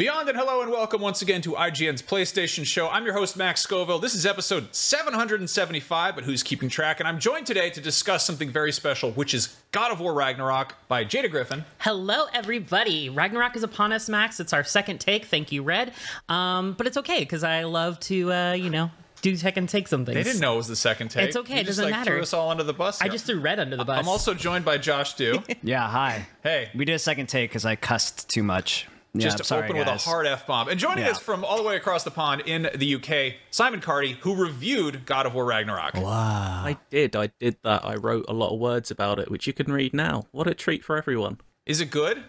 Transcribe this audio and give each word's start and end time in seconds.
Beyond 0.00 0.30
and 0.30 0.38
hello 0.38 0.62
and 0.62 0.70
welcome 0.70 1.02
once 1.02 1.20
again 1.20 1.42
to 1.42 1.50
IGN's 1.50 2.00
PlayStation 2.00 2.64
Show. 2.64 2.88
I'm 2.88 3.04
your 3.04 3.12
host, 3.12 3.36
Max 3.36 3.60
Scoville. 3.60 3.98
This 3.98 4.14
is 4.14 4.24
episode 4.24 4.74
775, 4.74 6.14
but 6.14 6.24
who's 6.24 6.42
keeping 6.42 6.70
track? 6.70 7.00
And 7.00 7.06
I'm 7.06 7.20
joined 7.20 7.44
today 7.46 7.68
to 7.68 7.82
discuss 7.82 8.24
something 8.24 8.48
very 8.48 8.72
special, 8.72 9.12
which 9.12 9.34
is 9.34 9.54
God 9.72 9.92
of 9.92 10.00
War 10.00 10.14
Ragnarok 10.14 10.74
by 10.88 11.04
Jada 11.04 11.30
Griffin. 11.30 11.66
Hello, 11.80 12.28
everybody. 12.32 13.10
Ragnarok 13.10 13.56
is 13.56 13.62
upon 13.62 13.92
us, 13.92 14.08
Max. 14.08 14.40
It's 14.40 14.54
our 14.54 14.64
second 14.64 15.00
take. 15.00 15.26
Thank 15.26 15.52
you, 15.52 15.62
Red. 15.62 15.92
Um, 16.30 16.72
but 16.72 16.86
it's 16.86 16.96
okay 16.96 17.18
because 17.18 17.44
I 17.44 17.64
love 17.64 18.00
to, 18.00 18.32
uh, 18.32 18.52
you 18.54 18.70
know, 18.70 18.90
do 19.20 19.36
second 19.36 19.68
take 19.68 19.86
some 19.86 20.06
things. 20.06 20.14
They 20.14 20.22
didn't 20.22 20.40
know 20.40 20.54
it 20.54 20.56
was 20.56 20.68
the 20.68 20.76
second 20.76 21.10
take. 21.10 21.28
It's 21.28 21.36
okay, 21.36 21.56
You 21.56 21.60
it 21.60 21.66
just, 21.66 21.76
doesn't 21.76 21.84
like, 21.84 22.00
matter. 22.00 22.12
Threw 22.12 22.22
us 22.22 22.32
all 22.32 22.48
under 22.48 22.64
the 22.64 22.72
bus. 22.72 23.02
I 23.02 23.08
just 23.08 23.26
threw 23.26 23.38
Red 23.38 23.60
under 23.60 23.76
the 23.76 23.84
bus. 23.84 23.98
I'm 23.98 24.08
also 24.08 24.32
joined 24.32 24.64
by 24.64 24.78
Josh 24.78 25.12
Dew. 25.12 25.42
Yeah, 25.62 25.86
hi. 25.90 26.26
Hey. 26.42 26.70
We 26.74 26.86
did 26.86 26.94
a 26.94 26.98
second 26.98 27.26
take 27.26 27.50
because 27.50 27.66
I 27.66 27.76
cussed 27.76 28.30
too 28.30 28.42
much. 28.42 28.86
Yeah, 29.12 29.24
just 29.24 29.34
I'm 29.34 29.38
to 29.38 29.44
sorry, 29.44 29.64
open 29.64 29.76
guys. 29.76 29.86
with 29.94 30.06
a 30.06 30.08
hard 30.08 30.26
F 30.26 30.46
bomb. 30.46 30.68
And 30.68 30.78
joining 30.78 31.04
Yeah. 31.04 31.10
us 31.10 31.18
from 31.18 31.44
all 31.44 31.56
the 31.56 31.62
way 31.64 31.76
across 31.76 32.04
the 32.04 32.10
pond 32.12 32.42
in 32.46 32.70
the 32.74 32.94
UK, 32.94 33.36
Simon 33.50 33.80
Cardy, 33.80 34.12
who 34.18 34.36
reviewed 34.36 35.04
God 35.04 35.26
of 35.26 35.34
War 35.34 35.44
Ragnarok. 35.44 35.94
Wow. 35.94 36.62
I 36.64 36.76
did. 36.90 37.16
I 37.16 37.28
did 37.40 37.56
that. 37.64 37.84
I 37.84 37.96
wrote 37.96 38.26
a 38.28 38.32
lot 38.32 38.52
of 38.54 38.60
words 38.60 38.90
about 38.90 39.18
it, 39.18 39.30
which 39.30 39.46
you 39.48 39.52
can 39.52 39.72
read 39.72 39.92
now. 39.94 40.26
What 40.30 40.46
a 40.46 40.54
treat 40.54 40.84
for 40.84 40.96
everyone. 40.96 41.38
Is 41.66 41.80
it 41.80 41.90
good? 41.90 42.22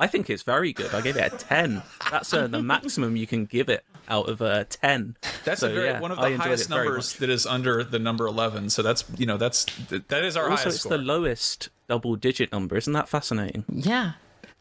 I 0.00 0.06
think 0.06 0.30
it's 0.30 0.42
very 0.44 0.72
good. 0.72 0.94
I 0.94 1.00
gave 1.00 1.16
it 1.16 1.32
a 1.32 1.36
10. 1.36 1.82
That's 2.10 2.32
uh, 2.32 2.46
the 2.46 2.62
maximum 2.62 3.16
you 3.16 3.26
can 3.26 3.46
give 3.46 3.68
it 3.68 3.84
out 4.08 4.28
of 4.28 4.40
a 4.40 4.64
10. 4.64 5.16
That's 5.44 5.60
So, 5.62 5.68
a 5.70 5.72
very, 5.74 5.86
yeah, 5.88 6.00
one 6.00 6.12
of 6.12 6.18
the 6.18 6.26
enjoyed 6.26 6.40
highest 6.40 6.70
numbers 6.70 7.14
that 7.14 7.28
is 7.28 7.46
under 7.46 7.82
the 7.82 7.98
number 7.98 8.26
11. 8.26 8.70
So 8.70 8.82
that's, 8.82 9.04
you 9.16 9.26
know, 9.26 9.36
that's 9.38 9.64
that 9.88 10.22
is 10.24 10.36
our 10.36 10.44
Also, 10.50 10.62
highest 10.64 10.66
it's 10.76 10.80
score. 10.84 10.98
the 10.98 11.02
lowest 11.02 11.70
double 11.88 12.14
digit 12.14 12.52
number. 12.52 12.76
Isn't 12.76 12.92
that 12.92 13.08
fascinating? 13.08 13.64
yeah. 13.68 14.12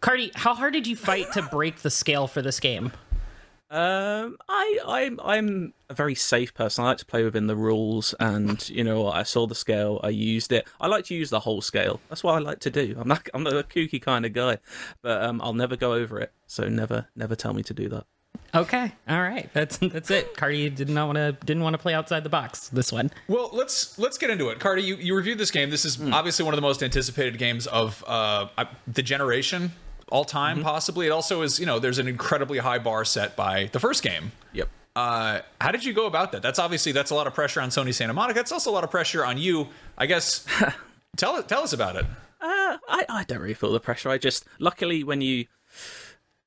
Cardy, 0.02 0.32
how 0.36 0.54
hard 0.54 0.74
did 0.74 0.88
you 0.88 0.96
fight 0.96 1.32
to 1.34 1.42
break 1.42 1.78
the 1.82 1.90
scale 1.90 2.28
for 2.28 2.42
this 2.42 2.60
game? 2.60 2.92
Um, 3.70 4.38
I, 4.48 4.80
I'm, 4.88 5.20
I'm 5.22 5.74
a 5.90 5.94
very 5.94 6.16
safe 6.16 6.54
person. 6.54 6.86
I 6.86 6.90
like 6.90 7.00
to 7.00 7.06
play 7.06 7.24
within 7.24 7.48
the 7.48 7.56
rules, 7.56 8.14
and 8.20 8.68
you 8.70 8.84
know, 8.84 9.10
I 9.10 9.24
saw 9.24 9.46
the 9.46 9.56
scale, 9.56 10.00
I 10.04 10.10
used 10.10 10.54
it. 10.54 10.66
I 10.80 10.88
like 10.88 11.04
to 11.06 11.16
use 11.16 11.30
the 11.32 11.42
whole 11.42 11.62
scale. 11.62 12.00
That's 12.08 12.24
what 12.24 12.36
I 12.36 12.40
like 12.40 12.60
to 12.60 12.70
do. 12.70 12.96
I'm 12.98 13.08
not, 13.10 13.28
I'm 13.34 13.44
not 13.44 13.54
a 13.54 13.64
kooky 13.64 14.02
kind 14.02 14.26
of 14.26 14.32
guy, 14.32 14.60
but 15.02 15.22
um, 15.22 15.42
I'll 15.42 15.54
never 15.54 15.76
go 15.76 15.94
over 15.94 16.18
it. 16.20 16.32
So 16.46 16.70
never, 16.70 17.08
never 17.16 17.36
tell 17.36 17.54
me 17.54 17.64
to 17.64 17.74
do 17.74 17.90
that. 17.90 18.06
Okay, 18.56 18.94
all 19.10 19.22
right, 19.22 19.50
that's 19.52 19.78
that's 19.78 20.10
it. 20.10 20.34
Cardy 20.36 20.74
did 20.74 20.88
not 20.90 21.08
want 21.08 21.18
to 21.18 21.34
didn't 21.46 21.64
want 21.64 21.74
to 21.74 21.78
play 21.78 21.94
outside 21.94 22.24
the 22.24 22.30
box. 22.30 22.70
This 22.70 22.94
one, 22.94 23.12
Well, 23.28 23.50
let's 23.52 24.00
let's 24.00 24.18
get 24.18 24.30
into 24.30 24.48
it. 24.50 24.60
Cardy, 24.60 24.84
you, 24.84 24.96
you 24.96 25.14
reviewed 25.16 25.38
this 25.38 25.52
game. 25.52 25.70
This 25.70 25.84
is 25.84 25.98
Hmm. 25.98 26.14
obviously 26.14 26.46
one 26.46 26.54
of 26.54 26.58
the 26.58 26.62
most 26.62 26.82
anticipated 26.82 27.38
games 27.38 27.68
of 27.68 28.02
uh, 28.08 28.48
uh, 28.58 28.66
the 28.88 29.04
generation, 29.04 29.74
all 30.10 30.26
time, 30.26 30.58
Mm-hmm. 30.58 30.66
possibly. 30.66 31.08
It 31.08 31.12
also 31.12 31.42
is, 31.42 31.60
you 31.60 31.66
know, 31.66 31.80
there's 31.80 32.00
an 32.00 32.08
incredibly 32.08 32.60
high 32.60 32.80
bar 32.80 33.04
set 33.06 33.36
by 33.36 33.70
the 33.74 33.80
first 33.80 34.04
game. 34.04 34.32
Yep. 34.54 34.70
Uh, 34.96 35.42
how 35.62 35.72
did 35.72 35.84
you 35.86 35.94
go 35.94 36.06
about 36.08 36.32
that? 36.32 36.42
That's 36.42 36.58
obviously 36.60 36.92
that's 36.92 37.12
a 37.12 37.16
lot 37.16 37.28
of 37.28 37.34
pressure 37.36 37.62
on 37.62 37.70
Sony 37.70 37.94
Santa 37.94 38.14
Monica. 38.14 38.40
It's 38.40 38.52
also 38.52 38.72
a 38.72 38.74
lot 38.74 38.84
of 38.84 38.90
pressure 38.92 39.24
on 39.24 39.38
you. 39.38 39.68
I 39.98 40.06
guess. 40.08 40.46
tell 41.18 41.42
tell 41.44 41.62
us 41.64 41.74
about 41.74 41.96
it. 41.96 42.06
Uh, 42.40 42.78
I, 42.88 43.06
I 43.10 43.24
don't 43.28 43.40
really 43.40 43.54
feel 43.54 43.72
the 43.72 43.80
pressure. 43.80 44.10
I 44.10 44.18
just 44.18 44.46
luckily 44.60 45.04
when 45.04 45.22
you 45.22 45.46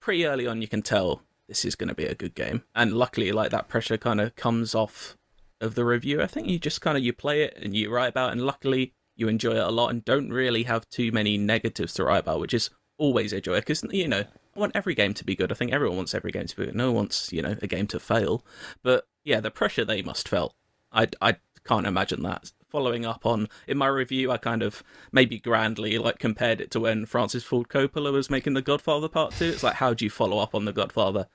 pretty 0.00 0.25
early 0.27 0.47
on 0.47 0.62
you 0.62 0.69
can 0.69 0.83
tell 0.83 1.22
this 1.48 1.64
is 1.64 1.75
going 1.75 1.88
to 1.88 1.94
be 1.94 2.05
a 2.06 2.14
good 2.14 2.34
game, 2.34 2.62
and 2.75 2.92
luckily 2.92 3.33
like 3.33 3.50
that 3.50 3.69
pressure 3.69 3.97
kind 3.97 4.20
of 4.20 4.34
comes 4.36 4.75
off 4.75 5.16
of 5.61 5.75
the 5.75 5.84
review. 5.84 6.22
I 6.22 6.27
think 6.27 6.48
you 6.48 6.58
just 6.58 6.81
kind 6.81 6.97
of 6.97 7.03
you 7.05 7.12
play 7.12 7.42
it 7.42 7.58
and 7.61 7.75
you 7.77 7.91
write 7.91 8.08
about, 8.08 8.28
it, 8.31 8.33
and 8.33 8.42
luckily 8.47 8.94
you 9.16 9.28
enjoy 9.28 9.53
it 9.53 9.58
a 9.58 9.69
lot 9.70 9.88
and 9.88 10.05
don't 10.05 10.31
really 10.31 10.62
have 10.62 10.88
too 10.88 11.12
many 11.12 11.36
negatives 11.36 11.92
to 11.94 12.05
write 12.05 12.20
about, 12.20 12.41
which 12.41 12.55
is 12.55 12.71
always 13.00 13.33
a 13.33 13.41
joy 13.41 13.56
because 13.56 13.83
you 13.91 14.06
know 14.06 14.25
I 14.55 14.59
want 14.59 14.77
every 14.77 14.94
game 14.94 15.15
to 15.15 15.25
be 15.25 15.34
good. 15.34 15.50
I 15.50 15.55
think 15.55 15.72
everyone 15.72 15.97
wants 15.97 16.15
every 16.15 16.31
game 16.31 16.47
to 16.47 16.56
be 16.56 16.66
good. 16.66 16.77
No 16.77 16.87
one 16.87 16.97
wants 16.97 17.33
you 17.33 17.43
know 17.43 17.56
a 17.61 17.66
game 17.66 17.88
to 17.88 17.99
fail, 17.99 18.44
but 18.83 19.09
yeah, 19.25 19.41
the 19.41 19.50
pressure 19.50 19.84
they 19.84 20.03
must 20.03 20.28
felt. 20.28 20.55
I 20.93 21.09
I 21.21 21.37
can't 21.65 21.87
imagine 21.87 22.22
that. 22.22 22.53
Following 22.69 23.05
up 23.05 23.27
on 23.27 23.49
in 23.66 23.78
my 23.78 23.89
review, 23.89 24.31
I 24.31 24.37
kind 24.37 24.62
of 24.62 24.84
maybe 25.10 25.41
grandly 25.41 25.99
like 25.99 26.21
compared 26.21 26.60
it 26.60 26.71
to 26.72 26.81
when 26.81 27.06
Francis 27.06 27.43
Ford 27.43 27.69
Coppola 27.69 28.12
was 28.12 28.31
making 28.31 28.55
The 28.55 28.62
Godfather 28.62 29.09
Part 29.09 29.33
Two. 29.33 29.47
It's 29.47 29.65
like 29.65 29.77
how 29.77 29.94
do 29.94 30.05
you 30.05 30.10
follow 30.10 30.39
up 30.39 30.55
on 30.55 30.66
The 30.66 30.72
Godfather? 30.72 31.27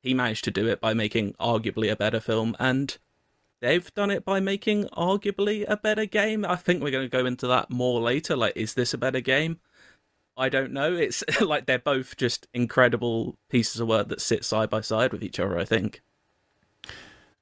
He 0.00 0.14
managed 0.14 0.44
to 0.44 0.50
do 0.50 0.68
it 0.68 0.80
by 0.80 0.92
making 0.92 1.32
arguably 1.40 1.90
a 1.90 1.96
better 1.96 2.20
film, 2.20 2.54
and 2.60 2.98
they've 3.60 3.92
done 3.94 4.10
it 4.10 4.24
by 4.24 4.38
making 4.38 4.84
arguably 4.88 5.64
a 5.66 5.78
better 5.78 6.04
game. 6.04 6.44
I 6.44 6.56
think 6.56 6.82
we're 6.82 6.90
going 6.90 7.08
to 7.08 7.16
go 7.16 7.24
into 7.24 7.46
that 7.46 7.70
more 7.70 8.00
later. 8.00 8.36
Like, 8.36 8.54
is 8.54 8.74
this 8.74 8.92
a 8.92 8.98
better 8.98 9.20
game? 9.20 9.60
I 10.36 10.48
don't 10.48 10.72
know. 10.72 10.94
It's 10.94 11.22
like 11.40 11.66
they're 11.66 11.78
both 11.78 12.16
just 12.16 12.46
incredible 12.52 13.36
pieces 13.48 13.80
of 13.80 13.88
work 13.88 14.08
that 14.08 14.20
sit 14.20 14.44
side 14.44 14.70
by 14.70 14.80
side 14.80 15.12
with 15.12 15.22
each 15.22 15.38
other. 15.40 15.58
I 15.58 15.64
think. 15.64 16.02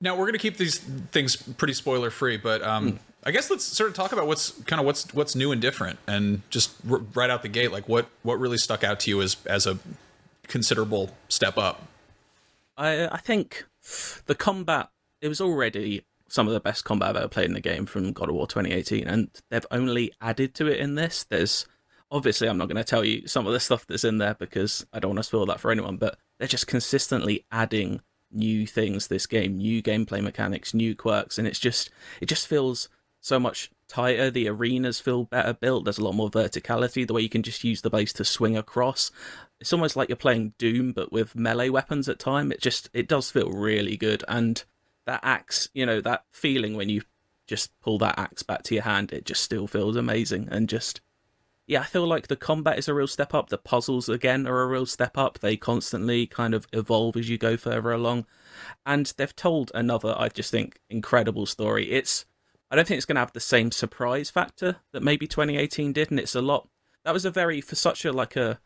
Now 0.00 0.16
we're 0.16 0.24
going 0.24 0.32
to 0.32 0.38
keep 0.38 0.56
these 0.56 0.78
things 0.78 1.36
pretty 1.36 1.74
spoiler 1.74 2.10
free, 2.10 2.36
but 2.36 2.60
um, 2.62 2.98
I 3.24 3.30
guess 3.30 3.50
let's 3.50 3.64
sort 3.64 3.88
of 3.88 3.94
talk 3.94 4.12
about 4.12 4.26
what's 4.26 4.50
kind 4.62 4.80
of 4.80 4.86
what's 4.86 5.14
what's 5.14 5.36
new 5.36 5.52
and 5.52 5.62
different, 5.62 5.98
and 6.08 6.42
just 6.50 6.74
r- 6.90 7.02
right 7.14 7.30
out 7.30 7.42
the 7.42 7.48
gate, 7.48 7.70
like 7.70 7.88
what 7.88 8.08
what 8.22 8.40
really 8.40 8.58
stuck 8.58 8.82
out 8.82 8.98
to 9.00 9.10
you 9.10 9.22
as 9.22 9.36
as 9.46 9.66
a 9.66 9.78
considerable 10.48 11.10
step 11.28 11.56
up. 11.56 11.86
I 12.76 13.06
I 13.06 13.18
think 13.18 13.64
the 14.26 14.34
combat 14.34 14.90
it 15.20 15.28
was 15.28 15.40
already 15.40 16.04
some 16.28 16.48
of 16.48 16.54
the 16.54 16.60
best 16.60 16.84
combat 16.84 17.10
I've 17.10 17.16
ever 17.16 17.28
played 17.28 17.46
in 17.46 17.52
the 17.52 17.60
game 17.60 17.86
from 17.86 18.12
God 18.12 18.28
of 18.28 18.34
War 18.34 18.46
2018, 18.46 19.06
and 19.06 19.30
they've 19.50 19.66
only 19.70 20.12
added 20.20 20.54
to 20.54 20.66
it 20.66 20.80
in 20.80 20.96
this. 20.96 21.24
There's 21.24 21.66
obviously 22.12 22.48
I'm 22.48 22.58
not 22.58 22.68
going 22.68 22.76
to 22.76 22.84
tell 22.84 23.04
you 23.04 23.26
some 23.26 23.46
of 23.46 23.54
the 23.54 23.58
stuff 23.58 23.86
that's 23.86 24.04
in 24.04 24.18
there 24.18 24.34
because 24.34 24.86
I 24.92 25.00
don't 25.00 25.10
want 25.10 25.18
to 25.20 25.24
spoil 25.24 25.46
that 25.46 25.58
for 25.58 25.72
anyone, 25.72 25.96
but 25.96 26.18
they're 26.38 26.46
just 26.46 26.66
consistently 26.66 27.44
adding 27.50 28.02
new 28.30 28.66
things 28.66 29.08
this 29.08 29.26
game, 29.26 29.56
new 29.56 29.82
gameplay 29.82 30.22
mechanics, 30.22 30.74
new 30.74 30.94
quirks, 30.94 31.38
and 31.38 31.48
it's 31.48 31.58
just 31.58 31.90
it 32.20 32.26
just 32.26 32.46
feels 32.46 32.88
so 33.20 33.40
much 33.40 33.70
tighter. 33.88 34.30
The 34.30 34.48
arenas 34.48 35.00
feel 35.00 35.24
better 35.24 35.54
built. 35.54 35.84
There's 35.84 35.98
a 35.98 36.04
lot 36.04 36.14
more 36.14 36.30
verticality. 36.30 37.06
The 37.06 37.14
way 37.14 37.22
you 37.22 37.28
can 37.28 37.42
just 37.42 37.64
use 37.64 37.80
the 37.80 37.90
base 37.90 38.12
to 38.14 38.24
swing 38.24 38.56
across. 38.56 39.10
It's 39.60 39.72
almost 39.72 39.96
like 39.96 40.08
you're 40.08 40.16
playing 40.16 40.54
Doom, 40.58 40.92
but 40.92 41.12
with 41.12 41.34
melee 41.34 41.70
weapons 41.70 42.08
at 42.08 42.18
time. 42.18 42.52
It 42.52 42.60
just 42.60 42.90
it 42.92 43.08
does 43.08 43.30
feel 43.30 43.50
really 43.50 43.96
good, 43.96 44.22
and 44.28 44.62
that 45.06 45.20
axe, 45.22 45.68
you 45.72 45.86
know, 45.86 46.00
that 46.02 46.24
feeling 46.30 46.76
when 46.76 46.88
you 46.88 47.02
just 47.46 47.78
pull 47.80 47.98
that 47.98 48.18
axe 48.18 48.42
back 48.42 48.62
to 48.64 48.74
your 48.74 48.84
hand, 48.84 49.12
it 49.12 49.24
just 49.24 49.42
still 49.42 49.66
feels 49.66 49.96
amazing, 49.96 50.48
and 50.50 50.68
just 50.68 51.00
yeah, 51.72 51.80
I 51.80 51.84
feel 51.84 52.06
like 52.06 52.28
the 52.28 52.36
combat 52.36 52.78
is 52.78 52.86
a 52.86 52.92
real 52.92 53.06
step 53.06 53.32
up. 53.32 53.48
The 53.48 53.56
puzzles 53.56 54.06
again 54.06 54.46
are 54.46 54.60
a 54.60 54.66
real 54.66 54.84
step 54.84 55.16
up. 55.16 55.38
They 55.38 55.56
constantly 55.56 56.26
kind 56.26 56.52
of 56.52 56.66
evolve 56.70 57.16
as 57.16 57.30
you 57.30 57.38
go 57.38 57.56
further 57.56 57.92
along, 57.92 58.26
and 58.84 59.06
they've 59.16 59.34
told 59.34 59.72
another, 59.74 60.14
I 60.18 60.28
just 60.28 60.50
think, 60.50 60.80
incredible 60.90 61.46
story. 61.46 61.90
It's 61.90 62.26
I 62.70 62.76
don't 62.76 62.86
think 62.86 62.98
it's 62.98 63.06
going 63.06 63.16
to 63.16 63.20
have 63.20 63.32
the 63.32 63.40
same 63.40 63.70
surprise 63.70 64.28
factor 64.28 64.76
that 64.92 65.02
maybe 65.02 65.26
2018 65.26 65.94
did, 65.94 66.10
and 66.10 66.20
it's 66.20 66.34
a 66.34 66.42
lot. 66.42 66.68
That 67.06 67.14
was 67.14 67.24
a 67.24 67.30
very 67.30 67.62
for 67.62 67.74
such 67.74 68.04
a 68.04 68.12
like 68.12 68.36
a 68.36 68.60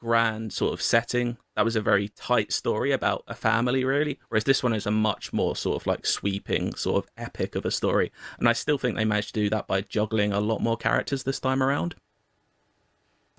grand 0.00 0.52
sort 0.52 0.72
of 0.72 0.82
setting. 0.82 1.36
That 1.54 1.64
was 1.64 1.76
a 1.76 1.80
very 1.80 2.08
tight 2.08 2.52
story 2.52 2.90
about 2.90 3.22
a 3.28 3.36
family, 3.36 3.84
really. 3.84 4.18
Whereas 4.30 4.44
this 4.44 4.64
one 4.64 4.74
is 4.74 4.86
a 4.86 4.90
much 4.90 5.32
more 5.32 5.54
sort 5.54 5.80
of 5.80 5.86
like 5.86 6.06
sweeping, 6.06 6.74
sort 6.74 7.04
of 7.04 7.10
epic 7.16 7.54
of 7.54 7.64
a 7.64 7.70
story. 7.70 8.10
And 8.40 8.48
I 8.48 8.52
still 8.52 8.78
think 8.78 8.96
they 8.96 9.04
managed 9.04 9.34
to 9.34 9.40
do 9.42 9.50
that 9.50 9.68
by 9.68 9.82
juggling 9.82 10.32
a 10.32 10.40
lot 10.40 10.60
more 10.60 10.76
characters 10.76 11.22
this 11.22 11.38
time 11.38 11.62
around. 11.62 11.94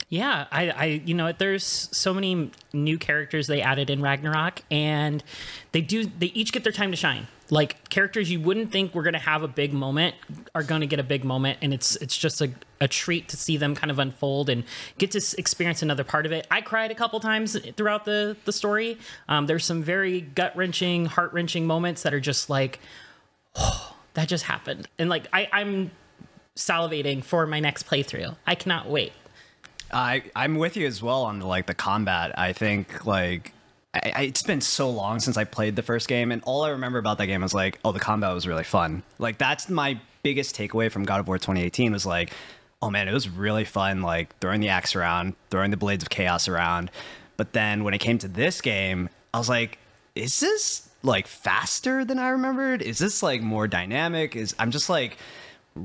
Yeah, 0.09 0.47
I, 0.51 0.69
I, 0.71 0.85
you 0.85 1.13
know, 1.13 1.31
there's 1.31 1.63
so 1.63 2.15
many 2.15 2.49
new 2.73 2.97
characters 2.97 3.45
they 3.45 3.61
added 3.61 3.91
in 3.91 4.01
Ragnarok, 4.01 4.61
and 4.71 5.23
they 5.71 5.81
do, 5.81 6.05
they 6.05 6.27
each 6.27 6.51
get 6.51 6.63
their 6.63 6.73
time 6.73 6.89
to 6.89 6.97
shine. 6.97 7.27
Like 7.51 7.89
characters 7.89 8.29
you 8.29 8.39
wouldn't 8.39 8.71
think 8.71 8.93
were 8.93 9.03
going 9.03 9.13
to 9.13 9.19
have 9.19 9.41
a 9.43 9.47
big 9.47 9.73
moment 9.73 10.15
are 10.53 10.61
going 10.61 10.81
to 10.81 10.87
get 10.87 10.99
a 10.99 11.03
big 11.03 11.23
moment, 11.23 11.59
and 11.61 11.73
it's 11.73 11.95
it's 11.95 12.15
just 12.15 12.41
a, 12.41 12.51
a 12.79 12.87
treat 12.87 13.27
to 13.29 13.37
see 13.37 13.57
them 13.57 13.73
kind 13.73 13.89
of 13.89 13.97
unfold 13.97 14.49
and 14.49 14.63
get 14.99 15.11
to 15.11 15.35
experience 15.37 15.81
another 15.81 16.03
part 16.03 16.27
of 16.27 16.31
it. 16.31 16.45
I 16.51 16.61
cried 16.61 16.91
a 16.91 16.95
couple 16.95 17.19
times 17.19 17.57
throughout 17.75 18.05
the 18.05 18.37
the 18.45 18.53
story. 18.53 18.99
Um, 19.27 19.47
there's 19.47 19.65
some 19.65 19.81
very 19.81 20.21
gut 20.21 20.55
wrenching, 20.55 21.07
heart 21.07 21.33
wrenching 21.33 21.65
moments 21.65 22.03
that 22.03 22.13
are 22.13 22.19
just 22.19 22.51
like, 22.51 22.79
oh, 23.55 23.95
that 24.13 24.27
just 24.27 24.45
happened, 24.45 24.87
and 24.99 25.09
like 25.09 25.25
I, 25.33 25.49
I'm 25.51 25.89
salivating 26.55 27.23
for 27.23 27.47
my 27.47 27.59
next 27.59 27.87
playthrough. 27.87 28.35
I 28.45 28.53
cannot 28.53 28.87
wait. 28.87 29.13
I 29.91 30.23
I'm 30.35 30.55
with 30.57 30.77
you 30.77 30.87
as 30.87 31.01
well 31.01 31.23
on 31.23 31.39
the, 31.39 31.47
like 31.47 31.67
the 31.67 31.73
combat. 31.73 32.37
I 32.37 32.53
think 32.53 33.05
like 33.05 33.53
I, 33.93 34.13
I, 34.15 34.21
it's 34.23 34.43
been 34.43 34.61
so 34.61 34.89
long 34.89 35.19
since 35.19 35.37
I 35.37 35.43
played 35.43 35.75
the 35.75 35.83
first 35.83 36.07
game, 36.07 36.31
and 36.31 36.43
all 36.43 36.63
I 36.63 36.69
remember 36.69 36.99
about 36.99 37.17
that 37.17 37.27
game 37.27 37.41
was 37.41 37.53
like, 37.53 37.79
oh, 37.83 37.91
the 37.91 37.99
combat 37.99 38.33
was 38.33 38.47
really 38.47 38.63
fun. 38.63 39.03
Like 39.17 39.37
that's 39.37 39.69
my 39.69 39.99
biggest 40.23 40.55
takeaway 40.55 40.91
from 40.91 41.05
God 41.05 41.19
of 41.19 41.27
War 41.27 41.37
2018 41.37 41.91
was 41.91 42.05
like, 42.05 42.31
oh 42.81 42.89
man, 42.89 43.07
it 43.07 43.13
was 43.13 43.29
really 43.29 43.65
fun. 43.65 44.01
Like 44.01 44.37
throwing 44.39 44.61
the 44.61 44.69
axe 44.69 44.95
around, 44.95 45.35
throwing 45.49 45.71
the 45.71 45.77
blades 45.77 46.03
of 46.03 46.09
chaos 46.09 46.47
around. 46.47 46.91
But 47.37 47.53
then 47.53 47.83
when 47.83 47.93
it 47.93 47.99
came 47.99 48.17
to 48.19 48.27
this 48.27 48.61
game, 48.61 49.09
I 49.33 49.37
was 49.37 49.49
like, 49.49 49.79
is 50.15 50.39
this 50.39 50.89
like 51.03 51.27
faster 51.27 52.03
than 52.03 52.19
I 52.19 52.29
remembered? 52.29 52.81
Is 52.81 52.99
this 52.99 53.23
like 53.23 53.41
more 53.41 53.67
dynamic? 53.67 54.35
Is 54.35 54.55
I'm 54.59 54.71
just 54.71 54.89
like 54.89 55.17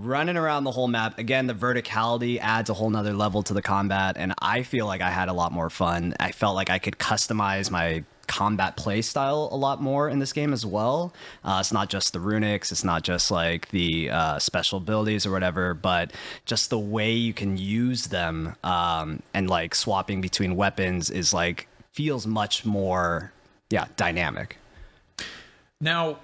running 0.02 0.36
around 0.36 0.64
the 0.64 0.70
whole 0.70 0.88
map. 0.88 1.18
Again, 1.18 1.46
the 1.46 1.54
verticality 1.54 2.38
adds 2.40 2.70
a 2.70 2.74
whole 2.74 2.90
nother 2.90 3.12
level 3.12 3.42
to 3.44 3.54
the 3.54 3.62
combat, 3.62 4.16
and 4.18 4.34
I 4.40 4.62
feel 4.62 4.86
like 4.86 5.00
I 5.00 5.10
had 5.10 5.28
a 5.28 5.32
lot 5.32 5.52
more 5.52 5.70
fun. 5.70 6.14
I 6.18 6.32
felt 6.32 6.54
like 6.54 6.70
I 6.70 6.78
could 6.78 6.98
customize 6.98 7.70
my 7.70 8.04
combat 8.26 8.76
play 8.76 9.02
style 9.02 9.48
a 9.52 9.56
lot 9.56 9.82
more 9.82 10.08
in 10.08 10.18
this 10.18 10.32
game 10.32 10.52
as 10.52 10.64
well. 10.64 11.12
Uh, 11.44 11.58
it's 11.60 11.72
not 11.72 11.88
just 11.90 12.12
the 12.12 12.18
runics, 12.20 12.72
it's 12.72 12.84
not 12.84 13.02
just 13.02 13.30
like 13.30 13.68
the 13.68 14.10
uh, 14.10 14.38
special 14.38 14.78
abilities 14.78 15.26
or 15.26 15.30
whatever, 15.30 15.74
but 15.74 16.12
just 16.46 16.70
the 16.70 16.78
way 16.78 17.12
you 17.12 17.32
can 17.32 17.56
use 17.56 18.06
them 18.06 18.56
um, 18.64 19.22
and 19.32 19.48
like 19.48 19.74
swapping 19.74 20.20
between 20.20 20.56
weapons 20.56 21.10
is 21.10 21.34
like 21.34 21.68
feels 21.92 22.26
much 22.26 22.64
more, 22.64 23.32
yeah, 23.70 23.86
dynamic. 23.96 24.56
Now, 25.80 26.18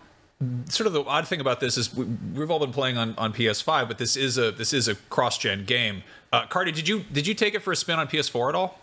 sort 0.66 0.86
of 0.86 0.92
the 0.92 1.02
odd 1.04 1.28
thing 1.28 1.40
about 1.40 1.60
this 1.60 1.76
is 1.76 1.94
we, 1.94 2.04
we've 2.34 2.50
all 2.50 2.58
been 2.58 2.72
playing 2.72 2.96
on, 2.96 3.14
on 3.18 3.32
PS5, 3.32 3.88
but 3.88 3.98
this 3.98 4.16
is 4.16 4.38
a 4.38 4.50
this 4.50 4.72
is 4.72 4.88
a 4.88 4.94
cross 4.94 5.38
gen 5.38 5.64
game. 5.64 6.02
Uh, 6.32 6.46
Cardy, 6.46 6.74
did 6.74 6.88
you 6.88 7.04
did 7.12 7.26
you 7.26 7.34
take 7.34 7.54
it 7.54 7.60
for 7.60 7.72
a 7.72 7.76
spin 7.76 7.98
on 7.98 8.08
PS4 8.08 8.50
at 8.50 8.54
all? 8.54 8.78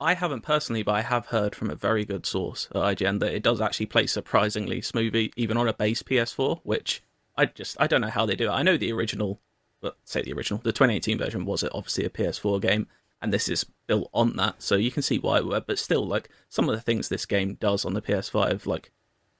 I 0.00 0.14
haven't 0.14 0.42
personally, 0.42 0.82
but 0.82 0.92
I 0.92 1.02
have 1.02 1.26
heard 1.26 1.54
from 1.54 1.70
a 1.70 1.74
very 1.74 2.04
good 2.04 2.26
source 2.26 2.68
at 2.74 2.76
IGN 2.76 3.20
that 3.20 3.32
it 3.32 3.42
does 3.42 3.60
actually 3.60 3.86
play 3.86 4.06
surprisingly 4.06 4.82
smoothly, 4.82 5.32
even 5.36 5.56
on 5.56 5.68
a 5.68 5.72
base 5.72 6.02
PS4. 6.02 6.60
Which 6.62 7.02
I 7.36 7.46
just 7.46 7.76
I 7.80 7.86
don't 7.86 8.02
know 8.02 8.08
how 8.08 8.26
they 8.26 8.36
do 8.36 8.48
it. 8.48 8.52
I 8.52 8.62
know 8.62 8.76
the 8.76 8.92
original, 8.92 9.40
but 9.80 9.96
say 10.04 10.22
the 10.22 10.32
original, 10.34 10.60
the 10.62 10.72
2018 10.72 11.18
version 11.18 11.44
was 11.46 11.62
it 11.62 11.72
obviously 11.72 12.04
a 12.04 12.10
PS4 12.10 12.60
game, 12.60 12.88
and 13.22 13.32
this 13.32 13.48
is 13.48 13.64
built 13.86 14.10
on 14.12 14.36
that, 14.36 14.62
so 14.62 14.74
you 14.74 14.90
can 14.90 15.02
see 15.02 15.18
why 15.18 15.38
it 15.38 15.46
would. 15.46 15.66
But 15.66 15.78
still, 15.78 16.06
like 16.06 16.28
some 16.50 16.68
of 16.68 16.74
the 16.74 16.82
things 16.82 17.08
this 17.08 17.24
game 17.24 17.54
does 17.54 17.86
on 17.86 17.94
the 17.94 18.02
PS5, 18.02 18.66
like 18.66 18.90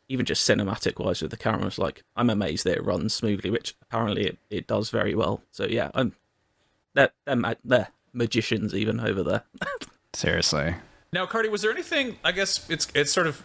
even 0.08 0.26
just 0.26 0.48
cinematic 0.48 1.02
wise 1.02 1.22
with 1.22 1.30
the 1.30 1.36
cameras, 1.36 1.78
like 1.78 2.02
I'm 2.16 2.30
amazed 2.30 2.64
that 2.64 2.76
it 2.76 2.84
runs 2.84 3.14
smoothly, 3.14 3.50
which 3.50 3.74
apparently 3.82 4.26
it, 4.26 4.38
it 4.50 4.66
does 4.66 4.90
very 4.90 5.14
well. 5.14 5.42
So 5.50 5.66
yeah, 5.66 5.90
I'm 5.94 6.14
they're 6.94 7.10
they're, 7.24 7.36
ma- 7.36 7.54
they're 7.64 7.88
magicians 8.12 8.74
even 8.74 9.00
over 9.00 9.22
there. 9.22 9.42
Seriously. 10.12 10.76
Now, 11.12 11.26
Cardy, 11.26 11.48
was 11.48 11.62
there 11.62 11.70
anything? 11.70 12.16
I 12.24 12.32
guess 12.32 12.68
it's 12.68 12.88
it's 12.94 13.12
sort 13.12 13.28
of 13.28 13.42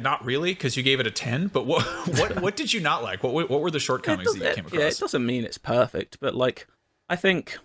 not 0.00 0.24
really 0.24 0.52
because 0.52 0.76
you 0.76 0.82
gave 0.82 0.98
it 0.98 1.06
a 1.06 1.12
ten. 1.12 1.46
But 1.46 1.64
what 1.64 1.84
what 2.18 2.40
what 2.40 2.56
did 2.56 2.72
you 2.72 2.80
not 2.80 3.02
like? 3.02 3.22
What 3.22 3.48
what 3.48 3.60
were 3.60 3.70
the 3.70 3.78
shortcomings 3.78 4.34
that 4.34 4.48
you 4.48 4.54
came 4.54 4.66
across? 4.66 4.80
yeah, 4.80 4.88
it 4.88 4.98
doesn't 4.98 5.24
mean 5.24 5.44
it's 5.44 5.58
perfect, 5.58 6.18
but 6.20 6.34
like 6.34 6.66
I 7.08 7.16
think 7.16 7.56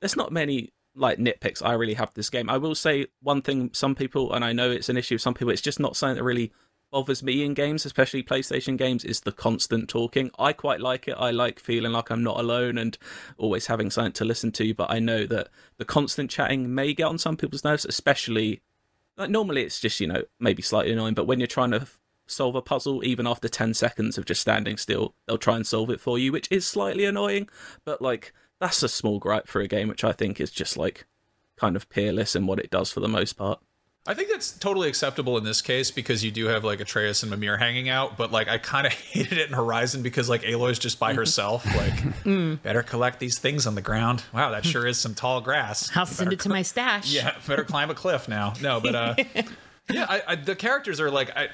there's 0.00 0.16
not 0.16 0.32
many 0.32 0.72
like 0.94 1.18
nitpicks 1.18 1.64
I 1.64 1.74
really 1.74 1.94
have 1.94 2.12
this 2.14 2.30
game. 2.30 2.48
I 2.48 2.56
will 2.56 2.74
say 2.74 3.06
one 3.22 3.42
thing: 3.42 3.70
some 3.74 3.94
people, 3.94 4.32
and 4.32 4.44
I 4.44 4.52
know 4.54 4.70
it's 4.70 4.88
an 4.88 4.96
issue. 4.96 5.16
With 5.16 5.22
some 5.22 5.34
people, 5.34 5.52
it's 5.52 5.62
just 5.62 5.78
not 5.78 5.94
something 5.94 6.16
that 6.16 6.24
really 6.24 6.52
bothers 6.90 7.22
me 7.22 7.44
in 7.44 7.54
games, 7.54 7.86
especially 7.86 8.22
PlayStation 8.22 8.76
games, 8.76 9.04
is 9.04 9.20
the 9.20 9.32
constant 9.32 9.88
talking. 9.88 10.30
I 10.38 10.52
quite 10.52 10.80
like 10.80 11.08
it. 11.08 11.16
I 11.18 11.30
like 11.30 11.60
feeling 11.60 11.92
like 11.92 12.10
I'm 12.10 12.22
not 12.22 12.40
alone 12.40 12.78
and 12.78 12.96
always 13.38 13.66
having 13.66 13.90
something 13.90 14.12
to 14.14 14.24
listen 14.24 14.52
to. 14.52 14.74
But 14.74 14.90
I 14.90 14.98
know 14.98 15.26
that 15.26 15.48
the 15.78 15.84
constant 15.84 16.30
chatting 16.30 16.74
may 16.74 16.92
get 16.92 17.04
on 17.04 17.18
some 17.18 17.36
people's 17.36 17.64
nerves, 17.64 17.84
especially 17.84 18.60
like 19.16 19.30
normally 19.30 19.62
it's 19.62 19.80
just 19.80 20.00
you 20.00 20.06
know 20.06 20.22
maybe 20.38 20.62
slightly 20.62 20.92
annoying, 20.92 21.14
but 21.14 21.26
when 21.26 21.38
you're 21.38 21.46
trying 21.46 21.70
to 21.72 21.86
solve 22.26 22.54
a 22.54 22.62
puzzle, 22.62 23.04
even 23.04 23.26
after 23.26 23.48
ten 23.48 23.74
seconds 23.74 24.18
of 24.18 24.24
just 24.24 24.40
standing 24.40 24.76
still, 24.76 25.14
they'll 25.26 25.38
try 25.38 25.56
and 25.56 25.66
solve 25.66 25.90
it 25.90 26.00
for 26.00 26.18
you, 26.18 26.32
which 26.32 26.48
is 26.50 26.66
slightly 26.66 27.04
annoying. 27.04 27.48
But 27.84 28.00
like 28.02 28.32
that's 28.60 28.82
a 28.82 28.88
small 28.88 29.18
gripe 29.18 29.48
for 29.48 29.60
a 29.60 29.68
game, 29.68 29.88
which 29.88 30.04
I 30.04 30.12
think 30.12 30.40
is 30.40 30.50
just 30.50 30.76
like 30.76 31.06
kind 31.56 31.76
of 31.76 31.88
peerless 31.90 32.34
in 32.34 32.46
what 32.46 32.58
it 32.58 32.70
does 32.70 32.90
for 32.90 33.00
the 33.00 33.08
most 33.08 33.34
part. 33.34 33.60
I 34.06 34.14
think 34.14 34.30
that's 34.30 34.52
totally 34.52 34.88
acceptable 34.88 35.36
in 35.36 35.44
this 35.44 35.60
case 35.60 35.90
because 35.90 36.24
you 36.24 36.30
do 36.30 36.46
have 36.46 36.64
like 36.64 36.80
Atreus 36.80 37.22
and 37.22 37.30
Mimir 37.30 37.58
hanging 37.58 37.90
out, 37.90 38.16
but 38.16 38.32
like 38.32 38.48
I 38.48 38.56
kind 38.56 38.86
of 38.86 38.92
hated 39.12 39.38
it 39.38 39.48
in 39.48 39.54
Horizon 39.54 40.02
because 40.02 40.28
like 40.28 40.42
Aloy's 40.44 40.78
just 40.78 40.98
by 40.98 41.12
herself. 41.12 41.66
Like, 41.76 42.62
better 42.62 42.82
collect 42.82 43.20
these 43.20 43.38
things 43.38 43.66
on 43.66 43.74
the 43.74 43.82
ground. 43.82 44.24
Wow, 44.32 44.50
that 44.52 44.64
sure 44.64 44.86
is 44.86 44.98
some 44.98 45.14
tall 45.14 45.40
grass. 45.42 45.90
I'll 45.94 46.06
send 46.06 46.32
it 46.32 46.40
to 46.40 46.48
my 46.48 46.62
stash. 46.62 47.12
Yeah, 47.20 47.34
better 47.46 47.64
climb 47.64 47.90
a 47.90 47.94
cliff 47.94 48.28
now. 48.28 48.54
No, 48.62 48.80
but 48.80 48.94
uh, 48.94 49.14
yeah, 49.92 50.06
I, 50.08 50.22
I, 50.28 50.34
the 50.36 50.54
characters 50.56 51.00
are 51.00 51.10
like, 51.10 51.36
I 51.36 51.48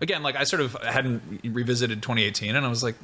again, 0.00 0.22
like 0.22 0.34
I 0.34 0.44
sort 0.44 0.62
of 0.62 0.74
hadn't 0.82 1.40
revisited 1.44 2.02
2018, 2.02 2.56
and 2.56 2.64
I 2.64 2.68
was 2.68 2.82
like 2.82 2.96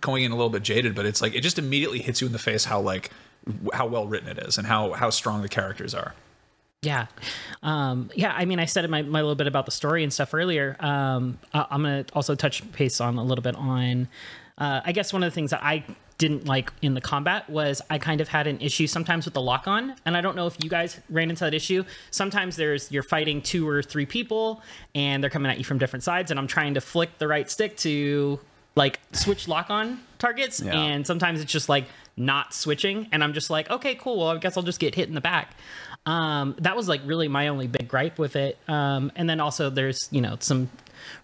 going 0.00 0.22
in 0.24 0.30
a 0.30 0.36
little 0.36 0.50
bit 0.50 0.62
jaded, 0.62 0.94
but 0.94 1.06
it's 1.06 1.20
like 1.20 1.34
it 1.34 1.40
just 1.40 1.58
immediately 1.58 2.00
hits 2.00 2.20
you 2.20 2.28
in 2.28 2.32
the 2.32 2.38
face 2.38 2.64
how 2.64 2.80
like 2.80 3.10
how 3.72 3.86
well 3.86 4.06
written 4.06 4.28
it 4.28 4.38
is 4.38 4.58
and 4.58 4.66
how 4.66 4.92
how 4.92 5.10
strong 5.10 5.42
the 5.42 5.48
characters 5.48 5.94
are. 5.94 6.14
Yeah. 6.82 7.06
Um, 7.62 8.10
yeah. 8.14 8.34
I 8.36 8.44
mean, 8.44 8.58
I 8.58 8.64
said 8.64 8.88
my, 8.90 9.02
my 9.02 9.20
little 9.20 9.36
bit 9.36 9.46
about 9.46 9.66
the 9.66 9.72
story 9.72 10.02
and 10.02 10.12
stuff 10.12 10.34
earlier. 10.34 10.76
Um, 10.80 11.38
I, 11.54 11.66
I'm 11.70 11.82
going 11.82 12.04
to 12.04 12.14
also 12.14 12.34
touch 12.34 12.70
base 12.72 13.00
on 13.00 13.18
a 13.18 13.24
little 13.24 13.42
bit 13.42 13.54
on, 13.54 14.08
uh, 14.58 14.80
I 14.84 14.90
guess 14.90 15.12
one 15.12 15.22
of 15.22 15.30
the 15.30 15.34
things 15.34 15.52
that 15.52 15.62
I 15.62 15.84
didn't 16.18 16.46
like 16.46 16.72
in 16.82 16.94
the 16.94 17.00
combat 17.00 17.48
was 17.48 17.82
I 17.88 17.98
kind 17.98 18.20
of 18.20 18.28
had 18.28 18.46
an 18.46 18.60
issue 18.60 18.86
sometimes 18.86 19.24
with 19.24 19.34
the 19.34 19.40
lock 19.40 19.68
on. 19.68 19.94
And 20.04 20.16
I 20.16 20.20
don't 20.20 20.34
know 20.34 20.48
if 20.48 20.56
you 20.62 20.68
guys 20.68 21.00
ran 21.08 21.30
into 21.30 21.44
that 21.44 21.54
issue. 21.54 21.84
Sometimes 22.10 22.56
there's, 22.56 22.90
you're 22.90 23.02
fighting 23.04 23.42
two 23.42 23.68
or 23.68 23.82
three 23.82 24.06
people 24.06 24.60
and 24.94 25.22
they're 25.22 25.30
coming 25.30 25.50
at 25.52 25.58
you 25.58 25.64
from 25.64 25.78
different 25.78 26.02
sides. 26.02 26.32
And 26.32 26.40
I'm 26.40 26.48
trying 26.48 26.74
to 26.74 26.80
flick 26.80 27.18
the 27.18 27.28
right 27.28 27.48
stick 27.48 27.76
to 27.78 28.40
like 28.74 28.98
switch 29.12 29.46
lock 29.46 29.70
on 29.70 30.00
targets. 30.18 30.60
Yeah. 30.60 30.74
And 30.74 31.06
sometimes 31.06 31.40
it's 31.40 31.52
just 31.52 31.68
like 31.68 31.84
not 32.16 32.54
switching. 32.54 33.08
And 33.12 33.22
I'm 33.22 33.32
just 33.32 33.50
like, 33.50 33.70
okay, 33.70 33.94
cool. 33.94 34.18
Well, 34.18 34.28
I 34.28 34.38
guess 34.38 34.56
I'll 34.56 34.62
just 34.62 34.80
get 34.80 34.94
hit 34.94 35.08
in 35.08 35.14
the 35.14 35.20
back. 35.20 35.54
Um, 36.04 36.56
that 36.58 36.76
was 36.76 36.88
like 36.88 37.00
really 37.04 37.28
my 37.28 37.48
only 37.48 37.66
big 37.68 37.88
gripe 37.88 38.18
with 38.18 38.34
it. 38.36 38.58
Um, 38.68 39.12
and 39.14 39.28
then 39.30 39.40
also 39.40 39.70
there's 39.70 40.08
you 40.10 40.20
know 40.20 40.36
some 40.40 40.70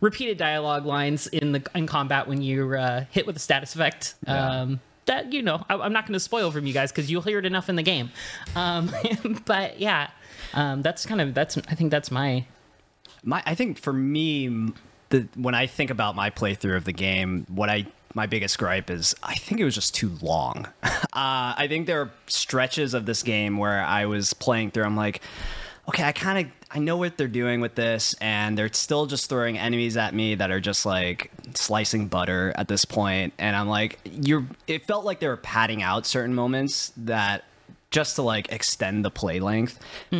repeated 0.00 0.38
dialogue 0.38 0.86
lines 0.86 1.26
in 1.26 1.52
the 1.52 1.62
in 1.74 1.86
combat 1.86 2.28
when 2.28 2.42
you're 2.42 2.76
uh, 2.76 3.04
hit 3.10 3.26
with 3.26 3.36
a 3.36 3.40
status 3.40 3.74
effect. 3.74 4.14
Um, 4.26 4.80
that 5.06 5.32
you 5.32 5.42
know 5.42 5.64
I, 5.68 5.74
I'm 5.74 5.92
not 5.92 6.04
going 6.06 6.14
to 6.14 6.20
spoil 6.20 6.50
from 6.50 6.66
you 6.66 6.72
guys 6.72 6.92
because 6.92 7.10
you'll 7.10 7.22
hear 7.22 7.38
it 7.38 7.46
enough 7.46 7.68
in 7.68 7.76
the 7.76 7.82
game. 7.82 8.10
Um, 8.54 8.90
but 9.46 9.80
yeah, 9.80 10.10
um, 10.54 10.82
that's 10.82 11.06
kind 11.06 11.20
of 11.20 11.34
that's 11.34 11.56
I 11.56 11.74
think 11.74 11.90
that's 11.90 12.10
my 12.10 12.46
My, 13.24 13.42
I 13.46 13.54
think 13.54 13.78
for 13.78 13.92
me, 13.92 14.72
the 15.08 15.26
when 15.34 15.54
I 15.54 15.66
think 15.66 15.90
about 15.90 16.14
my 16.14 16.30
playthrough 16.30 16.76
of 16.76 16.84
the 16.84 16.92
game, 16.92 17.46
what 17.48 17.68
I 17.68 17.86
my 18.14 18.26
biggest 18.26 18.58
gripe 18.58 18.90
is 18.90 19.14
I 19.22 19.34
think 19.34 19.60
it 19.60 19.64
was 19.64 19.74
just 19.74 19.94
too 19.94 20.12
long. 20.20 20.66
uh, 20.82 20.98
I 21.12 21.66
think 21.68 21.86
there 21.86 22.00
are 22.00 22.10
stretches 22.26 22.94
of 22.94 23.06
this 23.06 23.22
game 23.22 23.58
where 23.58 23.82
I 23.82 24.06
was 24.06 24.32
playing 24.32 24.70
through. 24.70 24.84
I'm 24.84 24.96
like, 24.96 25.20
okay, 25.88 26.04
I 26.04 26.12
kind 26.12 26.46
of 26.46 26.52
I 26.70 26.78
know 26.80 26.98
what 26.98 27.16
they're 27.16 27.28
doing 27.28 27.60
with 27.60 27.74
this, 27.74 28.14
and 28.20 28.56
they're 28.56 28.72
still 28.72 29.06
just 29.06 29.28
throwing 29.28 29.58
enemies 29.58 29.96
at 29.96 30.14
me 30.14 30.34
that 30.34 30.50
are 30.50 30.60
just 30.60 30.84
like 30.84 31.30
slicing 31.54 32.08
butter 32.08 32.52
at 32.56 32.68
this 32.68 32.84
point. 32.84 33.32
and 33.38 33.56
I'm 33.56 33.68
like, 33.68 33.98
you're. 34.04 34.46
It 34.66 34.86
felt 34.86 35.04
like 35.04 35.20
they 35.20 35.28
were 35.28 35.36
padding 35.36 35.82
out 35.82 36.06
certain 36.06 36.34
moments 36.34 36.92
that 36.98 37.44
just 37.90 38.16
to 38.16 38.22
like 38.22 38.52
extend 38.52 39.04
the 39.04 39.10
play 39.10 39.40
length, 39.40 39.78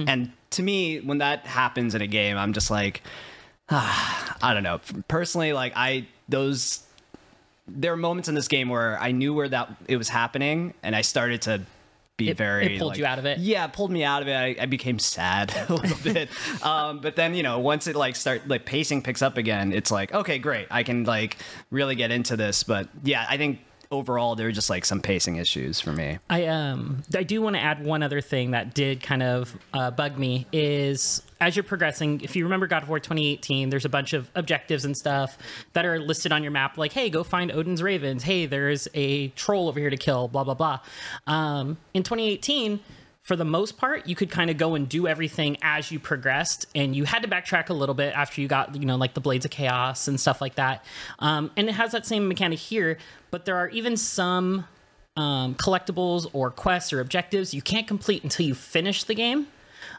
and 0.09 0.33
to 0.51 0.63
me, 0.63 1.01
when 1.01 1.19
that 1.19 1.47
happens 1.47 1.95
in 1.95 2.03
a 2.03 2.07
game, 2.07 2.37
I'm 2.37 2.53
just 2.53 2.71
like. 2.71 3.03
I 3.71 4.55
don't 4.55 4.63
know. 4.63 4.81
Personally, 5.09 5.53
like 5.53 5.75
I 5.77 6.07
those 6.27 6.88
there 7.69 7.93
are 7.93 7.97
moments 7.97 8.29
in 8.29 8.35
this 8.35 8.49
game 8.49 8.69
where 8.69 8.99
I 9.01 9.13
knew 9.13 9.35
where 9.35 9.49
that 9.49 9.71
it 9.89 9.97
was 9.97 10.09
happening, 10.09 10.75
and 10.83 10.97
I 10.97 11.03
started 11.03 11.43
to 11.43 11.63
be 12.17 12.31
It- 12.31 12.37
very. 12.37 12.75
it 12.75 12.79
pulled 12.81 12.91
like- 12.93 12.99
you 12.99 13.07
out 13.07 13.19
of 13.21 13.27
it? 13.27 13.39
Yeah, 13.39 13.65
it 13.65 13.73
pulled 13.73 13.91
me 13.93 14.03
out 14.03 14.23
of 14.23 14.29
it. 14.29 14.35
I, 14.35 14.57
I 14.63 14.67
became 14.67 14.99
sad 14.99 15.55
a 15.69 15.73
little 15.75 15.97
bit. 16.13 16.29
Um, 16.65 16.99
but 17.01 17.15
then 17.15 17.35
you 17.35 17.43
know, 17.45 17.59
once 17.61 17.87
it 17.87 17.95
like 17.95 18.17
start 18.17 18.49
like 18.49 18.65
pacing 18.65 19.03
picks 19.03 19.23
up 19.23 19.37
again, 19.37 19.73
it's 19.73 19.91
like 19.91 20.13
okay, 20.13 20.39
great. 20.39 20.67
I 20.71 20.83
can 20.83 21.05
like 21.05 21.37
really 21.71 21.95
get 21.95 22.11
into 22.11 22.37
this. 22.37 22.65
But 22.65 22.89
yeah, 23.05 23.25
I 23.29 23.37
think 23.37 23.61
overall 23.91 24.35
there 24.35 24.47
were 24.47 24.53
just 24.53 24.69
like 24.69 24.85
some 24.85 25.01
pacing 25.01 25.37
issues 25.37 25.81
for 25.81 25.93
me. 25.93 26.19
I 26.29 26.47
um 26.47 27.03
I 27.15 27.23
do 27.23 27.41
want 27.41 27.57
to 27.57 27.63
add 27.63 27.85
one 27.85 28.03
other 28.03 28.21
thing 28.21 28.51
that 28.53 28.75
did 28.75 29.03
kind 29.03 29.23
of 29.23 29.57
uh, 29.73 29.91
bug 29.91 30.19
me 30.19 30.47
is 30.53 31.23
as 31.41 31.57
you're 31.57 31.63
progressing, 31.63 32.21
if 32.23 32.35
you 32.35 32.45
remember 32.45 32.67
God 32.67 32.83
of 32.83 32.89
War 32.89 32.99
2018, 32.99 33.71
there's 33.71 33.85
a 33.85 33.89
bunch 33.89 34.13
of 34.13 34.29
objectives 34.35 34.85
and 34.85 34.97
stuff 34.97 35.39
that 35.73 35.87
are 35.87 36.01
listed 36.01 36.33
on 36.33 36.43
your 36.43 36.53
map, 36.53 36.77
like 36.77 36.93
hey, 36.93 37.11
go 37.11 37.23
find 37.23 37.51
Odin's 37.53 37.83
ravens. 37.83 38.23
Hey, 38.23 38.47
there's 38.47 38.89
a 38.95 39.29
troll 39.29 39.69
over 39.69 39.79
here 39.79 39.91
to 39.91 39.97
kill. 39.97 40.29
Blah 40.29 40.45
blah 40.45 40.55
blah. 40.55 40.81
Um, 41.27 41.79
in 41.95 42.03
2018. 42.03 42.81
For 43.29 43.37
the 43.37 43.45
most 43.45 43.77
part, 43.77 44.09
you 44.09 44.17
could 44.17 44.31
kind 44.31 44.49
of 44.49 44.57
go 44.57 44.75
and 44.75 44.89
do 44.89 45.07
everything 45.07 45.59
as 45.61 45.93
you 45.93 46.01
progressed, 46.01 46.65
and 46.75 46.97
you 46.97 47.05
had 47.05 47.21
to 47.25 47.29
backtrack 47.29 47.69
a 47.69 47.75
little 47.75 47.95
bit 47.95 48.15
after 48.17 48.41
you 48.41 48.49
got, 48.49 48.75
you 48.75 48.87
know, 48.87 48.97
like 48.97 49.13
the 49.13 49.21
Blades 49.21 49.45
of 49.45 49.51
Chaos 49.51 50.09
and 50.09 50.19
stuff 50.19 50.41
like 50.41 50.55
that. 50.55 50.83
Um, 51.19 51.51
and 51.55 51.69
it 51.69 51.73
has 51.73 51.93
that 51.93 52.07
same 52.07 52.27
mechanic 52.27 52.59
here, 52.59 52.97
but 53.31 53.45
there 53.45 53.57
are 53.57 53.69
even 53.69 53.99
some 53.99 54.67
um, 55.19 55.55
collectibles 55.57 56.27
or 56.33 56.51
quests 56.51 56.91
or 56.91 57.01
objectives 57.01 57.53
you 57.53 57.61
can't 57.61 57.87
complete 57.87 58.25
until 58.25 58.47
you 58.47 58.55
finish 58.55 59.05
the 59.05 59.15
game. 59.15 59.49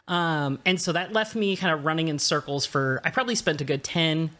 Um, 0.08 0.58
and 0.66 0.80
so 0.80 0.90
that 0.90 1.12
left 1.12 1.36
me 1.36 1.54
kind 1.54 1.72
of 1.72 1.84
running 1.84 2.08
in 2.08 2.18
circles 2.18 2.66
for, 2.66 3.00
I 3.04 3.10
probably 3.10 3.36
spent 3.36 3.60
a 3.60 3.64
good 3.64 3.84
10 3.84 4.30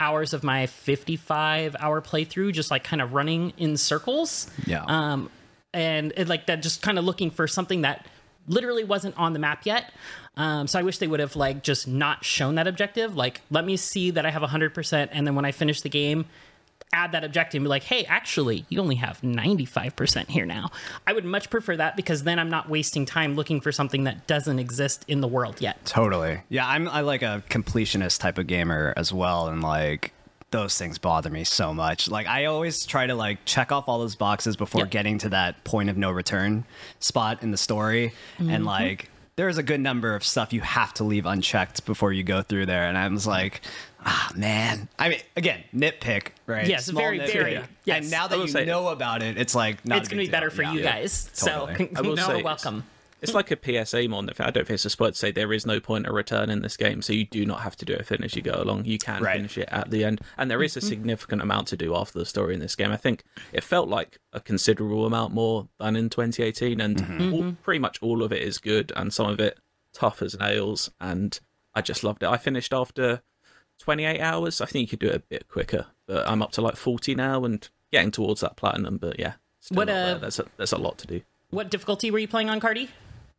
hours 0.00 0.32
of 0.32 0.42
my 0.42 0.64
55 0.64 1.76
hour 1.78 2.00
playthrough 2.00 2.54
just 2.54 2.70
like 2.70 2.82
kind 2.82 3.02
of 3.02 3.12
running 3.12 3.52
in 3.58 3.76
circles. 3.76 4.50
Yeah. 4.66 4.84
Um, 4.86 5.28
and 5.74 6.14
it, 6.16 6.28
like 6.28 6.46
that, 6.46 6.62
just 6.62 6.80
kind 6.80 6.98
of 6.98 7.04
looking 7.04 7.30
for 7.30 7.46
something 7.46 7.82
that 7.82 8.06
literally 8.48 8.84
wasn't 8.84 9.16
on 9.16 9.32
the 9.32 9.38
map 9.38 9.64
yet. 9.64 9.92
Um, 10.36 10.66
so 10.66 10.78
I 10.78 10.82
wish 10.82 10.98
they 10.98 11.06
would 11.06 11.20
have 11.20 11.36
like 11.36 11.62
just 11.62 11.88
not 11.88 12.24
shown 12.24 12.54
that 12.56 12.66
objective. 12.66 13.16
Like, 13.16 13.40
let 13.50 13.64
me 13.64 13.76
see 13.76 14.10
that 14.10 14.24
I 14.24 14.30
have 14.30 14.42
100%. 14.42 15.08
And 15.12 15.26
then 15.26 15.34
when 15.34 15.44
I 15.44 15.52
finish 15.52 15.80
the 15.80 15.88
game, 15.88 16.26
add 16.92 17.12
that 17.12 17.24
objective 17.24 17.58
and 17.58 17.64
be 17.64 17.68
like, 17.68 17.82
hey, 17.82 18.04
actually, 18.04 18.64
you 18.68 18.80
only 18.80 18.94
have 18.96 19.20
95% 19.20 20.28
here 20.28 20.46
now. 20.46 20.70
I 21.06 21.12
would 21.12 21.24
much 21.24 21.50
prefer 21.50 21.76
that 21.76 21.96
because 21.96 22.24
then 22.24 22.38
I'm 22.38 22.50
not 22.50 22.68
wasting 22.68 23.04
time 23.04 23.34
looking 23.34 23.60
for 23.60 23.72
something 23.72 24.04
that 24.04 24.26
doesn't 24.26 24.58
exist 24.58 25.04
in 25.08 25.20
the 25.20 25.28
world 25.28 25.60
yet. 25.60 25.84
Totally. 25.84 26.42
Yeah, 26.48 26.66
I'm 26.66 26.88
I 26.88 27.00
like 27.02 27.22
a 27.22 27.42
completionist 27.50 28.20
type 28.20 28.38
of 28.38 28.46
gamer 28.46 28.94
as 28.96 29.12
well, 29.12 29.48
and 29.48 29.62
like 29.62 30.12
those 30.50 30.78
things 30.78 30.98
bother 30.98 31.28
me 31.30 31.44
so 31.44 31.74
much. 31.74 32.08
Like 32.08 32.26
I 32.26 32.46
always 32.46 32.86
try 32.86 33.06
to 33.06 33.14
like 33.14 33.44
check 33.44 33.70
off 33.72 33.88
all 33.88 33.98
those 33.98 34.14
boxes 34.16 34.56
before 34.56 34.82
Yep. 34.82 34.90
getting 34.90 35.18
to 35.18 35.28
that 35.30 35.62
point 35.64 35.90
of 35.90 35.96
no 35.96 36.10
return 36.10 36.64
spot 37.00 37.42
in 37.42 37.50
the 37.50 37.56
story, 37.58 38.12
Mm-hmm. 38.38 38.50
and 38.50 38.64
like 38.64 39.10
there's 39.36 39.56
a 39.58 39.62
good 39.62 39.80
number 39.80 40.14
of 40.16 40.24
stuff 40.24 40.52
you 40.52 40.60
have 40.62 40.92
to 40.94 41.04
leave 41.04 41.24
unchecked 41.26 41.84
before 41.86 42.12
you 42.12 42.24
go 42.24 42.42
through 42.42 42.66
there, 42.66 42.84
and 42.88 42.96
I 42.98 43.06
was 43.08 43.26
like. 43.26 43.60
Ah 44.06 44.30
man! 44.36 44.88
I 44.96 45.08
mean, 45.08 45.18
again, 45.36 45.64
nitpick, 45.74 46.28
right? 46.46 46.68
Yes, 46.68 46.88
very, 46.88 47.18
very, 47.18 47.54
nitpick. 47.54 47.64
yes. 47.84 48.02
And 48.04 48.10
now 48.12 48.28
that 48.28 48.38
you 48.38 48.46
say- 48.46 48.64
know 48.64 48.88
about 48.88 49.24
it, 49.24 49.36
it's 49.36 49.56
like 49.56 49.84
not 49.84 49.98
it's 49.98 50.08
going 50.08 50.18
to 50.18 50.22
big 50.22 50.28
be 50.28 50.30
better 50.30 50.46
deal. 50.50 50.56
for 50.56 50.62
Yeah. 50.62 50.72
you 50.72 50.82
guys. 50.82 51.28
Totally. 51.36 51.74
So, 51.88 51.88
I 51.96 52.00
will 52.02 52.06
you're 52.16 52.24
say 52.24 52.42
welcome. 52.44 52.84
It's 53.20 53.34
like 53.34 53.50
a 53.50 53.84
PSA 53.84 54.08
more 54.08 54.22
than 54.22 54.30
I 54.38 54.44
don't 54.44 54.56
know 54.56 54.60
if 54.62 54.70
it's 54.70 54.84
a 54.84 54.90
spoiler 54.90 55.10
to 55.10 55.16
say 55.16 55.30
there 55.32 55.52
is 55.52 55.66
no 55.66 55.80
point 55.80 56.06
of 56.06 56.14
return 56.14 56.50
in 56.50 56.62
this 56.62 56.76
game, 56.76 57.02
so 57.02 57.12
you 57.12 57.24
do 57.24 57.44
not 57.44 57.62
have 57.62 57.74
to 57.76 57.84
do 57.84 57.94
a 57.94 58.02
finish 58.02 58.36
you 58.36 58.42
go 58.42 58.54
along. 58.62 58.84
You 58.84 58.98
can 58.98 59.22
Right. 59.22 59.36
finish 59.36 59.58
it 59.58 59.68
at 59.72 59.90
the 59.90 60.04
end, 60.04 60.20
and 60.36 60.50
there 60.50 60.62
is 60.62 60.76
a 60.76 60.80
mm-hmm. 60.80 60.88
significant 60.88 61.42
amount 61.42 61.68
to 61.68 61.76
do 61.76 61.94
after 61.96 62.18
the 62.18 62.26
story 62.26 62.54
in 62.54 62.60
this 62.60 62.76
game. 62.76 62.92
I 62.92 62.96
think 62.96 63.24
it 63.52 63.64
felt 63.64 63.88
like 63.88 64.18
a 64.32 64.40
considerable 64.40 65.04
amount 65.04 65.34
more 65.34 65.68
than 65.78 65.96
in 65.96 66.10
2018, 66.10 66.80
and 66.80 66.96
mm-hmm. 66.96 67.32
all, 67.32 67.40
mm-hmm. 67.42 67.62
pretty 67.62 67.80
much 67.80 67.98
all 68.02 68.22
of 68.22 68.32
it 68.32 68.42
is 68.42 68.58
good, 68.58 68.92
and 68.94 69.12
some 69.12 69.28
of 69.28 69.40
it 69.40 69.58
tough 69.92 70.22
as 70.22 70.38
nails. 70.38 70.90
And 71.00 71.38
I 71.74 71.80
just 71.80 72.04
loved 72.04 72.22
it. 72.22 72.28
I 72.28 72.36
finished 72.36 72.72
after 72.72 73.22
28 73.80 74.20
hours. 74.20 74.60
I 74.60 74.66
think 74.66 74.82
you 74.82 74.96
could 74.96 75.06
do 75.06 75.12
it 75.12 75.16
a 75.16 75.20
bit 75.20 75.48
quicker, 75.48 75.86
but 76.06 76.28
I'm 76.28 76.42
up 76.42 76.52
to 76.52 76.60
like 76.60 76.76
40 76.76 77.14
now 77.14 77.44
and 77.44 77.68
getting 77.90 78.10
towards 78.10 78.40
that 78.42 78.56
platinum. 78.56 78.98
But 78.98 79.18
yeah, 79.18 79.34
still 79.60 79.76
What, 79.76 79.88
not 79.88 79.92
uh, 79.92 80.04
there. 80.04 80.14
uh, 80.14 80.18
There's 80.18 80.38
a, 80.38 80.44
there's 80.56 80.72
a 80.72 80.78
lot 80.78 80.98
to 80.98 81.06
do. 81.06 81.20
What 81.50 81.70
difficulty 81.70 82.10
were 82.10 82.18
you 82.18 82.28
playing 82.28 82.50
on, 82.50 82.60
Cardy? 82.60 82.90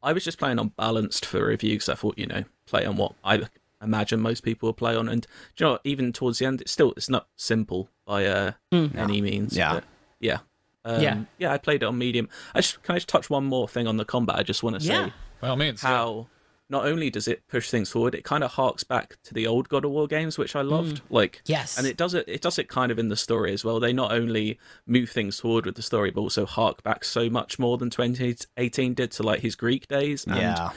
I 0.01 0.13
was 0.13 0.24
just 0.24 0.38
playing 0.38 0.60
on 0.60 0.70
balanced 0.77 1.25
for 1.25 1.46
review 1.48 1.72
because 1.72 1.89
I 1.89 1.96
thought, 1.96 2.18
you 2.18 2.25
know, 2.27 2.44
play 2.65 2.86
on 2.86 2.96
what 2.98 3.13
I 3.24 3.41
imagine 3.82 4.20
most 4.22 4.41
people 4.44 4.68
will 4.68 4.74
play 4.74 4.96
on. 4.96 5.08
And 5.10 5.22
do 5.24 5.27
you 5.58 5.65
know, 5.65 5.72
what? 5.74 5.82
even 5.84 6.13
towards 6.13 6.39
the 6.39 6.46
end, 6.46 6.62
it's 6.62 6.72
still 6.72 6.94
it's 6.98 7.10
not 7.10 7.27
simple 7.36 7.89
by 8.06 8.25
uh, 8.25 8.51
any 8.72 9.22
means. 9.22 9.56
Yeah. 9.58 9.74
but 9.75 9.84
yeah. 10.20 10.39
Um, 10.86 11.01
Yeah. 11.01 11.20
yeah, 11.38 11.51
I 11.53 11.58
played 11.58 11.84
it 11.84 11.86
on 11.86 11.98
medium. 11.98 12.29
I 12.56 12.60
just 12.62 12.82
can 12.84 12.96
I 12.96 12.98
just 12.98 13.10
touch 13.10 13.29
one 13.29 13.46
more 13.46 13.68
thing 13.68 13.88
on 13.88 13.98
the 13.98 14.06
combat. 14.06 14.38
I 14.38 14.44
just 14.44 14.63
want 14.63 14.79
to 14.79 14.86
Yeah. 14.86 15.08
say 15.08 15.13
By 15.41 15.50
all 15.50 15.56
means. 15.58 15.84
yeah. 15.84 15.89
how 15.89 16.27
not 16.69 16.85
only 16.85 17.09
does 17.09 17.27
it 17.27 17.47
push 17.47 17.69
things 17.69 17.89
forward, 17.89 18.13
it 18.13 18.23
kind 18.23 18.43
of 18.43 18.51
harks 18.51 18.83
back 18.83 19.17
to 19.23 19.33
the 19.33 19.47
old 19.47 19.69
God 19.69 19.83
of 19.85 19.91
War 19.91 20.07
games, 20.07 20.38
which 20.38 20.55
I 20.55 20.61
mm. 20.61 20.69
loved. 20.69 21.01
Like, 21.09 21.41
Yes. 21.45 21.77
and 21.77 21.88
it 21.88 21.97
does 21.97 22.13
it. 22.13 22.25
It 22.27 22.41
does 22.41 22.59
it 22.59 22.69
kind 22.69 22.91
of 22.91 22.99
in 22.99 23.09
the 23.09 23.17
story 23.17 23.53
as 23.53 23.65
well. 23.65 23.79
They 23.79 23.91
not 23.91 24.11
only 24.11 24.59
move 24.85 25.09
things 25.09 25.39
forward 25.39 25.65
with 25.65 25.75
the 25.75 25.81
story, 25.81 26.11
but 26.11 26.21
also 26.21 26.45
hark 26.45 26.83
back 26.83 27.03
so 27.03 27.29
much 27.29 27.57
more 27.57 27.77
than 27.77 27.89
2018 27.89 28.93
did 28.93 29.11
to 29.11 29.23
like 29.23 29.41
his 29.41 29.55
Greek 29.55 29.88
days. 29.88 30.25
And 30.25 30.35
Yeah. 30.35 30.69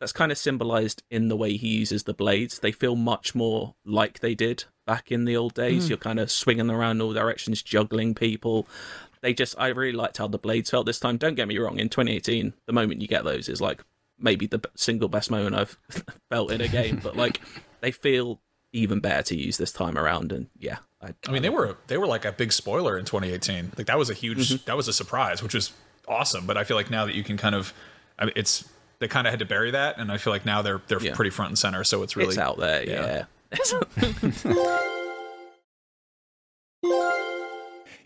that's 0.00 0.12
kind 0.12 0.32
of 0.32 0.38
symbolized 0.38 1.04
in 1.10 1.28
the 1.28 1.36
way 1.36 1.56
he 1.56 1.68
uses 1.68 2.02
the 2.02 2.14
blades. 2.14 2.58
They 2.58 2.72
feel 2.72 2.96
much 2.96 3.34
more 3.34 3.74
like 3.84 4.18
they 4.20 4.34
did 4.34 4.64
back 4.86 5.12
in 5.12 5.24
the 5.24 5.36
old 5.36 5.54
days. 5.54 5.86
Mm. 5.86 5.88
You're 5.90 5.98
kind 5.98 6.18
of 6.18 6.30
swinging 6.32 6.70
around 6.70 7.00
all 7.00 7.12
directions, 7.12 7.62
juggling 7.62 8.14
people. 8.14 8.66
They 9.20 9.34
just, 9.34 9.54
I 9.58 9.68
really 9.68 9.92
liked 9.96 10.16
how 10.18 10.26
the 10.28 10.38
blades 10.38 10.70
felt 10.70 10.86
this 10.86 11.00
time. 11.00 11.16
Don't 11.16 11.34
get 11.34 11.48
me 11.48 11.58
wrong, 11.58 11.78
in 11.78 11.88
2018, 11.88 12.54
the 12.66 12.72
moment 12.72 13.00
you 13.02 13.08
get 13.08 13.24
those 13.24 13.48
is 13.48 13.60
like 13.60 13.82
maybe 14.18 14.46
the 14.46 14.60
single 14.74 15.08
best 15.08 15.30
moment 15.30 15.54
I've 15.54 15.78
felt 16.30 16.50
in 16.52 16.60
a 16.60 16.68
game, 16.68 17.00
but 17.02 17.16
like 17.16 17.40
they 17.80 17.90
feel 17.90 18.40
even 18.72 19.00
better 19.00 19.22
to 19.22 19.36
use 19.36 19.56
this 19.56 19.72
time 19.72 19.96
around. 19.96 20.30
And 20.32 20.48
yeah, 20.58 20.78
I, 21.02 21.14
I 21.26 21.30
mean, 21.32 21.42
they 21.42 21.48
were 21.50 21.76
they 21.86 21.96
were 21.96 22.06
like 22.06 22.24
a 22.24 22.32
big 22.32 22.52
spoiler 22.52 22.98
in 22.98 23.04
2018. 23.04 23.72
Like 23.78 23.86
that 23.86 23.98
was 23.98 24.10
a 24.10 24.14
huge 24.14 24.50
Mm-hmm. 24.50 24.64
that 24.66 24.76
was 24.76 24.88
a 24.88 24.92
surprise, 24.92 25.42
which 25.42 25.54
was 25.54 25.72
awesome. 26.06 26.46
But 26.46 26.56
I 26.56 26.64
feel 26.64 26.76
like 26.76 26.90
now 26.90 27.06
that 27.06 27.14
you 27.14 27.22
can 27.24 27.36
kind 27.36 27.54
of, 27.54 27.72
I 28.18 28.24
mean, 28.26 28.34
it's 28.36 28.68
they 28.98 29.08
kind 29.08 29.26
of 29.26 29.30
had 29.30 29.38
to 29.38 29.46
bury 29.46 29.70
that, 29.70 29.98
and 29.98 30.10
I 30.12 30.18
feel 30.18 30.32
like 30.32 30.44
now 30.44 30.60
they're 30.62 30.82
they're 30.88 31.00
Yeah. 31.00 31.14
pretty 31.14 31.30
front 31.30 31.50
and 31.50 31.58
center. 31.58 31.84
So 31.84 32.02
it's 32.02 32.16
really 32.16 32.30
it's 32.30 32.38
out 32.38 32.58
there. 32.58 32.84
yeah. 32.84 33.24
yeah. 33.52 34.82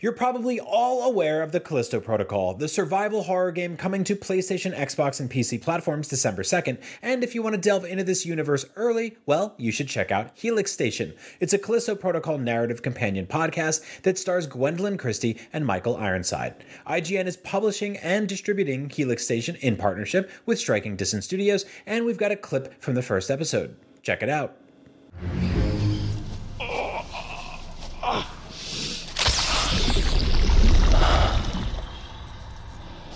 You're 0.03 0.11
probably 0.11 0.59
all 0.59 1.09
aware 1.09 1.41
of 1.41 1.53
the 1.53 1.61
Callisto 1.61 2.01
Protocol, 2.01 2.55
the 2.55 2.67
survival 2.67 3.23
horror 3.23 3.53
game 3.53 3.77
coming 3.77 4.03
to 4.03 4.17
PlayStation, 4.17 4.75
Xbox, 4.75 5.21
and 5.21 5.31
PC 5.31 5.61
platforms 5.61 6.09
December 6.09 6.43
2nd. 6.43 6.77
And 7.01 7.23
if 7.23 7.33
you 7.33 7.41
want 7.41 7.55
to 7.55 7.61
delve 7.61 7.85
into 7.85 8.03
this 8.03 8.25
universe 8.25 8.65
early, 8.75 9.15
well, 9.25 9.55
you 9.57 9.71
should 9.71 9.87
check 9.87 10.11
out 10.11 10.31
Helix 10.33 10.73
Station. 10.73 11.13
It's 11.39 11.53
a 11.53 11.57
Callisto 11.57 11.95
Protocol 11.95 12.37
narrative 12.37 12.81
companion 12.81 13.27
podcast 13.27 14.01
that 14.01 14.17
stars 14.17 14.45
Gwendoline 14.45 14.99
Christie 14.99 15.39
and 15.53 15.65
Michael 15.65 15.95
Ironside. 15.95 16.65
IGN 16.85 17.25
is 17.25 17.37
publishing 17.37 17.95
and 17.99 18.27
distributing 18.27 18.89
Helix 18.89 19.23
Station 19.23 19.55
in 19.61 19.77
partnership 19.77 20.29
with 20.45 20.59
Striking 20.59 20.97
Distance 20.97 21.23
Studios, 21.23 21.63
and 21.85 22.03
we've 22.03 22.17
got 22.17 22.33
a 22.33 22.35
clip 22.35 22.81
from 22.81 22.95
the 22.95 23.01
first 23.01 23.31
episode. 23.31 23.77
Check 24.01 24.21
it 24.21 24.27
out. 24.27 24.57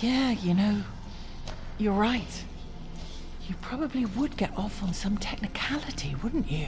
Yeah, 0.02 0.32
you 0.32 0.54
know, 0.54 0.84
you're 1.80 1.94
right. 1.94 2.44
You 3.48 3.56
probably 3.62 4.06
would 4.06 4.38
get 4.38 4.56
off 4.56 4.84
on 4.84 4.94
some 4.94 5.18
technicality, 5.18 6.16
wouldn't 6.22 6.52
you? 6.52 6.68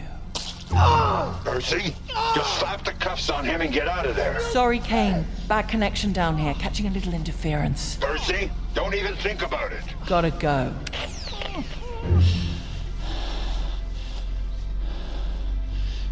Percy, 1.44 1.94
just 2.34 2.60
slap 2.60 2.84
the 2.84 2.94
cuffs 2.94 3.30
on 3.30 3.46
him 3.46 3.62
and 3.62 3.72
get 3.72 3.88
out 3.88 4.08
of 4.08 4.16
there. 4.16 4.40
Sorry, 4.40 4.80
Kane. 4.80 5.26
Bad 5.48 5.68
connection 5.68 6.12
down 6.12 6.38
here, 6.38 6.56
catching 6.56 6.88
a 6.88 6.90
little 6.90 7.14
interference. 7.14 7.98
Percy, 7.98 8.50
don't 8.74 8.96
even 8.96 9.16
think 9.16 9.44
about 9.44 9.74
it. 9.74 9.84
Gotta 10.08 10.32
go. 10.32 10.74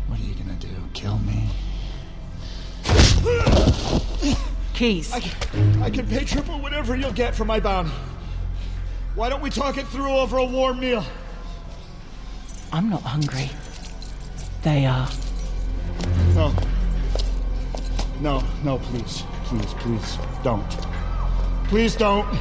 What 0.08 0.20
are 0.20 0.24
you 0.24 0.36
gonna 0.36 0.54
do? 0.60 0.70
Kill 0.94 1.18
me? 1.20 1.50
Keys. 4.78 5.12
I 5.12 5.90
can 5.90 6.06
pay 6.06 6.24
triple 6.24 6.60
whatever 6.60 6.96
you'll 6.96 7.12
get 7.12 7.34
for 7.34 7.46
my 7.46 7.60
bounty. 7.60 7.90
Why 9.16 9.28
don't 9.28 9.42
we 9.42 9.50
talk 9.50 9.80
it 9.80 9.88
through 9.88 10.12
over 10.12 10.38
a 10.38 10.46
warm 10.46 10.80
meal? 10.80 11.04
I'm 12.72 12.88
not 12.88 13.02
hungry. 13.02 13.50
They 14.62 14.86
are. 14.86 15.10
No. 16.36 16.54
No, 18.20 18.44
no, 18.64 18.78
please. 18.78 19.24
Please, 19.46 19.74
please, 19.80 20.20
don't. 20.44 20.70
Please 21.70 21.96
don't. 21.96 22.32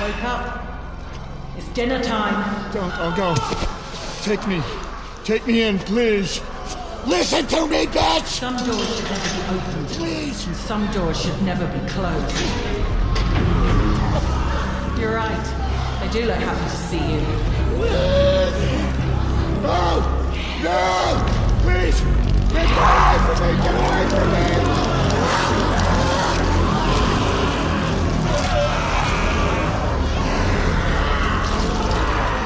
Wake 0.00 0.22
up. 0.22 0.62
It's 1.56 1.68
dinner 1.70 2.00
time. 2.00 2.72
Don't. 2.72 2.92
I'll 2.92 3.16
go. 3.16 3.34
Take 4.22 4.46
me. 4.46 4.62
Take 5.24 5.44
me 5.48 5.62
in, 5.62 5.80
please. 5.80 6.40
Listen 7.06 7.46
to 7.46 7.66
me, 7.66 7.86
bitch! 7.86 8.26
Some 8.26 8.56
doors 8.56 8.96
should 8.96 9.10
never 9.10 9.30
be 9.34 9.40
opened, 9.56 9.88
Please! 9.88 10.46
and 10.46 10.56
some 10.56 10.86
doors 10.92 11.20
should 11.20 11.42
never 11.42 11.66
be 11.66 11.80
closed. 11.88 12.36
You're 15.00 15.14
right. 15.14 15.46
I 16.02 16.08
do 16.12 16.24
look 16.26 16.36
happy 16.36 16.64
to 16.70 16.76
see 16.76 16.98
you. 16.98 17.20
No! 19.62 20.02
No! 20.62 20.80
Please! 21.62 22.00
Get 22.52 22.68
away 22.68 23.16
from 23.24 23.36
me! 23.40 23.50
Get 23.62 23.74
away 23.74 24.02
from 24.10 24.28
me! 24.32 24.44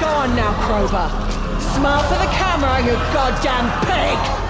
Go 0.01 0.07
on 0.07 0.37
now, 0.37 0.53
Crowbar. 0.67 1.11
Smile 1.75 2.03
for 2.05 2.19
the 2.19 2.31
camera, 2.33 2.81
you 2.87 2.95
goddamn 3.13 3.67
pig! 3.87 4.44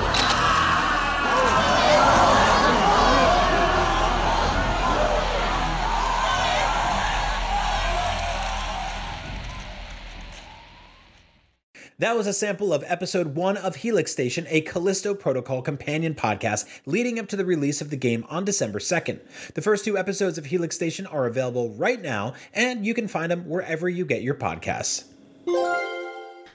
That 11.98 12.16
was 12.16 12.26
a 12.26 12.32
sample 12.32 12.72
of 12.72 12.82
episode 12.88 13.36
one 13.36 13.56
of 13.56 13.76
Helix 13.76 14.10
Station, 14.10 14.46
a 14.48 14.62
Callisto 14.62 15.14
Protocol 15.14 15.62
companion 15.62 16.12
podcast 16.16 16.66
leading 16.86 17.20
up 17.20 17.28
to 17.28 17.36
the 17.36 17.44
release 17.44 17.80
of 17.80 17.90
the 17.90 17.96
game 17.96 18.26
on 18.28 18.44
December 18.44 18.80
2nd. 18.80 19.20
The 19.54 19.62
first 19.62 19.84
two 19.84 19.96
episodes 19.96 20.36
of 20.36 20.46
Helix 20.46 20.74
Station 20.74 21.06
are 21.06 21.26
available 21.26 21.70
right 21.70 22.02
now, 22.02 22.34
and 22.52 22.84
you 22.84 22.94
can 22.94 23.06
find 23.06 23.30
them 23.30 23.48
wherever 23.48 23.88
you 23.88 24.04
get 24.04 24.22
your 24.22 24.34
podcasts. 24.34 25.04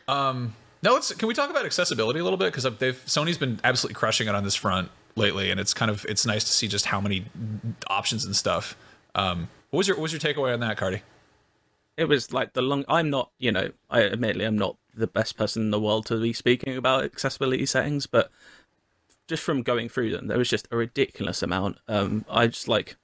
Um, 0.09 0.55
now 0.83 0.91
let's. 0.91 1.13
Can 1.13 1.29
we 1.29 1.33
talk 1.33 1.49
about 1.49 1.65
accessibility 1.65 2.19
a 2.19 2.23
little 2.23 2.37
bit? 2.37 2.51
Because 2.53 2.65
they've 2.77 3.01
Sony's 3.05 3.37
been 3.37 3.61
absolutely 3.63 3.95
crushing 3.95 4.27
it 4.27 4.35
on 4.35 4.43
this 4.43 4.55
front 4.55 4.91
lately, 5.15 5.51
and 5.51 5.59
it's 5.59 5.73
kind 5.73 5.89
of 5.89 6.05
it's 6.09 6.25
nice 6.25 6.43
to 6.43 6.51
see 6.51 6.67
just 6.67 6.87
how 6.87 6.99
many 6.99 7.25
options 7.87 8.25
and 8.25 8.35
stuff. 8.35 8.75
Um, 9.15 9.47
what 9.69 9.77
was 9.77 9.87
your 9.87 9.95
what 9.95 10.03
was 10.03 10.11
your 10.11 10.19
takeaway 10.19 10.53
on 10.53 10.59
that, 10.59 10.77
Cardy? 10.77 10.99
it 11.99 12.07
was 12.07 12.31
like 12.31 12.53
the 12.53 12.61
long 12.61 12.85
i'm 12.87 13.09
not 13.09 13.29
you 13.39 13.51
know 13.51 13.69
i 13.89 14.03
admittedly 14.03 14.45
i'm 14.45 14.57
not 14.57 14.77
the 14.93 15.07
best 15.07 15.37
person 15.37 15.63
in 15.63 15.71
the 15.71 15.79
world 15.79 16.05
to 16.05 16.19
be 16.19 16.33
speaking 16.33 16.75
about 16.75 17.03
accessibility 17.03 17.65
settings 17.65 18.05
but 18.05 18.31
just 19.29 19.43
from 19.43 19.61
going 19.61 19.87
through 19.87 20.09
them, 20.09 20.27
there 20.27 20.39
was 20.39 20.49
just 20.49 20.67
a 20.71 20.75
ridiculous 20.75 21.43
amount. 21.43 21.77
Um, 21.87 22.25
I 22.29 22.47
just 22.47 22.67
like, 22.67 22.97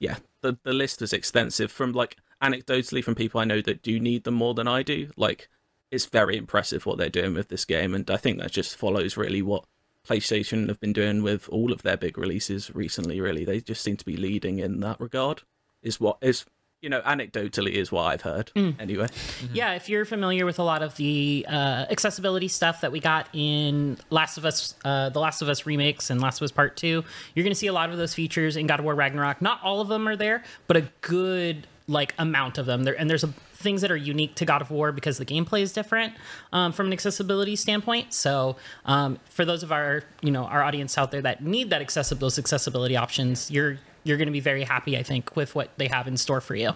yeah, 0.00 0.16
the 0.40 0.58
the 0.64 0.72
list 0.72 1.02
was 1.02 1.12
extensive. 1.12 1.70
From 1.70 1.92
like 1.92 2.16
anecdotally 2.42 3.04
from 3.04 3.14
people 3.14 3.40
I 3.40 3.44
know 3.44 3.60
that 3.60 3.82
do 3.82 4.00
need 4.00 4.24
them 4.24 4.34
more 4.34 4.54
than 4.54 4.66
I 4.66 4.82
do. 4.82 5.10
Like, 5.16 5.48
it's 5.90 6.06
very 6.06 6.36
impressive 6.36 6.86
what 6.86 6.96
they're 6.96 7.10
doing 7.10 7.34
with 7.34 7.48
this 7.48 7.66
game, 7.66 7.94
and 7.94 8.10
I 8.10 8.16
think 8.16 8.38
that 8.38 8.50
just 8.50 8.76
follows 8.76 9.16
really 9.16 9.42
what 9.42 9.64
PlayStation 10.08 10.68
have 10.68 10.80
been 10.80 10.94
doing 10.94 11.22
with 11.22 11.48
all 11.50 11.70
of 11.70 11.82
their 11.82 11.98
big 11.98 12.16
releases 12.16 12.74
recently. 12.74 13.20
Really, 13.20 13.44
they 13.44 13.60
just 13.60 13.82
seem 13.82 13.98
to 13.98 14.06
be 14.06 14.16
leading 14.16 14.58
in 14.58 14.80
that 14.80 14.98
regard. 14.98 15.42
Is 15.82 16.00
what 16.00 16.16
is 16.22 16.46
you 16.80 16.88
know 16.88 17.00
anecdotally 17.00 17.72
is 17.72 17.90
what 17.90 18.04
I've 18.04 18.22
heard 18.22 18.52
anyway. 18.78 19.08
Yeah, 19.52 19.74
if 19.74 19.88
you're 19.88 20.04
familiar 20.04 20.46
with 20.46 20.58
a 20.58 20.62
lot 20.62 20.82
of 20.82 20.96
the 20.96 21.44
uh, 21.48 21.86
accessibility 21.90 22.48
stuff 22.48 22.80
that 22.82 22.92
we 22.92 23.00
got 23.00 23.28
in 23.32 23.98
Last 24.10 24.38
of 24.38 24.44
Us, 24.44 24.74
uh, 24.84 25.08
the 25.10 25.20
Last 25.20 25.42
of 25.42 25.48
Us 25.48 25.66
remakes 25.66 26.10
and 26.10 26.20
Last 26.20 26.40
of 26.40 26.44
Us 26.44 26.52
Part 26.52 26.76
Two, 26.76 27.04
you're 27.34 27.42
going 27.44 27.50
to 27.50 27.58
see 27.58 27.66
a 27.66 27.72
lot 27.72 27.90
of 27.90 27.96
those 27.96 28.14
features 28.14 28.56
in 28.56 28.66
God 28.66 28.78
of 28.78 28.84
War 28.84 28.94
Ragnarok. 28.94 29.42
Not 29.42 29.60
all 29.62 29.80
of 29.80 29.88
them 29.88 30.06
are 30.06 30.16
there, 30.16 30.44
but 30.66 30.76
a 30.76 30.88
good 31.00 31.66
like 31.88 32.14
amount 32.18 32.58
of 32.58 32.66
them. 32.66 32.84
There 32.84 32.98
and 32.98 33.10
there's 33.10 33.24
a, 33.24 33.28
things 33.54 33.80
that 33.80 33.90
are 33.90 33.96
unique 33.96 34.36
to 34.36 34.44
God 34.44 34.62
of 34.62 34.70
War 34.70 34.92
because 34.92 35.18
the 35.18 35.26
gameplay 35.26 35.62
is 35.62 35.72
different 35.72 36.14
um, 36.52 36.70
from 36.72 36.86
an 36.86 36.92
accessibility 36.92 37.56
standpoint. 37.56 38.14
So 38.14 38.56
um, 38.84 39.18
for 39.28 39.44
those 39.44 39.64
of 39.64 39.72
our 39.72 40.04
you 40.22 40.30
know 40.30 40.44
our 40.44 40.62
audience 40.62 40.96
out 40.96 41.10
there 41.10 41.22
that 41.22 41.42
need 41.42 41.70
that 41.70 41.80
accessible 41.80 42.20
those 42.20 42.38
accessibility 42.38 42.96
options, 42.96 43.50
you're 43.50 43.78
you're 44.04 44.16
going 44.16 44.26
to 44.28 44.32
be 44.32 44.40
very 44.40 44.64
happy, 44.64 44.96
I 44.96 45.02
think, 45.02 45.34
with 45.36 45.54
what 45.54 45.70
they 45.76 45.88
have 45.88 46.06
in 46.08 46.16
store 46.16 46.40
for 46.40 46.54
you. 46.54 46.72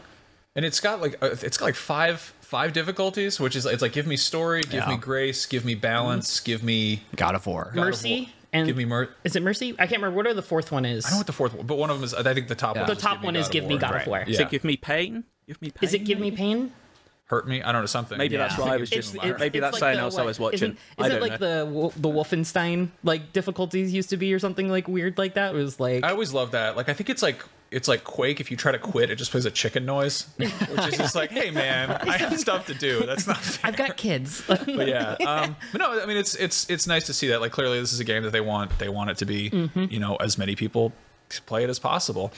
And 0.55 0.65
it's 0.65 0.81
got 0.81 1.01
like 1.01 1.17
uh, 1.23 1.31
it's 1.43 1.57
got 1.57 1.65
like 1.67 1.75
five 1.75 2.21
five 2.41 2.73
difficulties, 2.75 3.41
which 3.41 3.57
is 3.57 3.65
it's 3.65 3.81
like 3.81 3.93
give 3.93 4.07
me 4.07 4.17
story, 4.17 4.61
give 4.63 4.75
Yeah. 4.75 4.89
me 4.91 4.97
grace, 4.99 5.47
give 5.47 5.65
me 5.65 5.75
balance, 5.75 6.41
give 6.41 6.63
me 6.63 7.03
God 7.17 7.35
of 7.35 7.47
War. 7.47 7.71
God 7.75 7.81
of 7.83 7.87
Mercy 7.87 8.21
War. 8.21 8.29
and 8.53 8.67
give 8.67 8.77
me 8.77 8.85
mer- 8.85 9.09
Is 9.25 9.35
it 9.35 9.43
Mercy? 9.43 9.73
I 9.79 9.87
can't 9.87 10.03
remember 10.03 10.17
what 10.17 10.27
are 10.27 10.35
the 10.35 10.43
fourth 10.43 10.71
one 10.71 10.85
is. 10.85 11.07
I 11.07 11.09
don't 11.09 11.15
know 11.17 11.21
what 11.21 11.27
the 11.27 11.33
fourth 11.33 11.55
one, 11.55 11.67
but 11.67 11.79
one 11.79 11.89
of 11.89 11.97
them 11.97 12.05
is 12.05 12.13
I 12.13 12.35
think 12.35 12.49
the 12.49 12.55
top 12.55 12.77
one. 12.77 12.85
the 12.87 12.93
is 12.93 12.99
top 12.99 13.13
Give 13.15 13.21
Me 13.23 13.27
one 13.29 13.37
is 13.37 13.47
God 13.47 13.49
of 13.49 13.53
Give 13.53 13.65
Me 13.65 13.75
War. 13.77 13.81
God 13.81 14.01
of 14.03 14.07
War. 14.07 14.19
Yeah. 14.27 14.33
Is 14.33 14.41
it 14.41 14.51
give 14.51 14.65
me 14.65 14.77
pain? 14.77 15.25
Give 15.47 15.63
me 15.63 15.71
pain. 15.71 15.79
Is 15.89 15.95
it 15.95 15.99
Give 16.05 16.21
Me 16.21 16.31
Pain? 16.31 16.73
Hurt 17.27 17.49
me. 17.49 17.63
I 17.63 17.73
don't 17.73 17.83
know 17.83 17.87
something. 17.87 18.19
Maybe 18.19 18.37
that's 18.37 18.59
why 18.59 18.75
I 18.75 18.77
was 18.77 18.91
just. 18.91 19.15
it's- 19.15 19.39
maybe 19.39 19.61
that's 19.61 19.75
like 19.75 19.81
something 19.81 19.97
the, 19.97 20.03
else 20.03 20.19
I 20.19 20.25
was 20.25 20.39
watching. 20.39 20.55
Isn't, 20.55 20.79
I 20.99 21.07
isn't 21.07 21.21
don't 21.21 21.29
like 21.31 21.41
know. 21.41 21.89
the 21.91 22.01
the 22.01 22.09
Wolfenstein 22.09 22.89
like 23.03 23.33
difficulties 23.33 23.93
used 23.93 24.11
to 24.11 24.17
be 24.17 24.33
or 24.35 24.39
something 24.39 24.69
like 24.69 24.89
weird 24.89 25.19
like 25.19 25.35
that? 25.35 25.55
It 25.55 25.59
was 25.59 25.81
like 25.81 26.05
I 26.05 26.11
always 26.11 26.33
love 26.33 26.51
that. 26.53 26.77
Like 26.77 26.89
I 26.89 26.93
think 26.93 27.11
it's 27.11 27.23
like 27.23 27.43
it's 27.71 27.89
like 27.89 28.05
Quake. 28.05 28.39
If 28.39 28.51
you 28.51 28.57
try 28.57 28.71
to 28.73 28.79
quit, 28.79 29.11
it 29.11 29.17
just 29.17 29.31
plays 29.31 29.47
a 29.47 29.51
chicken 29.51 29.87
noise, 29.87 30.29
which 30.37 30.51
is 30.53 30.99
just 30.99 31.15
like, 31.15 31.31
hey 31.31 31.51
man, 31.51 31.91
I 32.09 32.19
have 32.19 32.39
stuff 32.39 32.67
to 32.67 32.75
do. 32.75 33.05
That's 33.07 33.27
not. 33.27 33.39
Fair. 33.39 33.69
I've 33.69 33.77
got 33.77 33.97
kids. 33.97 34.43
But 34.73 34.89
yeah, 34.89 35.17
um, 35.27 35.57
but 35.73 35.81
no, 35.81 36.01
I 36.01 36.07
mean 36.07 36.17
it's 36.17 36.35
it's 36.35 36.69
it's 36.71 36.87
nice 36.87 37.07
to 37.07 37.15
see 37.15 37.29
that. 37.29 37.41
Like 37.41 37.53
clearly, 37.53 37.81
this 37.81 37.93
is 37.93 38.01
a 38.01 38.05
game 38.05 38.23
that 38.23 38.31
they 38.31 38.41
want 38.41 38.79
they 38.79 38.89
want 38.89 39.11
it 39.11 39.17
to 39.19 39.25
be. 39.25 39.51
Mm-hmm. 39.51 39.87
You 39.91 40.01
know, 40.01 40.17
as 40.17 40.39
many 40.39 40.55
people 40.55 40.93
play 41.47 41.65
it 41.65 41.71
as 41.71 41.79
possible. 41.79 42.33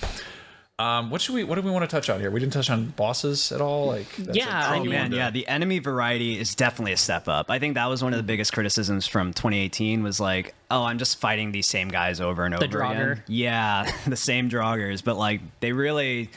Um, 0.76 1.10
what 1.10 1.20
should 1.20 1.36
we? 1.36 1.44
What 1.44 1.54
do 1.54 1.62
we 1.62 1.70
want 1.70 1.88
to 1.88 1.96
touch 1.96 2.10
on 2.10 2.18
here? 2.18 2.32
We 2.32 2.40
didn't 2.40 2.52
touch 2.52 2.68
on 2.68 2.86
bosses 2.96 3.52
at 3.52 3.60
all. 3.60 3.86
Like 3.86 4.10
that's 4.16 4.36
Yeah, 4.36 4.70
a- 4.70 4.74
I 4.74 4.78
Oh 4.78 4.80
mean- 4.80 4.90
man, 4.90 5.12
yeah, 5.12 5.30
the 5.30 5.46
enemy 5.46 5.78
variety 5.78 6.36
is 6.36 6.56
definitely 6.56 6.90
a 6.92 6.96
step 6.96 7.28
up. 7.28 7.48
I 7.48 7.60
think 7.60 7.74
that 7.74 7.86
was 7.86 8.02
one 8.02 8.12
of 8.12 8.16
the 8.16 8.24
biggest 8.24 8.52
criticisms 8.52 9.06
from 9.06 9.32
2018 9.32 10.02
was 10.02 10.18
like, 10.18 10.52
oh, 10.72 10.82
I'm 10.82 10.98
just 10.98 11.20
fighting 11.20 11.52
these 11.52 11.68
same 11.68 11.88
guys 11.90 12.20
over 12.20 12.44
and 12.44 12.56
over 12.56 12.66
Draugr. 12.66 13.12
again. 13.12 13.22
Yeah, 13.28 13.88
the 14.08 14.16
same 14.16 14.50
draggers, 14.50 15.04
but 15.04 15.16
like 15.16 15.40
they 15.60 15.70
really 15.72 16.30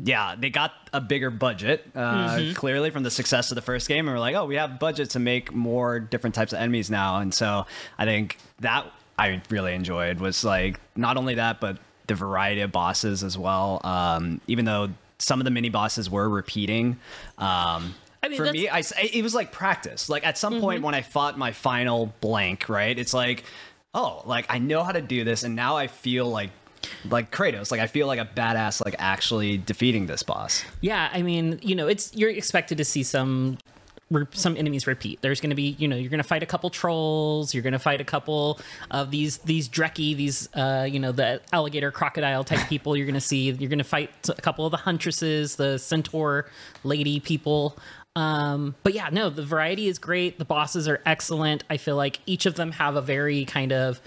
yeah, 0.00 0.36
they 0.38 0.50
got 0.50 0.72
a 0.92 1.00
bigger 1.00 1.30
budget, 1.30 1.84
uh, 1.94 2.52
clearly 2.54 2.90
from 2.90 3.02
the 3.02 3.10
success 3.10 3.50
of 3.50 3.54
the 3.56 3.62
first 3.62 3.88
game, 3.88 4.06
and 4.06 4.14
we're 4.14 4.20
like, 4.20 4.36
oh, 4.36 4.44
we 4.44 4.56
have 4.56 4.78
budget 4.78 5.10
to 5.10 5.18
make 5.18 5.52
more 5.54 5.98
different 5.98 6.34
types 6.36 6.52
of 6.52 6.60
enemies 6.60 6.88
now, 6.90 7.16
and 7.16 7.32
so 7.34 7.66
I 7.98 8.04
think 8.04 8.36
that 8.60 8.86
I 9.18 9.40
really 9.50 9.74
enjoyed 9.74 10.20
was 10.20 10.44
like 10.44 10.78
not 10.94 11.16
only 11.16 11.34
that, 11.36 11.60
but 11.60 11.78
the 12.06 12.14
variety 12.14 12.60
of 12.60 12.72
bosses 12.72 13.22
as 13.22 13.36
well. 13.36 13.80
Um, 13.84 14.40
even 14.46 14.64
though 14.64 14.90
some 15.18 15.40
of 15.40 15.44
the 15.44 15.50
mini 15.50 15.68
bosses 15.68 16.10
were 16.10 16.28
repeating, 16.28 16.98
um, 17.38 17.94
I 18.22 18.28
mean, 18.28 18.38
for 18.38 18.50
me, 18.50 18.68
I, 18.68 18.82
it 19.00 19.22
was 19.22 19.34
like 19.34 19.52
practice. 19.52 20.08
Like 20.08 20.26
at 20.26 20.36
some 20.36 20.60
point 20.60 20.82
when 20.82 20.94
I 20.94 21.02
fought 21.02 21.38
my 21.38 21.52
final 21.52 22.12
blank, 22.20 22.68
right? 22.68 22.98
It's 22.98 23.14
like, 23.14 23.44
oh, 23.94 24.22
like 24.26 24.46
I 24.48 24.58
know 24.58 24.82
how 24.82 24.92
to 24.92 25.00
do 25.02 25.22
this, 25.22 25.44
and 25.44 25.54
now 25.54 25.76
I 25.76 25.86
feel 25.86 26.26
like 26.26 26.50
like 27.08 27.30
Kratos. 27.30 27.70
Like 27.70 27.80
I 27.80 27.86
feel 27.86 28.06
like 28.06 28.18
a 28.18 28.24
badass, 28.24 28.84
like 28.84 28.96
actually 28.98 29.58
defeating 29.58 30.06
this 30.06 30.22
boss. 30.22 30.64
yeah, 30.80 31.08
I 31.12 31.22
mean, 31.22 31.58
you 31.62 31.74
know, 31.74 31.86
it's 31.86 32.14
you're 32.14 32.30
expected 32.30 32.78
to 32.78 32.84
see 32.84 33.02
some 33.02 33.58
some 34.32 34.56
enemies 34.56 34.86
repeat. 34.86 35.20
There's 35.20 35.40
going 35.40 35.50
to 35.50 35.56
be, 35.56 35.74
you 35.78 35.88
know, 35.88 35.96
you're 35.96 36.10
going 36.10 36.18
to 36.18 36.28
fight 36.28 36.42
a 36.42 36.46
couple 36.46 36.70
trolls. 36.70 37.52
You're 37.52 37.62
going 37.62 37.72
to 37.72 37.78
fight 37.78 38.00
a 38.00 38.04
couple 38.04 38.60
of 38.90 39.10
these 39.10 39.38
these 39.38 39.68
Dreki, 39.68 40.16
these 40.16 40.48
uh, 40.54 40.86
you 40.88 41.00
know, 41.00 41.12
the 41.12 41.40
alligator 41.52 41.90
crocodile 41.90 42.44
type 42.44 42.68
people. 42.68 42.96
You're 42.96 43.06
going 43.06 43.14
to 43.14 43.20
see. 43.20 43.50
You're 43.50 43.68
going 43.68 43.78
to 43.78 43.84
fight 43.84 44.10
a 44.28 44.40
couple 44.40 44.64
of 44.64 44.70
the 44.70 44.76
huntresses, 44.78 45.56
the 45.56 45.78
centaur 45.78 46.46
lady 46.84 47.18
people. 47.20 47.76
Um, 48.14 48.74
but 48.82 48.94
yeah, 48.94 49.10
no, 49.12 49.28
the 49.28 49.44
variety 49.44 49.88
is 49.88 49.98
great. 49.98 50.38
The 50.38 50.44
bosses 50.44 50.88
are 50.88 51.02
excellent. 51.04 51.64
I 51.68 51.76
feel 51.76 51.96
like 51.96 52.20
each 52.24 52.46
of 52.46 52.54
them 52.54 52.72
have 52.72 52.96
a 52.96 53.02
very 53.02 53.44
kind 53.44 53.72
of 53.72 54.00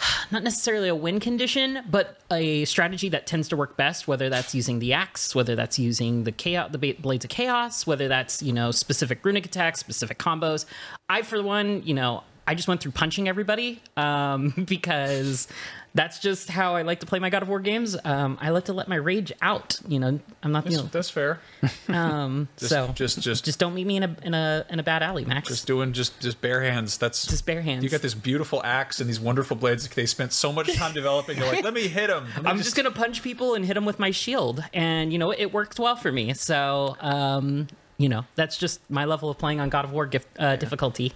not 0.30 0.42
necessarily 0.42 0.88
a 0.88 0.94
win 0.94 1.20
condition, 1.20 1.80
but 1.90 2.20
a 2.30 2.64
strategy 2.64 3.08
that 3.10 3.26
tends 3.26 3.48
to 3.48 3.56
work 3.56 3.76
best. 3.76 4.08
Whether 4.08 4.28
that's 4.28 4.54
using 4.54 4.78
the 4.78 4.92
axe, 4.92 5.34
whether 5.34 5.56
that's 5.56 5.78
using 5.78 6.24
the 6.24 6.32
chaos, 6.32 6.70
the 6.72 6.92
blades 6.92 7.24
of 7.24 7.30
chaos, 7.30 7.86
whether 7.86 8.08
that's 8.08 8.42
you 8.42 8.52
know 8.52 8.70
specific 8.70 9.24
runic 9.24 9.46
attacks, 9.46 9.80
specific 9.80 10.18
combos. 10.18 10.64
I, 11.08 11.22
for 11.22 11.42
one, 11.42 11.82
you 11.84 11.94
know, 11.94 12.22
I 12.46 12.54
just 12.54 12.68
went 12.68 12.80
through 12.80 12.92
punching 12.92 13.28
everybody 13.28 13.80
um, 13.96 14.50
because 14.66 15.48
that's 15.94 16.20
just 16.20 16.48
how 16.50 16.76
I 16.76 16.82
like 16.82 17.00
to 17.00 17.06
play 17.06 17.18
my 17.18 17.30
God 17.30 17.42
of 17.42 17.48
War 17.48 17.58
games. 17.60 17.96
Um, 18.04 18.38
I 18.40 18.50
like 18.50 18.66
to 18.66 18.72
let 18.72 18.86
my 18.88 18.94
rage 18.96 19.32
out. 19.42 19.78
You 19.88 19.98
know, 19.98 20.20
I'm 20.42 20.52
not 20.52 20.64
you 20.66 20.70
That's, 20.70 20.82
know, 20.82 20.88
that's 20.92 21.10
fair. 21.10 21.40
um, 21.88 22.48
Just, 22.56 22.70
so 22.70 22.88
just 22.94 23.20
just 23.20 23.44
just 23.44 23.58
don't 23.58 23.74
meet 23.74 23.86
me 23.86 23.96
in 23.96 24.04
a 24.04 24.16
in 24.22 24.34
a 24.34 24.64
in 24.70 24.78
a 24.78 24.82
bad 24.82 25.02
alley, 25.02 25.24
Max. 25.24 25.48
just 25.48 25.66
doing 25.66 25.92
just 25.92 26.20
just 26.20 26.40
bare 26.40 26.62
hands. 26.62 26.96
That's 26.96 27.26
Just 27.26 27.44
bare 27.44 27.62
hands. 27.62 27.82
You 27.82 27.90
got 27.90 28.02
this 28.02 28.14
beautiful 28.14 28.62
axe 28.64 29.00
and 29.00 29.08
these 29.08 29.20
wonderful 29.20 29.56
blades. 29.56 29.88
They 29.88 30.06
spent 30.06 30.32
so 30.32 30.52
much 30.52 30.72
time 30.74 30.92
developing. 30.94 31.38
You're 31.38 31.46
like, 31.48 31.64
let 31.64 31.74
me 31.74 31.88
hit 31.88 32.08
him. 32.10 32.26
I'm 32.44 32.58
just 32.58 32.76
gonna 32.76 32.90
punch 32.92 33.22
people 33.22 33.54
and 33.54 33.64
hit 33.64 33.74
them 33.74 33.84
with 33.84 33.98
my 33.98 34.10
shield, 34.12 34.62
and 34.72 35.12
you 35.12 35.18
know 35.18 35.32
it 35.32 35.52
worked 35.52 35.78
well 35.78 35.96
for 35.96 36.12
me. 36.12 36.34
So, 36.34 36.96
um, 37.00 37.66
you 37.98 38.08
know 38.08 38.24
that's 38.36 38.56
just 38.56 38.80
my 38.90 39.04
level 39.04 39.28
of 39.28 39.38
playing 39.38 39.58
on 39.60 39.68
God 39.70 39.84
of 39.84 39.92
War 39.92 40.06
gift, 40.06 40.28
uh, 40.38 40.56
difficulty. 40.56 41.12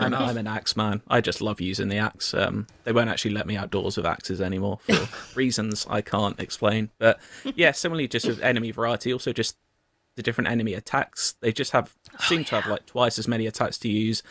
I'm. 0.00 0.14
I'm 0.14 0.36
an 0.36 0.46
axe 0.46 0.76
man. 0.76 1.02
I 1.08 1.20
just 1.20 1.40
love 1.40 1.60
using 1.60 1.88
the 1.88 1.98
axe. 1.98 2.34
Um, 2.34 2.66
they 2.84 2.92
won't 2.92 3.10
actually 3.10 3.32
let 3.32 3.46
me 3.46 3.56
outdoors 3.56 3.96
with 3.96 4.06
axes 4.06 4.40
anymore 4.40 4.78
for 4.78 5.08
reasons 5.36 5.86
I 5.88 6.00
can't 6.00 6.38
explain. 6.40 6.90
But 6.98 7.20
yeah, 7.44 7.72
similarly, 7.72 8.08
just 8.08 8.26
with 8.26 8.40
enemy 8.42 8.70
variety, 8.70 9.12
also 9.12 9.32
just 9.32 9.56
the 10.16 10.22
different 10.22 10.50
enemy 10.50 10.74
attacks. 10.74 11.34
They 11.40 11.52
just 11.52 11.72
have 11.72 11.94
seem 12.20 12.44
to 12.44 12.60
have 12.60 12.66
like 12.66 12.86
twice 12.86 13.18
as 13.18 13.28
many 13.28 13.46
attacks 13.46 13.78
to 13.78 13.88
use. 13.88 14.22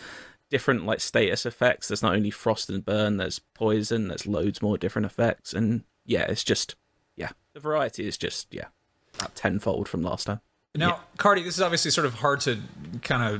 Different 0.50 0.86
like 0.86 1.00
status 1.00 1.46
effects. 1.46 1.88
There's 1.88 2.04
not 2.04 2.16
only 2.16 2.30
frost 2.30 2.70
and 2.70 2.86
burn. 2.86 3.18
There's 3.18 3.40
poison. 3.40 4.08
There's 4.08 4.28
loads 4.28 4.62
more 4.62 4.78
different 4.78 5.06
effects. 5.06 5.54
And 5.54 5.84
yeah, 6.06 6.24
it's 6.24 6.44
just 6.44 6.76
yeah, 7.16 7.30
the 7.54 7.60
variety 7.60 8.08
is 8.08 8.18
just 8.18 8.54
yeah, 8.54 8.68
about 9.16 9.36
tenfold 9.36 9.88
from 9.88 10.04
last 10.04 10.26
time. 10.26 10.42
Now, 10.76 11.02
Cardy, 11.18 11.44
this 11.44 11.56
is 11.56 11.62
obviously 11.62 11.92
sort 11.92 12.08
of 12.08 12.16
hard 12.16 12.42
to 12.42 12.58
kind 13.04 13.36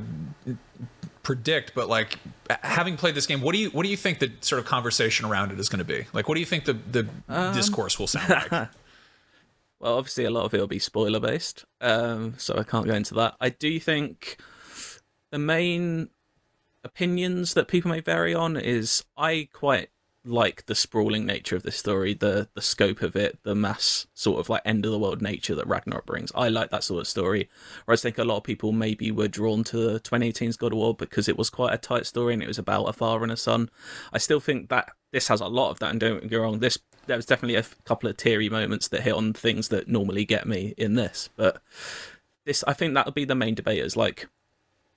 of 0.48 0.58
predict, 1.24 1.74
but 1.74 1.90
like 1.90 2.20
having 2.62 2.98
played 2.98 3.16
this 3.16 3.26
game, 3.26 3.42
what 3.42 3.54
do 3.54 3.60
you 3.60 3.70
what 3.72 3.84
do 3.84 3.90
you 3.90 3.98
think 3.98 4.20
the 4.20 4.32
sort 4.42 4.60
of 4.60 4.66
conversation 4.66 5.26
around 5.26 5.52
it 5.52 5.60
is 5.60 5.70
going 5.70 5.80
to 5.80 5.86
be? 5.86 6.06
Like, 6.14 6.28
what 6.28 6.36
do 6.36 6.40
you 6.42 6.46
think 6.46 6.66
the 6.66 6.74
the 6.74 7.08
Um, 7.28 7.54
discourse 7.56 7.98
will 7.98 8.08
sound 8.08 8.30
like? 8.30 8.70
Well, 9.80 9.98
obviously, 9.98 10.24
a 10.24 10.32
lot 10.32 10.46
of 10.46 10.54
it 10.54 10.60
will 10.62 10.68
be 10.68 10.80
spoiler 10.80 11.20
based, 11.20 11.66
um, 11.82 12.36
so 12.38 12.56
I 12.58 12.64
can't 12.64 12.86
go 12.86 12.94
into 12.94 13.16
that. 13.16 13.36
I 13.42 13.50
do 13.50 13.82
think 13.82 14.38
the 15.30 15.40
main 15.40 16.10
opinions 16.86 17.54
that 17.56 17.68
people 17.68 17.92
may 17.92 18.00
vary 18.00 18.34
on 18.34 18.56
is 18.56 19.04
I 19.18 19.50
quite 19.52 19.90
like 20.26 20.66
the 20.66 20.76
sprawling 20.76 21.26
nature 21.26 21.56
of 21.56 21.64
this 21.64 21.76
story, 21.76 22.14
the 22.14 22.48
the 22.54 22.62
scope 22.62 23.02
of 23.02 23.16
it, 23.16 23.40
the 23.44 23.56
mass 23.56 24.08
sort 24.14 24.40
of 24.40 24.50
like 24.50 24.62
end 24.66 24.86
of 24.86 24.92
the 24.92 25.00
world 25.00 25.22
nature 25.22 25.56
that 25.56 25.68
Ragnarok 25.68 26.06
brings. 26.06 26.32
I 26.34 26.50
like 26.50 26.70
that 26.72 26.84
sort 26.84 27.02
of 27.02 27.08
story. 27.08 27.50
Whereas 27.86 28.02
I 28.02 28.10
think 28.10 28.18
a 28.18 28.24
lot 28.24 28.38
of 28.38 28.44
people 28.44 28.72
maybe 28.72 29.12
were 29.12 29.28
drawn 29.28 29.64
to 29.66 30.00
2018's 30.00 30.58
God 30.58 30.72
of 30.72 30.78
War 30.78 30.94
because 30.94 31.28
it 31.28 31.38
was 31.38 31.50
quite 31.50 31.74
a 31.74 31.78
tight 31.78 32.06
story 32.06 32.34
and 32.34 32.44
it 32.44 32.48
was 32.48 32.60
about 32.60 32.86
a 32.86 32.94
father 32.94 33.24
and 33.24 33.32
a 33.32 33.38
son. 33.38 33.70
I 34.12 34.18
still 34.18 34.40
think 34.40 34.70
that 34.70 34.92
this 35.12 35.28
has 35.28 35.42
a 35.42 35.48
lot 35.48 35.70
of 35.70 35.80
that, 35.80 35.92
and 35.92 36.00
don't 36.00 36.28
get 36.28 36.38
wrong, 36.38 36.60
this 36.60 36.80
there 37.06 37.18
was 37.18 37.26
definitely 37.26 37.56
a 37.56 37.66
couple 37.86 38.10
of 38.10 38.18
teary 38.18 38.50
moments 38.50 38.88
that 38.88 39.04
hit 39.04 39.14
on 39.14 39.34
things 39.34 39.68
that 39.68 39.88
normally 39.88 40.26
get 40.26 40.48
me 40.48 40.74
in 40.78 40.96
this, 40.96 41.30
but 41.36 41.62
this 42.46 42.64
I 42.68 42.74
think 42.74 42.94
that'll 42.94 43.12
be 43.12 43.26
the 43.26 43.36
main 43.36 43.56
debate 43.56 43.80
is 43.80 43.96
like 43.96 44.28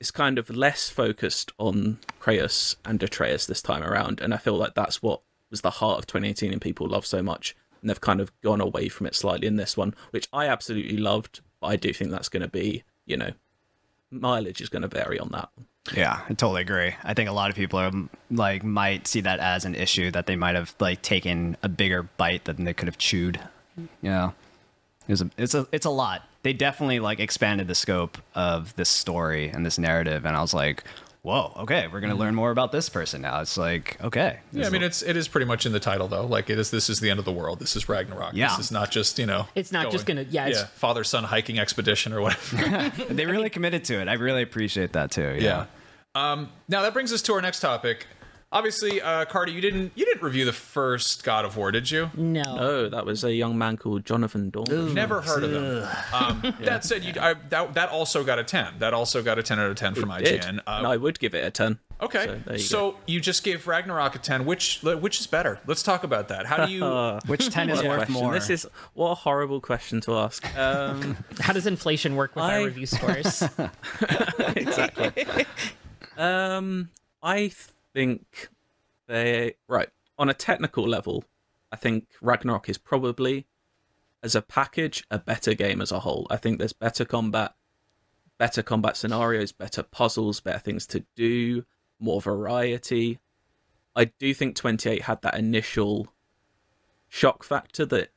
it's 0.00 0.10
kind 0.10 0.38
of 0.38 0.50
less 0.50 0.88
focused 0.88 1.52
on 1.58 1.98
Kratos 2.20 2.76
and 2.84 3.02
Atreus 3.02 3.46
this 3.46 3.62
time 3.62 3.82
around, 3.82 4.20
and 4.20 4.34
I 4.34 4.36
feel 4.36 4.56
like 4.56 4.74
that's 4.74 5.02
what 5.02 5.22
was 5.50 5.60
the 5.60 5.70
heart 5.70 5.98
of 5.98 6.06
2018 6.06 6.52
and 6.52 6.60
people 6.60 6.88
love 6.88 7.06
so 7.06 7.22
much, 7.22 7.56
and 7.80 7.88
they've 7.88 8.00
kind 8.00 8.20
of 8.20 8.32
gone 8.40 8.60
away 8.60 8.88
from 8.88 9.06
it 9.06 9.14
slightly 9.14 9.46
in 9.46 9.56
this 9.56 9.76
one, 9.76 9.94
which 10.10 10.28
I 10.32 10.46
absolutely 10.46 10.96
loved, 10.96 11.40
but 11.60 11.68
I 11.68 11.76
do 11.76 11.92
think 11.92 12.10
that's 12.10 12.28
going 12.28 12.42
to 12.42 12.48
be, 12.48 12.84
you 13.06 13.16
know, 13.16 13.30
mileage 14.10 14.60
is 14.60 14.68
going 14.68 14.82
to 14.82 14.88
vary 14.88 15.18
on 15.18 15.30
that. 15.30 15.48
Yeah, 15.94 16.20
I 16.28 16.34
totally 16.34 16.62
agree. 16.62 16.94
I 17.04 17.14
think 17.14 17.28
a 17.28 17.32
lot 17.32 17.50
of 17.50 17.56
people 17.56 17.78
are 17.78 17.92
like 18.30 18.64
might 18.64 19.06
see 19.06 19.20
that 19.20 19.38
as 19.38 19.64
an 19.64 19.74
issue 19.74 20.10
that 20.10 20.26
they 20.26 20.36
might 20.36 20.56
have 20.56 20.74
like 20.80 21.02
taken 21.02 21.56
a 21.62 21.68
bigger 21.68 22.02
bite 22.16 22.44
than 22.44 22.64
they 22.64 22.74
could 22.74 22.88
have 22.88 22.98
chewed. 22.98 23.40
Know, 24.02 24.34
it's 25.06 25.20
a 25.20 25.30
it's 25.36 25.54
a 25.54 25.68
it's 25.70 25.86
a 25.86 25.90
lot. 25.90 26.22
They 26.46 26.52
definitely 26.52 27.00
like 27.00 27.18
expanded 27.18 27.66
the 27.66 27.74
scope 27.74 28.18
of 28.36 28.72
this 28.76 28.88
story 28.88 29.48
and 29.48 29.66
this 29.66 29.80
narrative, 29.80 30.24
and 30.24 30.36
I 30.36 30.40
was 30.40 30.54
like, 30.54 30.84
whoa, 31.22 31.52
okay, 31.56 31.88
we're 31.92 31.98
gonna 31.98 32.14
learn 32.14 32.36
more 32.36 32.52
about 32.52 32.70
this 32.70 32.88
person 32.88 33.20
now. 33.20 33.40
It's 33.40 33.58
like 33.58 33.96
okay, 34.00 34.38
Yeah, 34.52 34.68
I 34.68 34.70
mean 34.70 34.84
it's 34.84 35.02
it 35.02 35.16
is 35.16 35.26
pretty 35.26 35.46
much 35.46 35.66
in 35.66 35.72
the 35.72 35.80
title 35.80 36.06
though. 36.06 36.24
Like 36.24 36.48
it 36.48 36.56
is 36.56 36.70
this 36.70 36.88
is 36.88 37.00
the 37.00 37.10
end 37.10 37.18
of 37.18 37.24
the 37.24 37.32
world. 37.32 37.58
This 37.58 37.74
is 37.74 37.88
Ragnarok. 37.88 38.34
Yeah. 38.34 38.50
This 38.50 38.66
is 38.66 38.70
not 38.70 38.92
just, 38.92 39.18
you 39.18 39.26
know 39.26 39.48
It's 39.56 39.72
not 39.72 39.90
just 39.90 40.06
gonna- 40.06 40.24
yeah, 40.30 40.46
it's- 40.46 40.70
father 40.74 41.02
son 41.02 41.24
hiking 41.24 41.58
expedition 41.58 42.12
or 42.12 42.20
whatever. 42.20 42.92
they 43.12 43.26
really 43.26 43.50
committed 43.56 43.82
to 43.86 44.00
it. 44.00 44.06
I 44.06 44.12
really 44.12 44.42
appreciate 44.42 44.92
that 44.92 45.10
too. 45.10 45.38
yeah. 45.40 45.66
Um 46.14 46.50
now 46.68 46.82
that 46.82 46.92
brings 46.92 47.12
us 47.12 47.22
to 47.22 47.32
our 47.32 47.42
next 47.42 47.58
topic. 47.58 48.06
Obviously, 48.52 49.02
uh 49.02 49.24
Cardy, 49.24 49.52
you 49.52 49.60
didn't 49.60 49.92
you 49.96 50.04
didn't 50.04 50.22
review 50.22 50.44
the 50.44 50.52
first 50.52 51.24
God 51.24 51.44
of 51.44 51.56
War, 51.56 51.72
did 51.72 51.90
you? 51.90 52.10
No. 52.16 52.42
Oh, 52.58 52.88
that 52.88 53.04
was 53.04 53.24
a 53.24 53.32
young 53.34 53.58
man 53.58 53.76
called 53.76 54.06
Jonathan 54.06 54.50
Dorn. 54.50 54.94
Never 54.94 55.20
heard 55.20 55.42
of 55.42 55.52
him. 55.52 55.88
Um, 56.12 56.54
That 56.60 56.84
said, 56.84 57.02
you, 57.04 57.12
I, 57.20 57.34
that 57.50 57.74
that 57.74 57.88
also 57.90 58.22
got 58.24 58.38
a 58.38 58.44
ten. 58.44 58.74
That 58.78 58.94
also 58.94 59.22
got 59.22 59.38
a 59.38 59.42
ten 59.42 59.58
out 59.58 59.68
of 59.70 59.76
ten 59.76 59.94
from 59.94 60.10
Did. 60.18 60.40
IGN. 60.42 60.58
Uh, 60.60 60.62
and 60.78 60.86
I 60.86 60.96
would 60.96 61.18
give 61.18 61.34
it 61.34 61.44
a 61.44 61.50
10. 61.50 61.78
Okay, 62.00 62.26
So, 62.26 62.32
there 62.44 62.52
you 62.56 62.58
so, 62.62 62.96
you 63.06 63.20
just 63.20 63.42
gave 63.42 63.66
Ragnarok 63.66 64.14
a 64.14 64.18
ten. 64.18 64.44
Which 64.44 64.80
which 64.82 65.18
is 65.18 65.26
better? 65.26 65.58
Let's 65.66 65.82
talk 65.82 66.04
about 66.04 66.28
that. 66.28 66.46
How 66.46 66.66
do 66.66 66.72
you? 66.72 66.84
Which 67.26 67.48
ten 67.48 67.68
is 67.70 67.82
worth 67.82 67.96
question. 68.06 68.14
more? 68.14 68.32
This 68.34 68.50
is 68.50 68.66
what 68.94 69.10
a 69.10 69.14
horrible 69.14 69.60
question 69.62 70.00
to 70.02 70.14
ask. 70.18 70.44
Um, 70.58 71.16
How 71.40 71.52
does 71.54 71.66
inflation 71.66 72.14
work 72.14 72.36
with 72.36 72.44
I- 72.44 72.58
our 72.60 72.64
review 72.66 72.86
scores? 72.86 73.42
exactly. 74.54 75.46
um, 76.18 76.90
I 77.22 77.50
think 77.96 78.50
they 79.08 79.54
right 79.68 79.88
on 80.18 80.28
a 80.28 80.34
technical 80.34 80.86
level. 80.86 81.24
I 81.72 81.76
think 81.76 82.08
Ragnarok 82.20 82.68
is 82.68 82.76
probably, 82.76 83.46
as 84.22 84.34
a 84.34 84.42
package, 84.42 85.04
a 85.10 85.18
better 85.18 85.54
game 85.54 85.80
as 85.80 85.90
a 85.90 86.00
whole. 86.00 86.26
I 86.28 86.36
think 86.36 86.58
there's 86.58 86.74
better 86.74 87.06
combat, 87.06 87.54
better 88.36 88.62
combat 88.62 88.98
scenarios, 88.98 89.50
better 89.50 89.82
puzzles, 89.82 90.40
better 90.40 90.58
things 90.58 90.86
to 90.88 91.04
do, 91.16 91.64
more 91.98 92.20
variety. 92.20 93.18
I 93.94 94.06
do 94.18 94.34
think 94.34 94.56
28 94.56 95.02
had 95.02 95.22
that 95.22 95.38
initial 95.38 96.08
shock 97.08 97.44
factor 97.44 97.86
that 97.86 98.10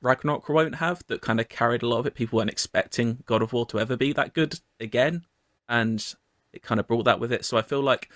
Ragnarok 0.00 0.48
won't 0.48 0.76
have 0.76 1.04
that 1.08 1.20
kind 1.20 1.40
of 1.40 1.50
carried 1.50 1.82
a 1.82 1.88
lot 1.88 1.98
of 1.98 2.06
it. 2.06 2.14
People 2.14 2.38
weren't 2.38 2.48
expecting 2.48 3.22
God 3.26 3.42
of 3.42 3.52
War 3.52 3.66
to 3.66 3.80
ever 3.80 3.98
be 3.98 4.14
that 4.14 4.32
good 4.32 4.60
again, 4.80 5.26
and 5.68 6.14
it 6.54 6.62
kind 6.62 6.80
of 6.80 6.86
brought 6.86 7.04
that 7.04 7.20
with 7.20 7.32
it. 7.32 7.44
So 7.44 7.58
I 7.58 7.62
feel 7.62 7.82
like 7.82 8.08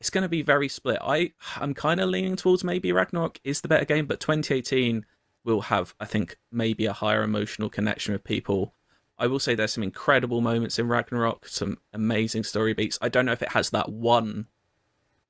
it's 0.00 0.10
going 0.10 0.22
to 0.22 0.28
be 0.28 0.42
very 0.42 0.68
split. 0.68 0.98
I 1.02 1.32
I'm 1.56 1.74
kind 1.74 2.00
of 2.00 2.08
leaning 2.08 2.36
towards 2.36 2.64
maybe 2.64 2.90
Ragnarok 2.90 3.38
is 3.44 3.60
the 3.60 3.68
better 3.68 3.84
game, 3.84 4.06
but 4.06 4.18
2018 4.18 5.04
will 5.44 5.62
have 5.62 5.94
I 6.00 6.06
think 6.06 6.38
maybe 6.50 6.86
a 6.86 6.92
higher 6.92 7.22
emotional 7.22 7.68
connection 7.68 8.12
with 8.12 8.24
people. 8.24 8.74
I 9.18 9.26
will 9.26 9.38
say 9.38 9.54
there's 9.54 9.74
some 9.74 9.84
incredible 9.84 10.40
moments 10.40 10.78
in 10.78 10.88
Ragnarok, 10.88 11.46
some 11.46 11.78
amazing 11.92 12.44
story 12.44 12.72
beats. 12.72 12.98
I 13.02 13.10
don't 13.10 13.26
know 13.26 13.32
if 13.32 13.42
it 13.42 13.52
has 13.52 13.68
that 13.70 13.90
one 13.90 14.46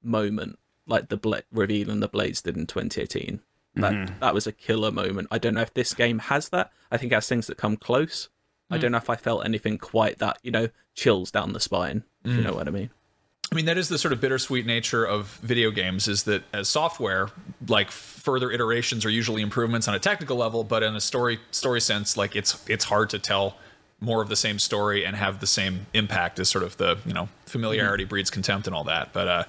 moment 0.02 0.58
like 0.86 1.08
the 1.08 1.16
bla- 1.16 1.42
revealing 1.52 2.00
the 2.00 2.08
blades 2.08 2.40
did 2.40 2.56
in 2.56 2.66
2018. 2.66 3.40
That 3.74 3.92
mm-hmm. 3.92 4.18
that 4.20 4.34
was 4.34 4.46
a 4.46 4.52
killer 4.52 4.92
moment. 4.92 5.28
I 5.30 5.38
don't 5.38 5.54
know 5.54 5.60
if 5.60 5.74
this 5.74 5.94
game 5.94 6.20
has 6.20 6.48
that. 6.50 6.72
I 6.90 6.96
think 6.96 7.12
it 7.12 7.16
has 7.16 7.28
things 7.28 7.48
that 7.48 7.56
come 7.56 7.76
close. 7.76 8.28
I 8.70 8.78
mm. 8.78 8.80
don't 8.80 8.92
know 8.92 8.98
if 8.98 9.10
I 9.10 9.16
felt 9.16 9.44
anything 9.44 9.78
quite 9.78 10.18
that 10.18 10.38
you 10.42 10.50
know 10.50 10.68
chills 10.94 11.30
down 11.30 11.52
the 11.52 11.60
spine. 11.60 12.04
If 12.24 12.32
you 12.32 12.38
mm. 12.38 12.44
know 12.44 12.54
what 12.54 12.68
I 12.68 12.72
mean. 12.72 12.90
I 13.52 13.56
mean, 13.56 13.64
that 13.64 13.76
is 13.76 13.88
the 13.88 13.98
sort 13.98 14.12
of 14.12 14.20
bittersweet 14.20 14.64
nature 14.64 15.04
of 15.04 15.26
video 15.42 15.70
games 15.72 16.06
is 16.06 16.22
that 16.24 16.44
as 16.52 16.68
software, 16.68 17.30
like 17.66 17.90
further 17.90 18.50
iterations 18.52 19.04
are 19.04 19.10
usually 19.10 19.42
improvements 19.42 19.88
on 19.88 19.94
a 19.94 19.98
technical 19.98 20.36
level, 20.36 20.62
but 20.62 20.82
in 20.84 20.94
a 20.94 21.00
story 21.00 21.40
story 21.50 21.80
sense, 21.80 22.16
like 22.16 22.36
it's 22.36 22.62
it's 22.68 22.84
hard 22.84 23.10
to 23.10 23.18
tell 23.18 23.56
more 24.00 24.22
of 24.22 24.28
the 24.28 24.36
same 24.36 24.58
story 24.58 25.04
and 25.04 25.16
have 25.16 25.40
the 25.40 25.46
same 25.48 25.86
impact 25.94 26.38
as 26.38 26.48
sort 26.48 26.62
of 26.64 26.76
the 26.76 26.96
you 27.04 27.12
know 27.12 27.28
familiarity 27.46 28.04
breeds 28.04 28.30
contempt 28.30 28.66
and 28.68 28.76
all 28.76 28.84
that. 28.84 29.12
But 29.12 29.26
uh, 29.28 29.44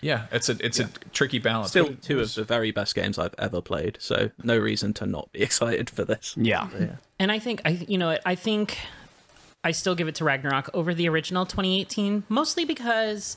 yeah, 0.00 0.26
it's 0.30 0.48
a 0.48 0.56
it's 0.64 0.78
a 0.78 0.88
tricky 1.12 1.40
balance. 1.40 1.70
Still, 1.70 1.86
But- 1.88 2.02
two 2.02 2.20
of 2.20 2.32
the 2.34 2.44
very 2.44 2.70
best 2.70 2.94
games 2.94 3.18
I've 3.18 3.34
ever 3.38 3.60
played. 3.60 3.98
So 4.00 4.30
no 4.44 4.56
reason 4.56 4.94
to 4.94 5.06
not 5.06 5.32
be 5.32 5.42
excited 5.42 5.90
for 5.90 6.04
this. 6.04 6.34
yeah. 6.36 6.68
and 7.18 7.32
I 7.32 7.40
think 7.40 7.60
I 7.64 7.70
you 7.88 7.98
know 7.98 8.16
I 8.24 8.36
think 8.36 8.78
I 9.66 9.72
still 9.72 9.96
give 9.96 10.06
it 10.06 10.14
to 10.16 10.24
Ragnarok 10.24 10.70
over 10.74 10.94
the 10.94 11.08
original 11.08 11.44
2018, 11.44 12.22
mostly 12.28 12.64
because 12.64 13.36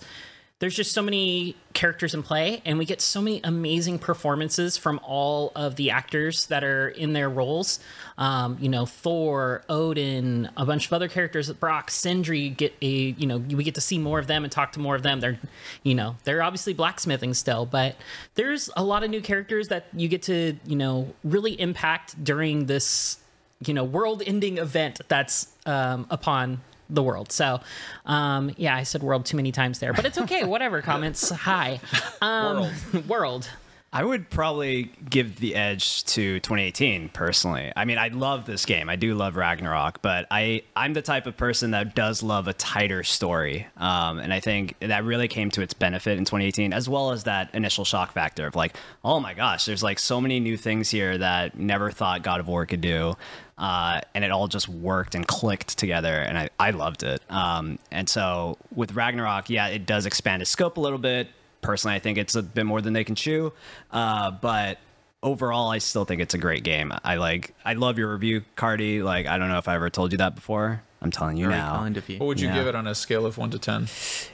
there's 0.59 0.75
just 0.75 0.91
so 0.91 1.01
many 1.01 1.55
characters 1.73 2.13
in 2.13 2.21
play, 2.21 2.61
and 2.65 2.77
we 2.77 2.85
get 2.85 3.01
so 3.01 3.19
many 3.19 3.41
amazing 3.43 3.97
performances 3.97 4.77
from 4.77 4.99
all 5.01 5.51
of 5.55 5.75
the 5.75 5.89
actors 5.89 6.45
that 6.45 6.63
are 6.63 6.89
in 6.89 7.13
their 7.13 7.31
roles. 7.31 7.79
Um, 8.19 8.59
you 8.61 8.69
know, 8.69 8.85
Thor, 8.85 9.63
Odin, 9.69 10.51
a 10.55 10.67
bunch 10.67 10.85
of 10.85 10.93
other 10.93 11.07
characters. 11.07 11.51
Brok, 11.51 11.89
Sindri 11.89 12.49
get 12.49 12.75
a 12.79 13.15
you 13.17 13.25
know 13.25 13.37
we 13.37 13.63
get 13.63 13.73
to 13.73 13.81
see 13.81 13.97
more 13.97 14.19
of 14.19 14.27
them 14.27 14.43
and 14.43 14.51
talk 14.51 14.73
to 14.73 14.79
more 14.79 14.95
of 14.95 15.01
them. 15.01 15.21
They're 15.21 15.39
you 15.81 15.95
know 15.95 16.15
they're 16.25 16.43
obviously 16.43 16.75
blacksmithing 16.75 17.33
still, 17.33 17.65
but 17.65 17.95
there's 18.35 18.69
a 18.77 18.83
lot 18.83 19.03
of 19.03 19.09
new 19.09 19.21
characters 19.21 19.69
that 19.69 19.87
you 19.93 20.07
get 20.07 20.21
to 20.23 20.57
you 20.63 20.75
know 20.75 21.11
really 21.23 21.59
impact 21.59 22.23
during 22.23 22.67
this 22.67 23.17
you 23.65 23.73
know 23.73 23.83
world-ending 23.83 24.57
event 24.57 25.01
that's 25.07 25.47
um, 25.65 26.07
upon 26.09 26.61
the 26.89 27.03
world. 27.03 27.31
So, 27.31 27.59
um, 28.05 28.51
yeah, 28.57 28.75
I 28.75 28.83
said 28.83 29.03
world 29.03 29.25
too 29.25 29.37
many 29.37 29.51
times 29.51 29.79
there, 29.79 29.93
but 29.93 30.05
it's 30.05 30.17
okay. 30.17 30.43
Whatever. 30.45 30.81
Comments. 30.81 31.29
Hi. 31.29 31.79
Um, 32.21 32.71
world. 33.07 33.49
I 33.91 34.04
would 34.04 34.30
probably 34.30 34.91
give 35.10 35.39
the 35.39 35.56
edge 35.56 36.04
to 36.06 36.39
2018 36.41 37.10
personally. 37.10 37.73
I 37.75 37.86
mean, 37.86 37.97
I 37.97 38.10
love 38.10 38.45
this 38.45 38.65
game. 38.65 38.88
I 38.88 38.95
do 38.95 39.15
love 39.15 39.36
Ragnarok, 39.36 40.04
but 40.04 40.28
I 40.30 40.62
I'm 40.75 40.93
the 40.93 41.02
type 41.02 41.25
of 41.25 41.36
person 41.38 41.71
that 41.71 41.95
does 41.95 42.21
love 42.21 42.47
a 42.47 42.54
tighter 42.54 43.04
story, 43.04 43.65
um, 43.78 44.19
and 44.19 44.32
I 44.32 44.41
think 44.41 44.75
that 44.80 45.04
really 45.04 45.28
came 45.28 45.49
to 45.52 45.63
its 45.63 45.73
benefit 45.73 46.19
in 46.19 46.25
2018, 46.25 46.71
as 46.71 46.88
well 46.88 47.12
as 47.12 47.23
that 47.23 47.54
initial 47.56 47.84
shock 47.84 48.12
factor 48.12 48.45
of 48.45 48.56
like, 48.56 48.78
oh 49.04 49.19
my 49.19 49.34
gosh, 49.34 49.65
there's 49.65 49.82
like 49.82 49.97
so 49.97 50.21
many 50.21 50.39
new 50.39 50.56
things 50.56 50.91
here 50.91 51.17
that 51.17 51.58
never 51.58 51.89
thought 51.89 52.21
God 52.21 52.39
of 52.39 52.47
War 52.47 52.67
could 52.67 52.82
do. 52.82 53.15
Uh, 53.58 53.99
and 54.13 54.23
it 54.23 54.32
all 54.32 54.47
just 54.47 54.69
worked 54.69 55.15
and 55.15 55.28
clicked 55.28 55.78
together, 55.78 56.13
and 56.13 56.38
I, 56.38 56.49
I 56.60 56.71
loved 56.71 57.04
it. 57.04 57.21
Um, 57.30 57.78
and 57.91 58.08
so 58.08 58.58
with 58.73 58.93
Ragnarok, 58.93 59.49
yeah, 59.49 59.67
it 59.67 59.86
does 59.86 60.06
expand 60.06 60.41
its 60.41 60.52
scope 60.52 60.78
a 60.78 60.80
little 60.80 60.97
bit 60.99 61.28
personally 61.61 61.95
i 61.95 61.99
think 61.99 62.17
it's 62.17 62.35
a 62.35 62.43
bit 62.43 62.65
more 62.65 62.81
than 62.81 62.93
they 62.93 63.03
can 63.03 63.15
chew 63.15 63.51
uh, 63.91 64.31
but 64.31 64.77
overall 65.21 65.69
i 65.69 65.77
still 65.77 66.05
think 66.05 66.21
it's 66.21 66.33
a 66.33 66.37
great 66.37 66.63
game 66.63 66.93
i 67.03 67.15
like 67.15 67.53
i 67.65 67.73
love 67.73 67.97
your 67.97 68.11
review 68.13 68.41
cardy 68.55 69.03
like 69.03 69.27
i 69.27 69.37
don't 69.37 69.49
know 69.49 69.57
if 69.57 69.67
i 69.67 69.75
ever 69.75 69.89
told 69.89 70.11
you 70.13 70.17
that 70.19 70.33
before 70.35 70.81
i'm 71.01 71.11
telling 71.11 71.35
you 71.35 71.47
Very 71.47 71.57
now 71.59 71.75
kind 71.77 71.97
of 71.97 72.07
you. 72.07 72.17
what 72.19 72.27
would 72.27 72.39
you 72.39 72.47
Yeah. 72.47 72.55
give 72.55 72.67
it 72.67 72.75
on 72.75 72.87
a 72.87 72.95
scale 72.95 73.25
of 73.25 73.37
one 73.37 73.49
to 73.51 73.59
ten? 73.59 73.87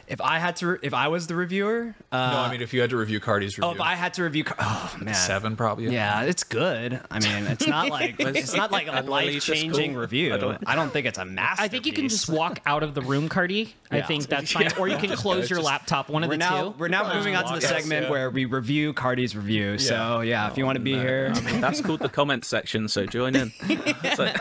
If 0.07 0.21
i 0.21 0.39
had 0.39 0.55
to 0.57 0.67
re- 0.67 0.77
if 0.83 0.93
i 0.93 1.07
was 1.07 1.27
the 1.27 1.35
reviewer 1.35 1.95
uh, 2.11 2.31
no, 2.31 2.39
I 2.39 2.51
mean 2.51 2.61
if 2.61 2.73
you 2.73 2.81
had 2.81 2.89
to 2.91 2.97
review 2.97 3.19
Cardy's 3.19 3.57
review, 3.57 3.69
oh 3.69 3.73
if 3.73 3.81
i 3.81 3.95
had 3.95 4.13
to 4.15 4.23
review 4.23 4.43
Car- 4.43 4.57
oh 4.59 4.95
man 5.01 5.13
seven 5.15 5.55
probably. 5.55 5.87
yeah 5.89 6.21
it's 6.23 6.43
good 6.43 6.99
i 7.09 7.19
mean 7.19 7.47
it's 7.47 7.67
not 7.67 7.89
like 7.97 8.15
it's 8.19 8.53
not 8.55 8.71
like 8.71 8.87
a 8.87 8.93
At 8.93 9.09
least 9.09 9.37
it's 9.37 9.49
life-changing 9.49 9.91
cool. 9.93 10.01
review 10.01 10.33
I 10.33 10.37
don't- 10.37 10.63
i 10.67 10.75
don't 10.75 10.91
think 10.91 11.05
it's 11.07 11.17
a 11.17 11.25
masterpiece 11.25 11.65
I 11.65 11.67
think 11.67 11.85
you 11.87 11.93
can 11.93 12.07
just 12.09 12.29
walk 12.29 12.59
out 12.65 12.83
of 12.83 12.93
the 12.93 13.01
room, 13.01 13.27
Cardy. 13.29 13.73
I 13.89 13.97
Yeah. 13.97 14.05
think 14.07 14.27
that's 14.27 14.51
fine. 14.51 14.69
Or 14.77 14.87
you 14.87 14.97
can 14.97 15.09
close 15.15 15.49
your 15.49 15.57
just- 15.57 15.65
laptop. 15.65 16.09
One 16.09 16.23
of 16.23 16.29
we're 16.29 16.33
the 16.35 16.37
now 16.39 16.63
two. 16.71 16.75
we're 16.77 16.87
now 16.89 17.13
moving 17.13 17.35
on 17.35 17.43
to 17.45 17.53
the 17.55 17.61
Yes, 17.61 17.69
segment 17.69 18.03
yeah. 18.05 18.11
where 18.11 18.29
we 18.29 18.45
review 18.45 18.93
Cardy's 18.93 19.35
review. 19.35 19.77
So 19.79 20.21
yeah, 20.21 20.49
if 20.51 20.57
you 20.57 20.65
want 20.65 20.75
to 20.77 20.81
be 20.83 20.93
here, 20.93 21.31
I 21.33 21.41
mean, 21.41 21.61
that's 21.61 21.81
called 21.81 22.01
the 22.01 22.09
comment 22.09 22.45
section. 22.45 22.87
So 22.87 23.05
join 23.05 23.35
in. 23.35 23.51
So- 24.15 24.31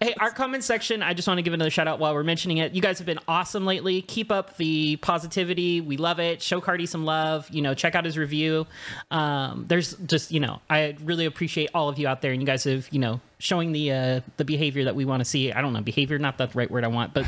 Hey, 0.00 0.14
our 0.20 0.30
comment 0.30 0.64
section, 0.64 1.02
I 1.02 1.12
just 1.14 1.26
want 1.28 1.38
to 1.38 1.42
give 1.42 1.52
another 1.54 1.70
shout 1.70 1.88
out 1.88 1.98
while 1.98 2.14
we're 2.14 2.22
mentioning 2.24 2.58
it. 2.58 2.72
You 2.74 2.80
guys 2.82 2.98
have 2.98 3.06
been 3.06 3.18
awesome 3.28 3.66
lately. 3.66 4.00
Keep 4.02 4.30
up 4.30 4.56
the 4.56 4.85
positivity. 4.94 5.80
We 5.80 5.96
love 5.96 6.20
it. 6.20 6.40
Show 6.40 6.60
Cardy 6.60 6.86
some 6.86 7.04
love. 7.04 7.50
You 7.50 7.62
know, 7.62 7.74
check 7.74 7.96
out 7.96 8.04
his 8.04 8.16
review. 8.16 8.68
Um, 9.10 9.64
there's 9.66 9.94
just, 10.06 10.30
you 10.30 10.38
know, 10.38 10.60
I 10.70 10.96
really 11.02 11.24
appreciate 11.24 11.70
all 11.74 11.88
of 11.88 11.98
you 11.98 12.06
out 12.06 12.22
there 12.22 12.30
and 12.30 12.40
you 12.40 12.46
guys 12.46 12.62
have, 12.62 12.86
you 12.92 13.00
know, 13.00 13.20
showing 13.40 13.72
the 13.72 13.90
uh, 13.90 14.20
the 14.36 14.44
behavior 14.44 14.84
that 14.84 14.94
we 14.94 15.04
want 15.04 15.20
to 15.20 15.24
see. 15.24 15.50
I 15.50 15.60
don't 15.60 15.72
know, 15.72 15.80
behavior, 15.80 16.18
not 16.20 16.38
the 16.38 16.48
right 16.54 16.70
word 16.70 16.84
I 16.84 16.88
want, 16.88 17.12
but 17.12 17.26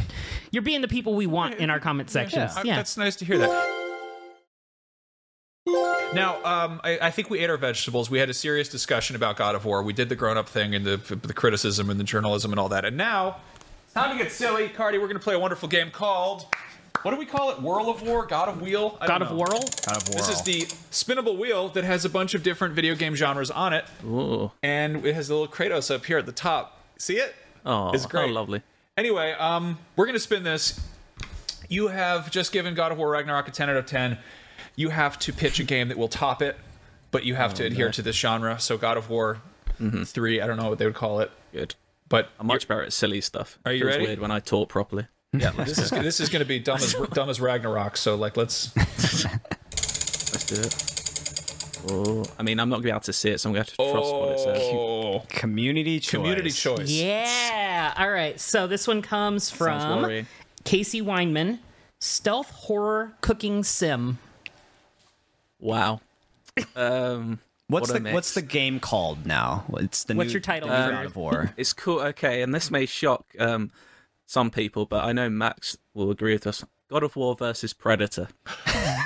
you're 0.53 0.63
being 0.63 0.83
the 0.83 0.89
people 0.89 1.15
we 1.15 1.27
want 1.27 1.57
in 1.57 1.71
our 1.71 1.81
comment 1.81 2.11
sections. 2.11 2.57
Uh, 2.57 2.63
Yeah. 2.65 2.77
That's 2.77 2.97
nice 2.97 3.17
to 3.17 3.25
hear 3.25 3.39
that. 3.39 3.75
Now, 6.15 6.37
um, 6.43 6.81
I, 6.83 6.99
I 7.03 7.11
think 7.11 7.29
we 7.29 7.41
ate 7.41 7.51
our 7.51 7.59
vegetables. 7.59 8.09
We 8.09 8.19
had 8.19 8.31
a 8.31 8.35
serious 8.35 8.71
discussion 8.71 9.15
about 9.15 9.37
God 9.37 9.55
of 9.55 9.67
War. 9.67 9.83
We 9.83 9.93
did 9.93 10.09
the 10.09 10.17
grown-up 10.17 10.49
thing 10.49 10.75
and 10.75 10.87
the, 10.87 10.97
the 10.97 11.35
criticism 11.35 11.91
and 11.91 12.01
the 12.01 12.05
journalism 12.05 12.51
and 12.51 12.59
all 12.59 12.71
that. 12.71 12.87
And 12.87 12.97
now, 12.97 13.37
it's 13.85 13.93
time 13.93 14.17
to 14.17 14.23
get 14.23 14.33
silly. 14.33 14.69
Cardy, 14.69 14.95
we're 14.95 15.01
going 15.01 15.13
to 15.15 15.19
play 15.19 15.35
a 15.35 15.39
wonderful 15.39 15.69
game 15.69 15.91
called, 15.91 16.47
what 17.03 17.11
do 17.13 17.17
we 17.17 17.27
call 17.27 17.51
it? 17.51 17.61
Whirl 17.63 17.89
of 17.91 18.03
War? 18.03 18.27
God 18.27 18.49
of 18.49 18.61
Wheel? 18.61 18.99
I 19.01 19.07
God 19.07 19.19
don't 19.19 19.29
of 19.29 19.31
know. 19.33 19.39
Whirl? 19.39 19.61
God 19.87 19.97
of 19.97 20.09
Whirl. 20.09 20.19
This 20.19 20.29
is 20.29 20.43
the 20.43 20.63
spinnable 20.91 21.39
wheel 21.39 21.69
that 21.71 21.85
has 21.85 22.05
a 22.05 22.09
bunch 22.09 22.35
of 22.35 22.43
different 22.43 22.75
video 22.75 22.95
game 22.95 23.15
genres 23.15 23.51
on 23.51 23.73
it. 23.73 23.85
Ooh. 24.05 24.51
And 24.63 25.05
it 25.07 25.15
has 25.15 25.31
a 25.31 25.35
little 25.35 25.49
Kratos 25.49 25.95
up 25.95 26.05
here 26.05 26.19
at 26.19 26.27
the 26.27 26.33
top. 26.33 26.83
See 26.99 27.17
it? 27.17 27.35
Oh, 27.65 27.91
It's 27.93 28.07
great. 28.07 28.27
how 28.29 28.33
lovely. 28.35 28.63
Anyway, 28.97 29.33
um, 29.33 29.79
we're 29.97 30.07
gonna 30.07 30.19
spin 30.19 30.43
this. 30.43 30.81
You 31.69 31.89
have 31.89 32.31
just 32.31 32.51
given 32.53 32.75
God 32.75 32.93
of 32.93 32.99
War 32.99 33.11
Ragnarok 33.11 33.47
a 33.49 33.51
10 33.51 33.69
out 33.71 33.77
of 33.77 33.87
10. 33.87 34.19
You 34.75 34.89
have 34.89 35.19
to 35.21 35.33
pitch 35.33 35.61
a 35.61 35.65
game 35.65 35.89
that 35.89 35.99
will 35.99 36.09
top 36.09 36.41
it, 36.43 36.57
but 37.11 37.25
you 37.25 37.35
have 37.35 37.53
to 37.55 37.65
adhere 37.65 37.91
to 37.93 38.03
this 38.03 38.17
genre. 38.17 38.59
So 38.59 38.79
God 38.79 38.97
of 38.97 39.11
War 39.11 39.41
3, 40.05 40.41
I 40.41 40.47
don't 40.47 40.57
know 40.57 40.69
what 40.71 40.79
they 40.79 40.87
would 40.87 40.95
call 40.95 41.21
it, 41.21 41.31
Good. 41.53 41.75
but 42.09 42.31
I'm 42.41 42.47
much 42.47 42.67
better 42.67 42.83
at 42.83 42.93
silly 42.93 43.21
stuff. 43.21 43.59
Are 43.65 43.73
you 43.73 43.81
Feels 43.85 43.93
ready? 43.93 44.07
weird 44.07 44.19
when 44.21 44.31
I 44.31 44.41
talk 44.41 44.69
properly. 44.69 45.07
Yeah, 45.33 45.51
this 45.57 45.79
is 45.79 45.91
this 45.91 46.21
is 46.21 46.29
going 46.29 46.41
to 46.41 46.47
be 46.49 46.59
dumb 46.59 46.77
as 46.77 46.95
dumb 47.13 47.29
as 47.31 47.41
Ragnarok. 47.41 47.97
So 47.97 48.15
like 48.15 48.37
let's 48.37 48.75
Let's 48.77 50.45
do 50.45 50.61
it. 50.61 50.95
Oh, 51.91 52.25
I 52.39 52.43
mean, 52.43 52.59
I'm 52.61 52.69
not 52.69 52.77
going 52.77 52.83
to 52.83 52.87
be 52.87 52.91
able 52.91 53.01
to 53.01 53.13
see 53.13 53.31
it, 53.31 53.41
so 53.41 53.49
I'm 53.49 53.55
going 53.55 53.65
to 53.65 53.71
have 53.71 53.77
to 53.77 53.93
trust 53.93 54.13
what 54.13 54.29
it 54.33 54.41
says. 54.41 54.63
Oh, 54.73 55.23
Community 55.29 56.01
choice. 56.01 56.11
community 56.11 56.51
choice. 56.51 56.91
Yeah. 56.91 57.95
All 57.97 58.11
right. 58.11 58.39
So 58.39 58.67
this 58.67 58.87
one 58.87 59.01
comes 59.01 59.51
from. 59.51 60.27
Casey 60.65 61.01
Weinman. 61.01 61.61
Stealth 62.01 62.51
horror 62.51 63.13
cooking 63.23 63.63
sim. 63.65 64.19
Wow. 65.61 66.01
Um, 66.77 67.39
What's 67.69 67.89
what 67.89 67.95
the 67.95 68.01
mix. 68.01 68.15
What's 68.15 68.35
the 68.35 68.43
game 68.43 68.81
called 68.81 69.25
now? 69.27 69.65
It's 69.75 70.05
the 70.05 70.15
What's 70.15 70.29
new 70.29 70.33
your 70.35 70.41
title, 70.41 70.69
the 70.69 70.75
new 70.77 70.83
Andrew? 70.83 70.97
God 70.99 71.07
of 71.07 71.17
War. 71.17 71.55
It's 71.57 71.73
cool. 71.73 72.01
Okay, 72.01 72.43
and 72.43 72.55
this 72.55 72.71
may 72.71 72.87
shock 72.87 73.25
um, 73.39 73.71
some 74.29 74.51
people, 74.51 74.85
but 74.85 75.05
I 75.05 75.13
know 75.13 75.31
Max 75.31 75.79
will 75.95 76.11
agree 76.11 76.35
with 76.35 76.47
us. 76.47 76.63
God 76.91 77.03
of 77.03 77.17
War 77.17 77.35
versus 77.35 77.73
Predator. 77.73 78.29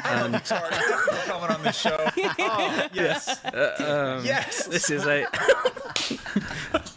Sorry, 0.03 0.41
for 0.43 1.17
coming 1.27 1.51
on 1.57 1.63
this 1.63 1.79
show. 1.79 1.97
Oh, 2.39 2.89
yes, 2.93 3.45
uh, 3.45 4.17
um, 4.19 4.25
yes. 4.27 4.67
This 4.67 4.91
is 4.91 5.07
a 5.07 5.27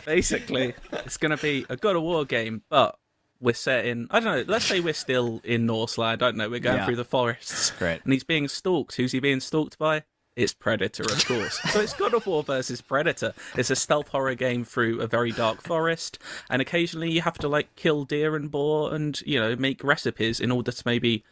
basically 0.06 0.74
it's 0.92 1.18
going 1.18 1.36
to 1.36 1.42
be 1.42 1.66
a 1.70 1.78
God 1.78 1.96
of 1.96 2.02
War 2.04 2.26
game, 2.26 2.64
but 2.70 2.98
we're 3.40 3.54
set 3.54 3.86
in. 3.86 4.08
I 4.12 4.20
don't 4.20 4.38
know. 4.38 4.44
Let's 4.52 4.66
say 4.66 4.80
we're 4.80 4.94
still 4.94 5.40
in 5.44 5.66
Norseland. 5.66 6.12
I 6.12 6.16
don't 6.16 6.38
know. 6.38 6.50
We're 6.50 6.60
going 6.60 6.78
Yeah. 6.78 6.86
through 6.86 6.96
the 6.98 7.06
forests, 7.06 7.72
Great. 7.78 8.02
and 8.04 8.12
he's 8.14 8.24
being 8.24 8.48
stalked. 8.48 8.96
Who's 8.96 9.12
he 9.12 9.20
being 9.20 9.40
stalked 9.40 9.78
by? 9.78 10.04
It's 10.36 10.54
Predator, 10.54 11.04
of 11.04 11.26
course. 11.26 11.60
so 11.72 11.80
it's 11.80 11.94
God 11.94 12.14
of 12.14 12.28
War 12.28 12.44
versus 12.44 12.82
Predator. 12.82 13.34
It's 13.56 13.70
a 13.70 13.76
stealth 13.76 14.10
horror 14.10 14.36
game 14.36 14.66
through 14.66 15.00
a 15.00 15.08
very 15.08 15.32
dark 15.32 15.62
forest, 15.62 16.20
and 16.50 16.62
occasionally 16.62 17.10
you 17.12 17.22
have 17.22 17.38
to 17.38 17.48
like 17.48 17.76
kill 17.76 18.04
deer 18.04 18.36
and 18.36 18.52
boar, 18.52 18.94
and 18.94 19.22
you 19.26 19.40
know 19.40 19.56
make 19.56 19.84
recipes 19.84 20.40
in 20.42 20.52
order 20.52 20.72
to 20.74 20.84
maybe 20.86 21.24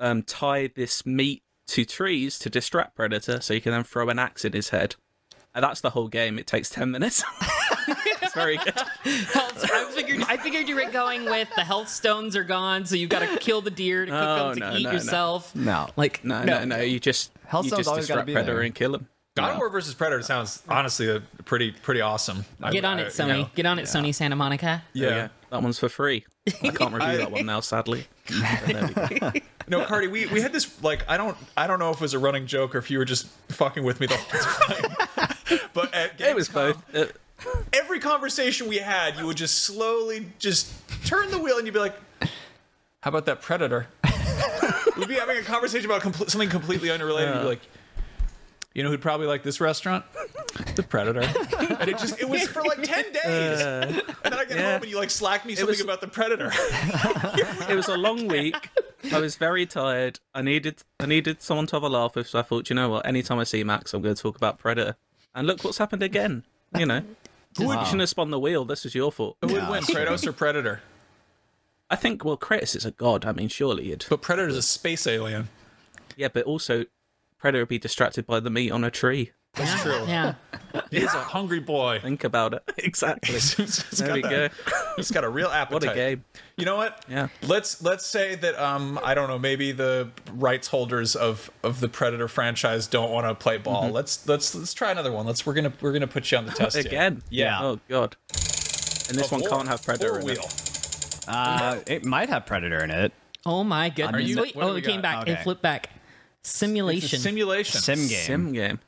um, 0.00 0.22
tie 0.22 0.68
this 0.74 1.06
meat 1.06 1.42
to 1.68 1.84
trees 1.84 2.38
to 2.40 2.50
distract 2.50 2.96
Predator, 2.96 3.40
so 3.40 3.54
you 3.54 3.60
can 3.60 3.70
then 3.72 3.84
throw 3.84 4.08
an 4.08 4.18
axe 4.18 4.44
in 4.44 4.52
his 4.52 4.70
head. 4.70 4.96
And 5.54 5.62
that's 5.62 5.80
the 5.80 5.90
whole 5.90 6.08
game. 6.08 6.36
It 6.36 6.48
takes 6.48 6.68
ten 6.68 6.90
minutes. 6.90 7.22
it's 8.20 8.34
very 8.34 8.56
good. 8.56 8.74
I 8.76 9.90
figured 9.94 10.24
I 10.28 10.36
figured 10.38 10.68
you 10.68 10.74
were 10.74 10.90
going 10.90 11.24
with 11.26 11.48
the 11.54 11.62
health 11.62 11.88
stones 11.88 12.34
are 12.34 12.42
gone, 12.42 12.84
so 12.86 12.96
you've 12.96 13.10
got 13.10 13.20
to 13.20 13.36
kill 13.38 13.60
the 13.60 13.70
deer 13.70 14.04
to 14.04 14.10
cook 14.10 14.20
Oh, 14.20 14.48
them 14.48 14.54
to 14.54 14.60
no, 14.60 14.76
eat 14.76 14.82
no, 14.82 14.88
no. 14.90 14.94
yourself. 14.96 15.54
No. 15.54 15.88
Like 15.96 16.24
No, 16.24 16.42
no, 16.42 16.64
no. 16.64 16.80
You 16.80 16.98
just 16.98 17.30
you 17.33 17.33
Hellstone's 17.50 17.70
just 17.78 17.88
always 17.88 18.06
gotta 18.08 18.24
be 18.24 18.32
Predator 18.32 18.54
there. 18.54 18.62
and 18.62 18.74
kill 18.74 18.94
him. 18.94 19.08
God 19.36 19.50
of 19.52 19.58
War 19.58 19.68
versus 19.68 19.94
Predator 19.94 20.22
sounds 20.22 20.62
honestly 20.68 21.08
a 21.08 21.20
pretty 21.44 21.72
pretty 21.72 22.00
awesome. 22.00 22.44
Get 22.70 22.84
I- 22.84 22.88
on 22.92 22.98
I- 22.98 23.02
it, 23.02 23.04
you 23.06 23.10
Sony. 23.10 23.28
know. 23.28 23.50
Get 23.54 23.66
on 23.66 23.78
it, 23.78 23.82
Sony 23.86 24.14
Santa 24.14 24.36
Monica. 24.36 24.82
Yeah. 24.92 25.08
There 25.08 25.16
we 25.16 25.22
go. 25.22 25.30
that 25.50 25.62
one's 25.62 25.78
for 25.78 25.88
free. 25.88 26.24
I 26.46 26.50
can't 26.68 26.92
review 26.94 27.16
that 27.18 27.30
one 27.32 27.46
now, 27.46 27.60
sadly. 27.60 28.06
But 28.28 28.66
there 28.66 29.08
we 29.10 29.18
go. 29.18 29.32
No, 29.66 29.84
Cardy, 29.86 30.10
we, 30.10 30.26
we 30.26 30.40
had 30.40 30.52
this 30.52 30.80
like 30.82 31.08
I 31.10 31.16
don't 31.16 31.36
I 31.56 31.66
don't 31.66 31.78
know 31.80 31.90
if 31.90 31.96
it 31.96 32.02
was 32.02 32.14
a 32.14 32.18
running 32.18 32.46
joke 32.46 32.74
or 32.74 32.78
if 32.78 32.90
you 32.90 32.98
were 32.98 33.04
just 33.04 33.26
fucking 33.48 33.82
with 33.82 33.98
me 33.98 34.06
the 34.06 34.16
whole 34.16 34.40
time. 35.58 35.68
but 35.72 35.92
at 35.94 36.20
It 36.20 36.34
was 36.36 36.48
Gamescom, 36.48 36.54
both. 36.92 36.94
Uh, 36.94 37.06
Every 37.72 37.98
conversation 37.98 38.68
we 38.68 38.76
had, 38.78 39.16
you 39.18 39.26
would 39.26 39.36
just 39.36 39.64
slowly 39.64 40.26
just 40.38 40.72
turn 41.04 41.30
the 41.32 41.38
wheel 41.38 41.56
and 41.58 41.66
you'd 41.66 41.72
be 41.74 41.80
like, 41.80 41.96
"How 43.02 43.08
about 43.08 43.26
that 43.26 43.42
Predator?" 43.42 43.88
We'd 44.96 45.08
be 45.08 45.14
having 45.14 45.36
a 45.38 45.42
conversation 45.42 45.86
about 45.90 46.02
compl- 46.02 46.30
something 46.30 46.48
completely 46.48 46.90
unrelated. 46.90 47.34
You'd 47.34 47.40
be 47.42 47.48
like, 47.48 47.60
"You 48.74 48.82
know 48.82 48.90
who'd 48.90 49.02
probably 49.02 49.26
like 49.26 49.42
this 49.42 49.60
restaurant? 49.60 50.04
The 50.76 50.82
Predator." 50.82 51.20
and 51.22 51.88
it 51.88 51.98
just 51.98 52.20
it 52.20 52.28
was 52.28 52.46
for 52.46 52.62
like 52.62 52.82
ten 52.82 53.04
days. 53.12 53.60
and 53.60 54.02
then 54.22 54.34
I 54.34 54.44
get 54.44 54.56
yeah. 54.56 54.72
home 54.72 54.82
and 54.82 54.90
you 54.90 54.96
like 54.98 55.10
slack 55.10 55.44
me 55.44 55.54
something 55.54 55.72
was- 55.72 55.80
about 55.80 56.00
the 56.00 56.08
Predator. 56.08 56.50
it 57.70 57.74
was 57.74 57.88
a 57.88 57.96
long 57.96 58.28
week. 58.28 58.70
I 59.12 59.18
was 59.18 59.36
very 59.36 59.66
tired. 59.66 60.20
I 60.34 60.42
needed 60.42 60.82
I 61.00 61.06
needed 61.06 61.42
someone 61.42 61.66
to 61.68 61.76
have 61.76 61.82
a 61.82 61.88
laugh 61.88 62.14
with, 62.16 62.28
so 62.28 62.38
I 62.38 62.42
thought, 62.42 62.70
you 62.70 62.76
know 62.76 62.88
what? 62.88 63.06
Anytime 63.06 63.38
I 63.38 63.44
see 63.44 63.62
Max, 63.64 63.92
I'm 63.94 64.02
going 64.02 64.14
to 64.14 64.22
talk 64.22 64.36
about 64.36 64.58
Predator. 64.58 64.96
And 65.34 65.46
look 65.46 65.62
what's 65.64 65.78
happened 65.78 66.02
again. 66.02 66.44
You 66.78 66.86
know, 66.86 67.02
you 67.58 67.68
shouldn't 67.72 68.00
have 68.00 68.08
spun 68.08 68.30
the 68.30 68.38
wheel. 68.40 68.64
This 68.64 68.84
was 68.84 68.94
your 68.94 69.12
fault. 69.12 69.36
Who 69.42 69.48
would 69.52 69.68
win, 69.68 69.82
Kratos 69.84 70.26
or 70.26 70.32
Predator? 70.32 70.80
I 71.90 71.96
think. 71.96 72.24
Well, 72.24 72.36
Kratos 72.36 72.74
is 72.76 72.84
a 72.84 72.90
god. 72.90 73.24
I 73.24 73.32
mean, 73.32 73.48
surely 73.48 73.86
you'd. 73.88 74.06
But 74.08 74.22
Predator's 74.22 74.56
a 74.56 74.62
space 74.62 75.06
alien. 75.06 75.48
Yeah, 76.16 76.28
but 76.32 76.44
also 76.44 76.84
Predator 77.38 77.62
would 77.62 77.68
be 77.68 77.78
distracted 77.78 78.26
by 78.26 78.40
the 78.40 78.50
meat 78.50 78.70
on 78.70 78.84
a 78.84 78.90
tree. 78.90 79.32
That's 79.54 79.82
true. 79.82 80.04
Yeah. 80.08 80.34
He's 80.90 81.04
a 81.14 81.18
hungry 81.18 81.60
boy. 81.60 82.00
Think 82.02 82.24
about 82.24 82.54
it. 82.54 82.62
Exactly. 82.78 83.34
He's 83.38 83.54
there 83.98 84.12
we 84.14 84.22
that. 84.22 84.50
go. 84.66 84.74
He's 84.96 85.12
got 85.12 85.22
a 85.22 85.28
real 85.28 85.46
appetite. 85.46 85.72
What 85.86 85.92
a 85.92 85.94
game. 85.94 86.24
You 86.56 86.64
know 86.64 86.74
what? 86.76 87.04
Yeah. 87.08 87.28
Let's 87.42 87.80
let's 87.80 88.04
say 88.04 88.34
that 88.34 88.58
um 88.60 88.98
I 89.04 89.14
don't 89.14 89.28
know 89.28 89.38
maybe 89.38 89.70
the 89.70 90.10
rights 90.32 90.66
holders 90.68 91.14
of 91.14 91.50
of 91.62 91.78
the 91.78 91.88
Predator 91.88 92.26
franchise 92.26 92.88
don't 92.88 93.12
want 93.12 93.26
to 93.28 93.34
play 93.36 93.58
ball. 93.58 93.90
Let's 93.90 94.26
let's 94.26 94.54
let's 94.56 94.74
try 94.74 94.90
another 94.90 95.12
one. 95.12 95.24
Let's 95.24 95.46
we're 95.46 95.54
gonna 95.54 95.72
we're 95.80 95.92
gonna 95.92 96.08
put 96.08 96.30
you 96.32 96.38
on 96.38 96.46
the 96.46 96.52
test 96.52 96.76
here. 96.76 96.86
Again. 96.86 97.22
Yeah. 97.30 97.62
Oh 97.62 97.78
god. 97.88 98.16
And 98.32 99.16
this 99.18 99.30
A 99.30 99.34
one 99.34 99.40
war- 99.42 99.50
can't 99.50 99.68
have 99.68 99.84
Predator 99.84 100.10
war 100.12 100.20
in 100.20 100.26
wheel. 100.26 100.42
it. 100.42 100.73
Uh, 101.28 101.80
it 101.86 102.04
might 102.04 102.28
have 102.28 102.46
Predator 102.46 102.82
in 102.84 102.90
it. 102.90 103.12
Oh 103.46 103.64
my 103.64 103.90
goodness. 103.90 104.28
You- 104.28 104.40
Wait, 104.40 104.56
what 104.56 104.64
do 104.64 104.68
oh, 104.70 104.74
we 104.74 104.80
it 104.80 104.84
came 104.84 104.96
got? 104.96 105.02
back. 105.02 105.28
It 105.28 105.32
Okay. 105.32 105.42
flipped 105.42 105.62
back. 105.62 105.90
It's 106.40 106.54
a 106.54 106.58
Simulation. 106.58 107.18
simulation 107.20 107.80
Sim 107.80 108.06
game. 108.08 108.24
Sim 108.26 108.52
game. 108.52 108.80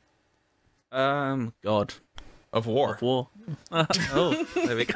Um. 0.91 1.53
God. 1.63 1.93
of 2.53 2.65
war. 2.67 2.93
Of 2.95 3.01
war. 3.01 3.29
oh, 3.71 4.45
there 4.55 4.75
we 4.75 4.85
go. 4.85 4.93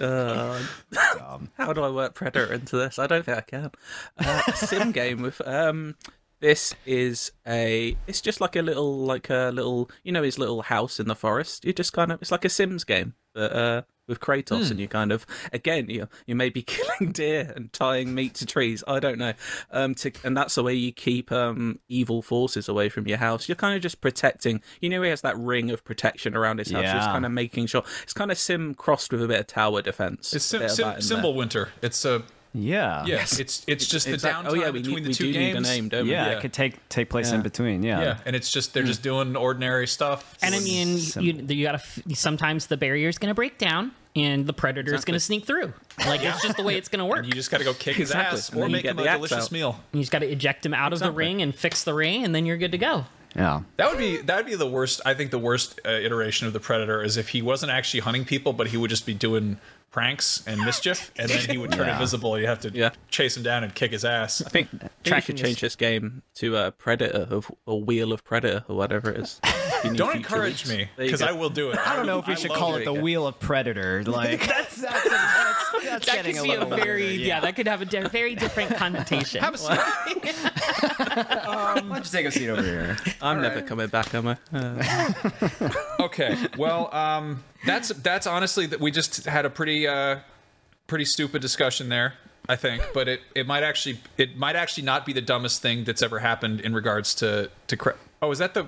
Uh, 0.00 0.60
how 1.56 1.72
do 1.72 1.82
I 1.82 1.90
work 1.90 2.14
Predator 2.14 2.52
into 2.52 2.76
this? 2.76 2.98
I 2.98 3.06
don't 3.06 3.24
think 3.24 3.38
I 3.38 3.40
can. 3.42 3.70
Uh, 4.18 4.42
a 4.46 4.52
sim 4.52 4.92
game 5.00 5.22
with 5.22 5.40
um. 5.46 5.94
This 6.40 6.74
is 6.86 7.32
a. 7.46 7.96
It's 8.06 8.20
just 8.20 8.40
like 8.40 8.54
a 8.54 8.62
little, 8.62 8.98
like 8.98 9.28
a 9.28 9.50
little. 9.52 9.90
You 10.04 10.12
know, 10.12 10.22
his 10.22 10.38
little 10.38 10.62
house 10.62 11.00
in 11.00 11.08
the 11.08 11.16
forest. 11.16 11.64
You 11.64 11.72
just 11.72 11.92
kind 11.92 12.12
of. 12.12 12.22
It's 12.22 12.30
like 12.30 12.44
a 12.44 12.48
Sims 12.48 12.84
game, 12.84 13.14
but 13.38 13.52
uh, 13.52 13.82
with 14.08 14.18
Kratos, 14.18 14.72
and 14.72 14.80
you 14.80 14.88
kind 14.88 15.12
of. 15.12 15.24
Again, 15.52 15.88
you 15.88 16.08
you 16.26 16.34
may 16.34 16.48
be 16.48 16.62
killing 16.66 17.12
deer 17.12 17.52
and 17.54 17.72
tying 17.72 18.12
meat 18.12 18.34
to 18.34 18.46
trees. 18.46 18.82
I 18.88 18.98
don't 18.98 19.18
know. 19.18 19.34
Um, 19.70 19.94
to 19.96 20.10
and 20.24 20.36
that's 20.36 20.56
the 20.56 20.64
way 20.64 20.74
you 20.74 20.90
keep 20.90 21.30
um 21.30 21.78
evil 21.88 22.20
forces 22.20 22.68
away 22.68 22.88
from 22.88 23.06
your 23.06 23.18
house. 23.18 23.48
You're 23.48 23.54
kind 23.56 23.76
of 23.76 23.82
just 23.82 24.00
protecting. 24.00 24.60
You 24.80 24.88
know, 24.88 25.02
he 25.02 25.10
has 25.10 25.20
that 25.20 25.38
ring 25.38 25.70
of 25.70 25.84
protection 25.84 26.34
around 26.34 26.58
his 26.58 26.72
house. 26.72 26.82
You're 26.82 26.94
just 26.94 27.10
kind 27.10 27.24
of 27.24 27.30
making 27.30 27.66
sure. 27.66 27.84
It's 28.02 28.12
kind 28.12 28.32
of 28.32 28.38
sim 28.38 28.74
crossed 28.74 29.12
with 29.12 29.22
a 29.22 29.28
bit 29.28 29.38
of 29.38 29.46
tower 29.46 29.82
defense. 29.82 30.34
It's 30.34 30.44
sim, 30.44 30.68
sim, 30.68 31.00
symbol 31.00 31.30
there. 31.30 31.38
winter. 31.38 31.68
It's 31.80 32.04
a 32.04 32.24
Yeah. 32.54 33.04
yeah. 33.06 33.22
It's 33.22 33.62
it's 33.66 33.86
just 33.86 34.06
the 34.06 34.14
Is 34.14 34.22
that- 34.22 34.34
downtime 34.34 34.48
oh 34.50 34.54
yeah, 34.54 34.70
we 34.70 34.80
between 34.80 34.96
need, 34.96 35.04
the 35.04 35.08
we 35.08 35.14
two 35.14 35.24
do 35.26 35.32
games. 35.32 35.54
need 35.54 35.58
a 35.58 35.74
name, 35.74 35.88
don't 35.88 36.04
we? 36.06 36.12
Yeah, 36.12 36.26
Yeah. 36.30 36.36
it 36.38 36.40
could 36.40 36.52
take 36.52 36.88
take 36.88 37.10
place 37.10 37.30
in 37.30 37.42
between. 37.42 37.82
Yeah. 37.82 38.00
Yeah, 38.00 38.18
and 38.26 38.34
it's 38.34 38.50
just 38.50 38.74
they're 38.74 38.82
just 38.82 39.00
hmm. 39.00 39.04
doing 39.04 39.36
ordinary 39.36 39.86
stuff. 39.86 40.36
and 40.42 40.54
I 40.54 40.60
mean, 40.60 40.98
Sim- 40.98 41.22
you, 41.22 41.32
you 41.34 41.64
gotta. 41.64 41.82
Sometimes 42.14 42.66
the 42.66 42.76
barrier's 42.76 43.18
gonna 43.18 43.34
break 43.34 43.58
down, 43.58 43.92
and 44.16 44.46
the 44.46 44.54
predator's 44.54 44.92
Exactly. 44.94 45.12
gonna 45.12 45.20
sneak 45.20 45.46
through. 45.46 45.72
Like 46.06 46.22
it's 46.24 46.42
just 46.42 46.56
the 46.56 46.62
way 46.62 46.76
it's 46.76 46.88
gonna 46.88 47.06
work. 47.06 47.26
you 47.26 47.32
just 47.32 47.50
got 47.50 47.58
to 47.58 47.64
go 47.64 47.74
kick 47.74 47.96
his 47.96 48.10
Exactly. 48.10 48.38
ass 48.38 48.48
And 48.50 48.62
or 48.62 48.68
make 48.68 48.84
him 48.84 48.98
a 48.98 49.04
delicious 49.04 49.46
out. 49.46 49.52
meal. 49.52 49.80
You 49.92 50.00
just 50.00 50.12
gotta 50.12 50.30
eject 50.30 50.64
him 50.64 50.72
out 50.74 50.92
of 50.92 51.00
the 51.00 51.10
ring 51.10 51.42
and 51.42 51.54
fix 51.54 51.84
the 51.84 51.94
ring, 51.94 52.24
and 52.24 52.34
then 52.34 52.46
you're 52.46 52.56
good 52.56 52.72
to 52.72 52.78
go. 52.78 53.06
Yeah. 53.36 53.62
That 53.76 53.90
would 53.90 53.98
be 53.98 54.18
that 54.22 54.36
would 54.36 54.46
be 54.46 54.54
the 54.56 54.66
worst. 54.68 55.00
I 55.06 55.14
think 55.14 55.30
the 55.30 55.38
worst 55.38 55.80
uh, 55.86 55.90
iteration 55.90 56.46
of 56.46 56.52
the 56.52 56.60
predator 56.60 57.02
is 57.02 57.16
if 57.16 57.28
he 57.28 57.42
wasn't 57.42 57.70
actually 57.72 58.00
hunting 58.00 58.24
people, 58.24 58.52
but 58.52 58.68
he 58.68 58.76
would 58.76 58.90
just 58.90 59.06
be 59.06 59.14
doing 59.14 59.58
pranks 59.90 60.42
and 60.46 60.60
mischief, 60.60 61.10
and 61.16 61.30
then 61.30 61.48
he 61.48 61.56
would 61.56 61.72
turn 61.72 61.86
Yeah. 61.86 61.94
invisible. 61.94 62.34
and 62.34 62.42
You 62.42 62.48
have 62.48 62.60
to 62.60 62.70
Yeah. 62.70 62.90
chase 63.10 63.36
him 63.38 63.42
down 63.42 63.64
and 63.64 63.74
kick 63.74 63.92
his 63.92 64.04
ass. 64.04 64.42
I 64.44 64.48
think 64.50 64.68
we 65.04 65.10
could 65.22 65.36
change 65.38 65.60
this 65.62 65.76
game 65.76 66.22
to 66.36 66.56
a 66.56 66.70
Predator 66.72 67.26
of 67.30 67.50
a 67.66 67.74
Wheel 67.74 68.12
of 68.12 68.22
Predator 68.22 68.64
or 68.68 68.76
whatever 68.76 69.10
it 69.10 69.20
is. 69.20 69.40
Don't 69.94 70.14
encourage 70.16 70.66
weeks. 70.66 70.68
me 70.68 70.88
because. 70.98 71.22
I 71.22 71.32
will 71.32 71.48
do 71.50 71.70
it. 71.70 71.78
I 71.78 71.96
don't 71.96 72.04
know 72.06 72.18
if 72.18 72.26
we 72.26 72.36
should 72.36 72.50
call 72.52 72.74
it 72.76 72.84
the 72.84 72.92
Wheel 72.92 73.26
of 73.26 73.38
Predator. 73.40 74.02
Like 74.06 74.46
that's 74.46 74.76
that's, 74.82 75.08
that's, 75.08 75.84
that's 75.84 76.06
That 76.06 76.14
getting 76.16 76.34
could 76.36 76.40
a 76.40 76.42
be 76.44 76.54
a 76.54 76.60
little 76.64 76.76
very 76.84 77.02
weird, 77.02 77.20
yeah. 77.20 77.40
That 77.40 77.56
could 77.56 77.66
have 77.68 77.80
a 77.80 77.84
di- 77.86 78.08
very 78.08 78.34
different 78.34 78.76
connotation. 78.76 79.40
Have 79.42 79.54
a 79.54 79.58
seat. 81.24 81.46
Why 81.46 81.80
don't 81.80 81.96
you 82.04 82.10
take 82.10 82.26
a 82.26 82.30
seat 82.30 82.48
over 82.48 82.62
here? 82.62 82.96
I'm 83.22 83.40
never 83.40 83.62
coming 83.62 83.88
back, 83.88 84.14
am 84.14 84.28
I? 84.28 84.36
Uh, 84.52 85.70
okay. 86.00 86.36
Well, 86.56 86.92
um, 86.94 87.44
that's 87.66 87.88
that's 87.88 88.26
honestly 88.26 88.66
that 88.66 88.80
we 88.80 88.90
just 88.90 89.24
had 89.24 89.44
a 89.44 89.50
pretty 89.50 89.86
uh, 89.86 90.18
pretty 90.86 91.04
stupid 91.04 91.42
discussion 91.42 91.88
there. 91.88 92.14
I 92.50 92.56
think, 92.56 92.82
but 92.94 93.08
it, 93.08 93.20
it 93.34 93.46
might 93.46 93.62
actually 93.62 94.00
it 94.16 94.36
might 94.38 94.56
actually 94.56 94.84
not 94.84 95.04
be 95.04 95.12
the 95.12 95.20
dumbest 95.20 95.60
thing 95.60 95.84
that's 95.84 96.02
ever 96.02 96.18
happened 96.20 96.60
in 96.62 96.72
regards 96.74 97.14
to 97.16 97.50
to. 97.66 97.76
Cra- 97.76 97.96
oh, 98.22 98.30
is 98.30 98.38
that 98.38 98.54
the 98.54 98.66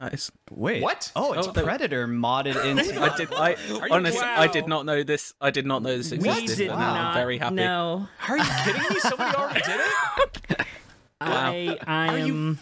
That 0.00 0.14
is- 0.14 0.32
Wait. 0.50 0.82
What? 0.82 1.12
Oh, 1.14 1.34
it's 1.34 1.46
Oh, 1.46 1.52
they- 1.52 1.62
Predator 1.62 2.08
modded 2.08 2.56
into. 2.64 2.98
I 3.02 3.14
did. 3.16 3.28
I 3.34 3.56
honestly, 3.90 4.20
Wow. 4.22 4.34
I 4.40 4.46
did 4.46 4.66
not 4.68 4.86
know 4.86 5.02
this. 5.02 5.34
I 5.38 5.50
did 5.50 5.66
not 5.66 5.82
know 5.82 5.96
this 5.98 6.12
existed. 6.12 6.22
We 6.36 6.42
existed. 6.44 6.62
did 6.64 6.70
and 6.70 6.80
not 6.80 6.96
I'm 6.96 7.14
very 7.14 7.36
happy. 7.36 7.54
know. 7.56 8.08
Are 8.26 8.38
you 8.38 8.44
kidding 8.64 8.82
me? 8.88 9.00
Somebody 9.00 9.36
already 9.36 9.60
did 9.60 9.80
it? 9.80 10.61
I 11.28 11.78
I 11.86 12.16
you 12.18 12.34
am 12.34 12.58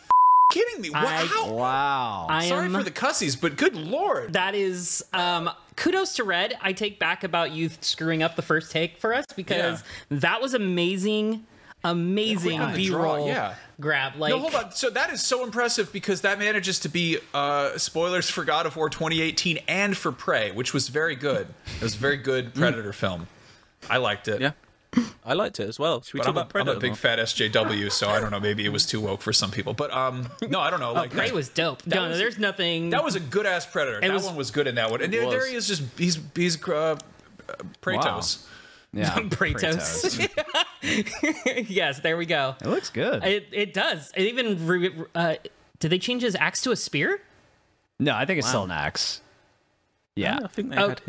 Kidding 0.51 0.81
me? 0.83 0.91
I- 0.93 1.29
Wow. 1.47 1.53
wow. 1.55 2.27
I 2.29 2.49
Sorry 2.49 2.67
am 2.67 2.73
for 2.75 2.83
the 2.83 2.91
cussies, 2.91 3.37
but 3.41 3.57
good 3.57 3.77
lord. 3.77 4.33
That 4.33 4.55
is 4.55 5.05
um 5.13 5.49
kudos 5.77 6.15
to 6.17 6.25
Red. 6.25 6.59
I 6.61 6.73
take 6.73 6.99
back 6.99 7.23
about 7.25 7.53
you 7.53 7.71
screwing 7.81 8.23
up 8.23 8.35
the 8.37 8.43
first 8.43 8.73
take 8.73 8.99
for 8.99 9.15
us 9.15 9.25
because 9.37 9.85
that 10.09 10.41
was 10.43 10.55
amazing 10.55 11.47
amazing 11.85 12.59
Quick 12.59 12.69
on 12.69 12.73
the 12.75 12.87
draw, 12.87 13.15
B-roll 13.15 13.27
yeah. 13.29 13.55
grab 13.81 14.17
like 14.17 14.31
no, 14.31 14.39
hold 14.39 14.55
on. 14.55 14.73
So 14.73 14.91
that 14.91 15.11
is 15.11 15.23
so 15.25 15.45
impressive 15.45 15.93
because 15.93 16.21
that 16.23 16.39
manages 16.39 16.79
to 16.81 16.89
be 16.89 17.19
uh, 17.33 17.79
spoilers 17.79 18.29
for 18.29 18.45
God 18.45 18.67
of 18.67 18.77
War 18.77 18.91
2018 18.91 19.61
and 19.69 19.97
for 19.97 20.13
Prey, 20.13 20.51
which 20.53 20.75
was 20.75 20.89
very 20.89 21.17
good. 21.17 21.47
It 21.77 21.83
was 21.83 21.95
a 21.95 21.99
very 21.99 22.17
good 22.19 22.55
Predator 22.55 22.93
film. 22.93 23.29
I 23.89 23.97
liked 23.97 24.29
it. 24.29 24.41
Yeah, 24.43 24.53
I 25.25 25.35
liked 25.35 25.61
it 25.61 25.69
as 25.69 25.79
well. 25.79 26.03
Should 26.03 26.15
we 26.15 26.19
But 26.21 26.25
talk 26.25 26.31
I'm 26.33 26.37
a, 26.37 26.41
about 26.41 26.45
I'm 26.47 26.51
Predator? 26.51 26.77
a 26.79 26.81
big 26.81 26.97
fat 26.97 27.19
SJW, 27.21 27.93
so 27.93 28.09
I 28.09 28.19
don't 28.19 28.31
know. 28.33 28.41
Maybe 28.41 28.65
it 28.65 28.71
was 28.73 28.87
too 28.87 29.01
woke 29.01 29.21
for 29.23 29.33
some 29.33 29.51
people, 29.53 29.73
but 29.73 29.93
um, 29.93 30.29
no, 30.49 30.59
I 30.61 30.71
don't 30.71 30.81
know. 30.81 30.93
Like 30.93 31.11
Prey 31.13 31.27
that, 31.27 31.35
was 31.35 31.49
dope. 31.49 31.87
No, 31.87 32.09
was- 32.09 32.19
there's 32.19 32.39
nothing 32.39 32.91
that 32.91 33.05
was 33.05 33.15
a 33.15 33.21
good 33.21 33.47
ass 33.47 33.67
Predator. 33.67 34.01
that 34.01 34.13
was- 34.13 34.25
one 34.27 34.35
was 34.37 34.51
good 34.51 34.67
in 34.67 34.75
that 34.75 34.91
one, 34.91 35.01
and 35.03 35.13
there, 35.13 35.29
there 35.31 35.47
he 35.49 35.55
is. 35.55 35.69
Just 35.69 35.83
he's 35.97 36.19
he's 36.35 36.57
uh, 36.69 36.97
Kratos. 37.83 38.45
yeah. 38.93 39.15
Kratos. 39.15 40.29
yes, 41.69 42.01
there 42.01 42.17
we 42.17 42.27
go. 42.27 42.57
It 42.61 42.67
looks 42.69 42.91
good. 42.91 43.23
It 43.25 43.47
it 43.53 43.73
does. 43.75 44.11
It 44.17 44.23
even 44.27 44.67
re- 44.67 44.93
uh, 45.15 45.35
did 45.79 45.91
they 45.91 45.99
change 45.99 46.23
his 46.23 46.35
axe 46.37 46.61
to 46.63 46.71
a 46.73 46.77
spear? 46.77 47.21
no, 47.99 48.15
I 48.17 48.25
think 48.25 48.39
it's 48.39 48.49
still 48.49 48.65
an 48.65 48.71
axe. 48.71 49.21
Yeah. 50.17 50.41
I 50.43 50.49
think 50.49 50.71
they 50.71 50.77
Oh. 50.77 50.89
had. 50.91 51.03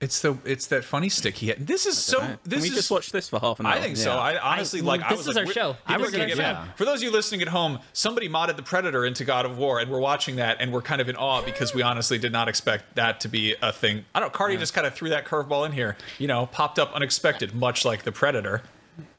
It's 0.00 0.20
the 0.20 0.38
it's 0.44 0.68
that 0.68 0.84
funny 0.84 1.08
stick 1.08 1.34
he 1.38 1.48
had. 1.48 1.66
This 1.66 1.84
is 1.84 1.98
so. 1.98 2.20
Can 2.20 2.38
This 2.44 2.62
we 2.62 2.68
is 2.68 2.74
just 2.76 2.90
watch 2.90 3.10
this 3.10 3.28
for 3.28 3.40
half 3.40 3.58
an 3.58 3.66
hour? 3.66 3.72
I 3.72 3.80
think 3.80 3.96
so. 3.96 4.12
I 4.12 4.38
honestly 4.38 4.80
I- 4.80 4.84
like. 4.84 5.02
I 5.02 5.08
this 5.08 5.18
was 5.26 5.28
is 5.30 5.34
like, 5.36 5.46
our 5.48 5.52
show. 5.52 5.72
people 5.88 6.04
This 6.04 6.08
are 6.14 6.16
gonna 6.18 6.26
get 6.28 6.38
our 6.38 6.52
mad. 6.66 6.68
For 6.76 6.84
those 6.84 6.98
of 7.00 7.02
you 7.02 7.10
listening 7.10 7.42
at 7.42 7.48
home, 7.48 7.80
somebody 7.92 8.28
modded 8.28 8.54
the 8.54 8.62
Predator 8.62 9.04
into 9.04 9.24
God 9.24 9.44
of 9.44 9.58
War, 9.58 9.80
and 9.80 9.90
we're 9.90 9.98
watching 9.98 10.36
that, 10.36 10.58
and 10.60 10.72
we're 10.72 10.82
kind 10.82 11.00
of 11.00 11.08
in 11.08 11.16
awe 11.16 11.42
because 11.42 11.74
we 11.74 11.82
honestly 11.82 12.16
did 12.16 12.30
not 12.30 12.46
expect 12.48 12.94
that 12.94 13.18
to 13.22 13.28
be 13.28 13.56
a 13.60 13.72
thing. 13.72 14.04
I 14.14 14.20
don't. 14.20 14.32
Cardy 14.32 14.56
just 14.56 14.72
kind 14.72 14.86
of 14.86 14.94
threw 14.94 15.08
that 15.08 15.24
curveball 15.24 15.66
in 15.66 15.72
here. 15.72 15.96
You 16.20 16.28
know, 16.28 16.46
popped 16.46 16.78
up 16.78 16.92
unexpected, 16.94 17.52
much 17.56 17.84
like 17.84 18.04
the 18.04 18.12
Predator. 18.12 18.62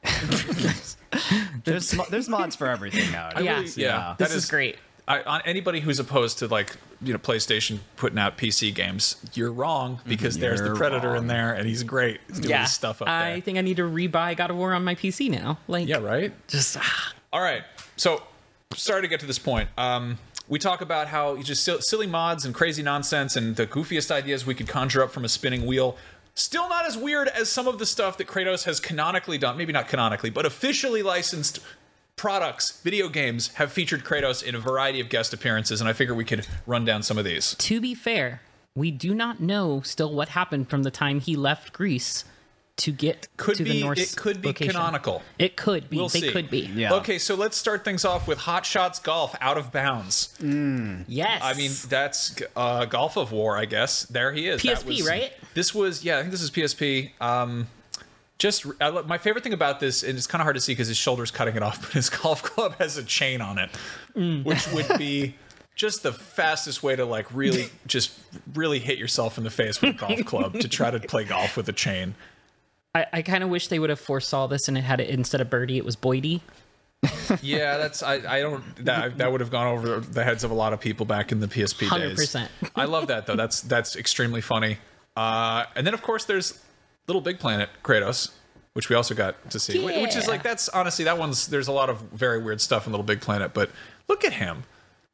There's 1.64 1.94
there's 2.10 2.28
mods 2.28 2.56
for 2.56 2.66
everything 2.66 3.10
nowadays. 3.12 3.44
Yeah. 3.44 3.58
really- 3.58 3.72
yeah. 3.82 4.14
This 4.18 4.28
That 4.28 4.36
is, 4.36 4.44
is- 4.44 4.50
great. 4.50 4.76
I, 5.08 5.22
on 5.22 5.42
anybody 5.44 5.80
who's 5.80 5.98
opposed 5.98 6.38
to 6.38 6.46
like 6.46 6.74
you 7.02 7.12
know 7.12 7.18
PlayStation 7.18 7.78
putting 7.96 8.18
out 8.18 8.36
PC 8.36 8.74
games, 8.74 9.16
you're 9.34 9.52
wrong 9.52 10.00
because 10.06 10.38
there's 10.38 10.60
the 10.60 10.66
You're 10.66 10.76
Predator 10.76 11.16
in 11.16 11.26
there, 11.26 11.52
and 11.54 11.66
he's 11.66 11.82
great. 11.82 12.20
He's 12.28 12.38
doing 12.40 12.50
Yeah, 12.50 12.62
his 12.62 12.72
stuff 12.72 13.00
up 13.02 13.08
I 13.08 13.32
there. 13.32 13.40
think 13.40 13.58
I 13.58 13.62
need 13.62 13.76
to 13.78 13.82
rebuy 13.84 14.36
God 14.36 14.50
of 14.50 14.56
War 14.56 14.72
on 14.74 14.84
my 14.84 14.94
PC 14.94 15.30
now. 15.30 15.58
Like, 15.68 15.88
Yeah, 15.88 15.98
right. 15.98 16.32
just 16.48 16.76
ah, 16.78 17.12
All 17.32 17.40
right. 17.40 17.62
So, 17.96 18.22
sorry 18.74 19.02
to 19.02 19.08
get 19.08 19.20
to 19.20 19.26
this 19.26 19.38
point. 19.38 19.68
Um, 19.78 20.18
we 20.48 20.58
talk 20.58 20.80
about 20.80 21.06
how 21.08 21.34
you 21.36 21.44
just 21.44 21.62
sil- 21.64 21.80
silly 21.80 22.06
mods 22.06 22.44
and 22.44 22.54
crazy 22.54 22.82
nonsense 22.82 23.36
and 23.36 23.56
the 23.56 23.66
goofiest 23.66 24.10
ideas 24.10 24.44
we 24.44 24.54
could 24.54 24.68
conjure 24.68 25.02
up 25.02 25.10
from 25.12 25.24
a 25.24 25.28
spinning 25.28 25.64
wheel. 25.64 25.96
Still 26.34 26.68
not 26.68 26.86
as 26.86 26.96
weird 26.96 27.28
as 27.28 27.50
some 27.50 27.66
of 27.68 27.78
the 27.78 27.86
stuff 27.86 28.16
that 28.18 28.26
Kratos 28.26 28.64
has 28.64 28.80
canonically 28.80 29.36
done. 29.38 29.56
Maybe 29.56 29.72
not 29.72 29.88
canonically, 29.88 30.30
but 30.30 30.44
officially 30.46 31.02
licensed 31.02 31.60
products, 32.20 32.80
video 32.82 33.08
games 33.08 33.48
have 33.54 33.72
featured 33.72 34.04
Kratos 34.04 34.42
in 34.42 34.54
a 34.54 34.58
variety 34.58 35.00
of 35.00 35.08
guest 35.08 35.32
appearances, 35.32 35.80
and 35.80 35.88
I 35.88 35.94
figure 35.94 36.14
we 36.14 36.26
could 36.26 36.46
run 36.66 36.84
down 36.84 37.02
some 37.02 37.16
of 37.16 37.24
these. 37.24 37.54
to 37.54 37.80
be 37.80 37.94
fair, 37.94 38.42
we 38.74 38.90
do 38.90 39.14
not 39.14 39.40
know 39.40 39.80
still 39.80 40.12
what 40.12 40.28
happened 40.28 40.68
from 40.68 40.82
the 40.82 40.90
time 40.90 41.20
he 41.20 41.34
left 41.34 41.72
Greece 41.72 42.26
to 42.76 42.92
get 42.92 43.26
Could 43.38 43.56
to 43.56 43.64
be 43.64 43.70
the 43.72 43.80
Norse 43.84 43.98
it 44.12 44.16
could 44.16 44.40
be 44.42 44.48
location. 44.48 44.72
canonical. 44.74 45.22
It 45.38 45.56
could 45.56 45.88
be. 45.88 45.96
We'll 45.96 46.08
they 46.08 46.20
see. 46.20 46.30
could 46.32 46.50
be. 46.50 46.60
Yeah. 46.74 46.92
Okay, 46.94 47.18
so 47.18 47.34
let's 47.34 47.56
start 47.56 47.84
things 47.84 48.04
off 48.04 48.28
with 48.28 48.38
Hot 48.38 48.64
Shots 48.66 48.98
Golf 48.98 49.34
out 49.40 49.56
of 49.56 49.72
bounds. 49.72 50.34
Yes. 51.08 51.40
I 51.42 51.54
mean, 51.54 51.70
that's 51.88 52.36
uh, 52.54 52.84
Golf 52.84 53.16
of 53.16 53.32
War, 53.32 53.56
I 53.56 53.64
guess. 53.64 54.02
There 54.04 54.32
he 54.32 54.46
is. 54.46 54.62
That 54.62 54.78
PSP, 54.78 54.86
was- 54.86 55.08
right? 55.08 55.32
This 55.54 55.74
was, 55.74 56.04
yeah, 56.04 56.18
I 56.18 56.20
think 56.20 56.32
this 56.32 56.42
is 56.42 56.50
PSP. 56.50 57.10
Um, 57.20 57.66
just 58.40 58.66
I, 58.80 58.88
lo- 58.88 59.04
my 59.04 59.18
favorite 59.18 59.44
thing 59.44 59.52
about 59.52 59.78
this, 59.78 60.02
and 60.02 60.18
it's 60.18 60.26
kind 60.26 60.40
of 60.40 60.44
hard 60.44 60.56
to 60.56 60.60
see 60.60 60.72
because 60.72 60.88
his 60.88 60.96
shoulder's 60.96 61.30
cutting 61.30 61.54
it 61.54 61.62
off, 61.62 61.80
but 61.82 61.92
his 61.92 62.10
golf 62.10 62.42
club 62.42 62.74
has 62.78 62.96
a 62.96 63.04
chain 63.04 63.40
on 63.40 63.58
it, 63.58 63.70
Mm. 64.16 64.44
which 64.44 64.66
would 64.72 64.98
be 64.98 65.36
just 65.76 66.02
the 66.02 66.12
fastest 66.12 66.82
way 66.82 66.96
to 66.96 67.04
like 67.04 67.32
really 67.32 67.66
just 67.86 68.12
really 68.54 68.80
hit 68.80 68.98
yourself 68.98 69.38
in 69.38 69.44
the 69.44 69.50
face 69.50 69.80
with 69.80 69.90
a 69.94 69.98
golf 69.98 70.24
club 70.24 70.58
to 70.58 70.68
try 70.68 70.90
to 70.90 70.98
play 70.98 71.22
golf 71.24 71.56
with 71.56 71.68
a 71.68 71.72
chain. 71.72 72.14
I, 72.94 73.06
I 73.12 73.22
kind 73.22 73.44
of 73.44 73.50
wish 73.50 73.68
they 73.68 73.78
would 73.78 73.90
have 73.90 74.00
foresaw 74.00 74.48
this 74.48 74.66
and 74.66 74.76
it 74.76 74.80
had 74.82 75.00
it 75.00 75.08
instead 75.10 75.40
of 75.40 75.48
Birdie, 75.48 75.76
it 75.78 75.84
was 75.84 75.94
Boydie. 75.94 76.40
Yeah, 77.40 77.76
that's 77.78 78.02
I, 78.02 78.14
I 78.14 78.40
don't 78.40 78.62
that 78.84 79.18
that 79.18 79.30
would 79.30 79.40
have 79.40 79.50
gone 79.50 79.68
over 79.68 80.00
the 80.00 80.24
heads 80.24 80.42
of 80.44 80.50
a 80.50 80.54
lot 80.54 80.72
of 80.72 80.80
people 80.80 81.06
back 81.06 81.30
in 81.32 81.38
the 81.40 81.46
PSP 81.46 81.88
days. 81.96 82.18
100%. 82.34 82.48
I 82.76 82.84
love 82.86 83.06
that 83.06 83.26
though. 83.26 83.36
That's 83.36 83.60
that's 83.62 83.94
extremely 83.96 84.40
funny. 84.40 84.78
Uh, 85.16 85.64
and 85.76 85.86
then 85.86 85.94
of 85.94 86.02
course 86.02 86.24
there's 86.24 86.58
Little 87.10 87.20
Big 87.20 87.40
Planet 87.40 87.68
Kratos, 87.82 88.30
which 88.74 88.88
we 88.88 88.94
also 88.94 89.14
got 89.16 89.50
to 89.50 89.58
see, 89.58 89.80
wh- 89.82 90.00
which 90.00 90.14
is 90.14 90.28
like 90.28 90.44
that's 90.44 90.68
honestly 90.68 91.04
that 91.06 91.18
one's 91.18 91.48
there's 91.48 91.66
a 91.66 91.72
lot 91.72 91.90
of 91.90 91.98
very 92.12 92.40
weird 92.40 92.60
stuff 92.60 92.86
in 92.86 92.92
Little 92.92 93.04
Big 93.04 93.20
Planet, 93.20 93.52
but 93.52 93.68
look 94.08 94.24
at 94.24 94.34
him. 94.34 94.62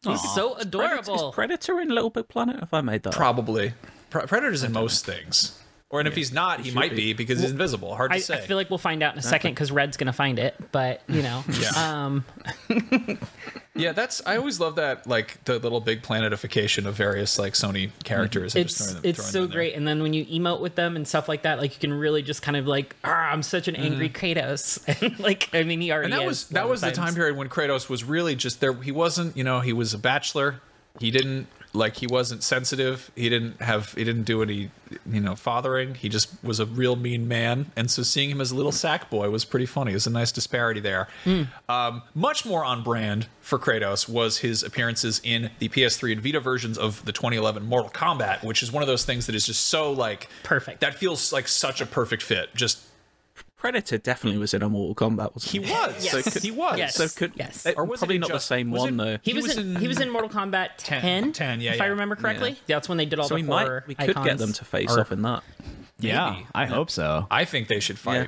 He's 0.03 0.23
so 0.35 0.55
adorable. 0.57 1.31
is 1.31 1.35
Predator 1.35 1.81
in 1.81 1.89
Little 1.89 2.11
Big 2.11 2.29
Planet? 2.29 2.61
Have 2.61 2.75
I 2.75 2.83
made 2.83 3.03
that? 3.05 3.15
Probably 3.15 3.73
Pre- 4.11 4.27
Predator's 4.27 4.63
in 4.63 4.73
most 4.73 5.07
things, 5.07 5.59
or 5.89 6.01
and 6.01 6.09
if 6.09 6.17
he's 6.17 6.33
not, 6.33 6.61
he 6.61 6.71
might 6.73 6.97
be 6.97 7.13
because 7.13 7.41
he's 7.41 7.51
invisible. 7.53 7.95
Hard 7.95 8.11
to 8.11 8.17
I, 8.17 8.21
say. 8.21 8.35
I 8.35 8.41
feel 8.41 8.57
like 8.57 8.71
we'll 8.71 8.79
find 8.79 9.03
out 9.03 9.13
in 9.15 9.19
a 9.21 9.23
second 9.23 9.53
because 9.53 9.71
Red's 9.71 9.97
gonna 9.97 10.13
find 10.13 10.39
it, 10.39 10.57
but 10.73 11.01
you 11.09 11.23
know, 11.23 11.45
Yeah. 11.61 12.05
um, 12.05 12.25
Yeah, 13.79 13.93
that's 13.93 14.23
I 14.25 14.39
always 14.39 14.59
love 14.59 14.77
that 14.77 15.07
like 15.07 15.45
the 15.45 15.59
little 15.59 15.81
big 15.83 16.01
planetification 16.03 16.87
of 16.87 16.95
various 16.95 17.39
like 17.39 17.53
Sony 17.53 17.91
characters. 18.05 18.57
and 18.57 18.67
just 18.67 18.81
it's 18.81 18.85
throwing 18.91 19.03
them- 19.03 19.11
it's 19.11 19.19
throwing 19.19 19.31
so 19.33 19.39
them 19.41 19.45
in 19.45 19.51
there. 19.51 19.57
great. 19.59 19.75
And 19.75 19.87
then 19.87 20.03
when 20.03 20.15
you 20.15 20.25
emote 20.27 20.61
with 20.61 20.77
them 20.77 20.97
and 20.97 21.07
stuff 21.07 21.29
like 21.29 21.43
that, 21.43 21.59
like 21.59 21.75
you 21.75 21.81
can 21.81 21.93
really 21.93 22.23
just 22.23 22.41
kind 22.41 22.57
of 22.57 22.67
like, 22.67 22.97
ah, 23.05 23.11
I'm 23.31 23.43
such 23.43 23.69
an 23.69 23.75
Mm-hmm. 23.75 23.85
angry 23.85 24.09
Kratos. 24.09 25.03
and 25.03 25.19
like, 25.21 25.51
I 25.53 25.63
mean, 25.63 25.83
he 25.83 25.93
already 25.93 26.07
And 26.07 26.13
that 26.15 26.23
is 26.23 26.27
was 26.27 26.49
that 26.49 26.69
was 26.69 26.81
the 26.81 26.87
times. 26.87 26.97
time 26.97 27.15
period 27.15 27.37
when 27.37 27.49
Kratos 27.51 27.91
was 27.91 28.03
really 28.03 28.35
just 28.35 28.61
there. 28.61 28.73
He 28.73 28.93
wasn't, 28.93 29.37
you 29.37 29.45
know, 29.45 29.61
he 29.61 29.75
was 29.75 29.93
a 29.93 29.99
bachelor. 29.99 30.63
He 30.99 31.11
didn't 31.11 31.47
like 31.77 31.97
he 31.97 32.07
wasn't 32.07 32.43
sensitive. 32.43 33.11
He 33.15 33.29
didn't 33.29 33.61
have 33.61 33.93
he 33.95 34.05
didn't 34.05 34.25
do 34.25 34.43
any, 34.43 34.71
you 35.11 35.21
know, 35.21 35.37
fathering. 35.37 35.95
He 35.95 36.09
just 36.09 36.43
was 36.43 36.59
a 36.59 36.67
real 36.67 36.97
mean 36.97 37.29
man. 37.29 37.71
And 37.77 37.91
so 37.91 38.03
seeing 38.03 38.31
him 38.31 38.41
as 38.41 38.51
a 38.51 38.57
little 38.57 38.73
sack 38.73 39.11
boy 39.11 39.31
was 39.31 39.45
pretty 39.45 39.67
funny. 39.67 39.93
It 39.93 39.95
was 39.95 40.07
a 40.07 40.11
nice 40.11 40.33
disparity 40.33 40.81
there. 40.81 41.09
Hmm. 41.25 41.43
Um, 41.69 42.03
much 42.15 42.45
more 42.45 42.65
on 42.65 42.83
brand 42.83 43.29
for 43.41 43.59
Kratos 43.59 44.09
was 44.09 44.39
his 44.39 44.63
appearances 44.63 45.21
in 45.23 45.51
the 45.59 45.69
PS3 45.69 46.13
and 46.13 46.21
Vita 46.21 46.41
versions 46.41 46.79
of 46.79 47.05
the 47.05 47.13
2011 47.13 47.65
Mortal 47.65 47.91
Kombat, 47.91 48.43
which 48.43 48.63
is 48.63 48.73
one 48.73 48.83
of 48.83 48.87
those 48.87 49.05
things 49.05 49.27
that 49.27 49.35
is 49.35 49.47
just 49.47 49.67
so 49.67 49.93
like 49.93 50.29
Perfect. 50.43 50.81
That 50.81 50.95
feels 50.95 51.33
like 51.33 51.49
such 51.49 51.81
a 51.81 51.87
perfect 51.87 52.23
fit. 52.23 52.55
Just 52.55 52.86
Predator 53.73 53.99
definitely 53.99 54.39
was 54.39 54.55
in 54.55 54.63
a 54.63 54.69
Mortal 54.69 54.95
Kombat. 54.95 55.35
Wasn't 55.35 55.51
he 55.53 55.59
was. 55.61 56.05
Yes. 56.05 56.43
he 56.43 56.51
was. 56.51 56.79
Yes. 56.79 56.95
So 56.97 57.09
could 57.09 57.33
Yes. 57.37 57.67
Or 57.77 57.85
was 57.85 58.01
probably 58.01 58.17
in 58.17 58.21
not 58.23 58.31
the 58.31 58.39
same 58.39 58.71
one 58.71 58.89
it- 58.89 58.97
though. 58.97 59.19
He, 59.23 59.31
He 59.31 59.35
was, 59.35 59.45
was 59.49 59.57
in, 59.59 59.77
in- 59.77 59.81
he 59.83 59.89
was 59.89 60.01
in 60.01 60.11
Mortal 60.11 60.31
Kombat 60.31 60.71
10, 60.79 61.33
10, 61.33 61.61
yeah, 61.61 61.75
if 61.75 61.81
I 61.81 61.87
remember 61.87 62.17
correctly. 62.17 62.57
That's 62.67 62.89
when 62.89 62.99
they 62.99 63.07
did 63.07 63.19
all 63.19 63.29
so 63.29 63.35
the 63.37 63.43
we 63.43 63.47
horror 63.47 63.85
might 63.87 63.89
we 63.89 63.95
could 64.07 64.23
get 64.25 64.39
them 64.39 64.53
to 64.53 64.65
face 64.65 64.95
Or- 64.97 65.01
off 65.01 65.13
in 65.13 65.23
that. 65.23 65.43
Yeah, 65.99 66.31
Maybe. 66.33 66.47
I 66.55 66.67
hope 66.67 66.91
so. 66.91 67.27
I 67.31 67.45
think 67.45 67.69
they 67.69 67.81
should 67.81 67.99
fight 67.99 68.17
Yeah. 68.23 68.27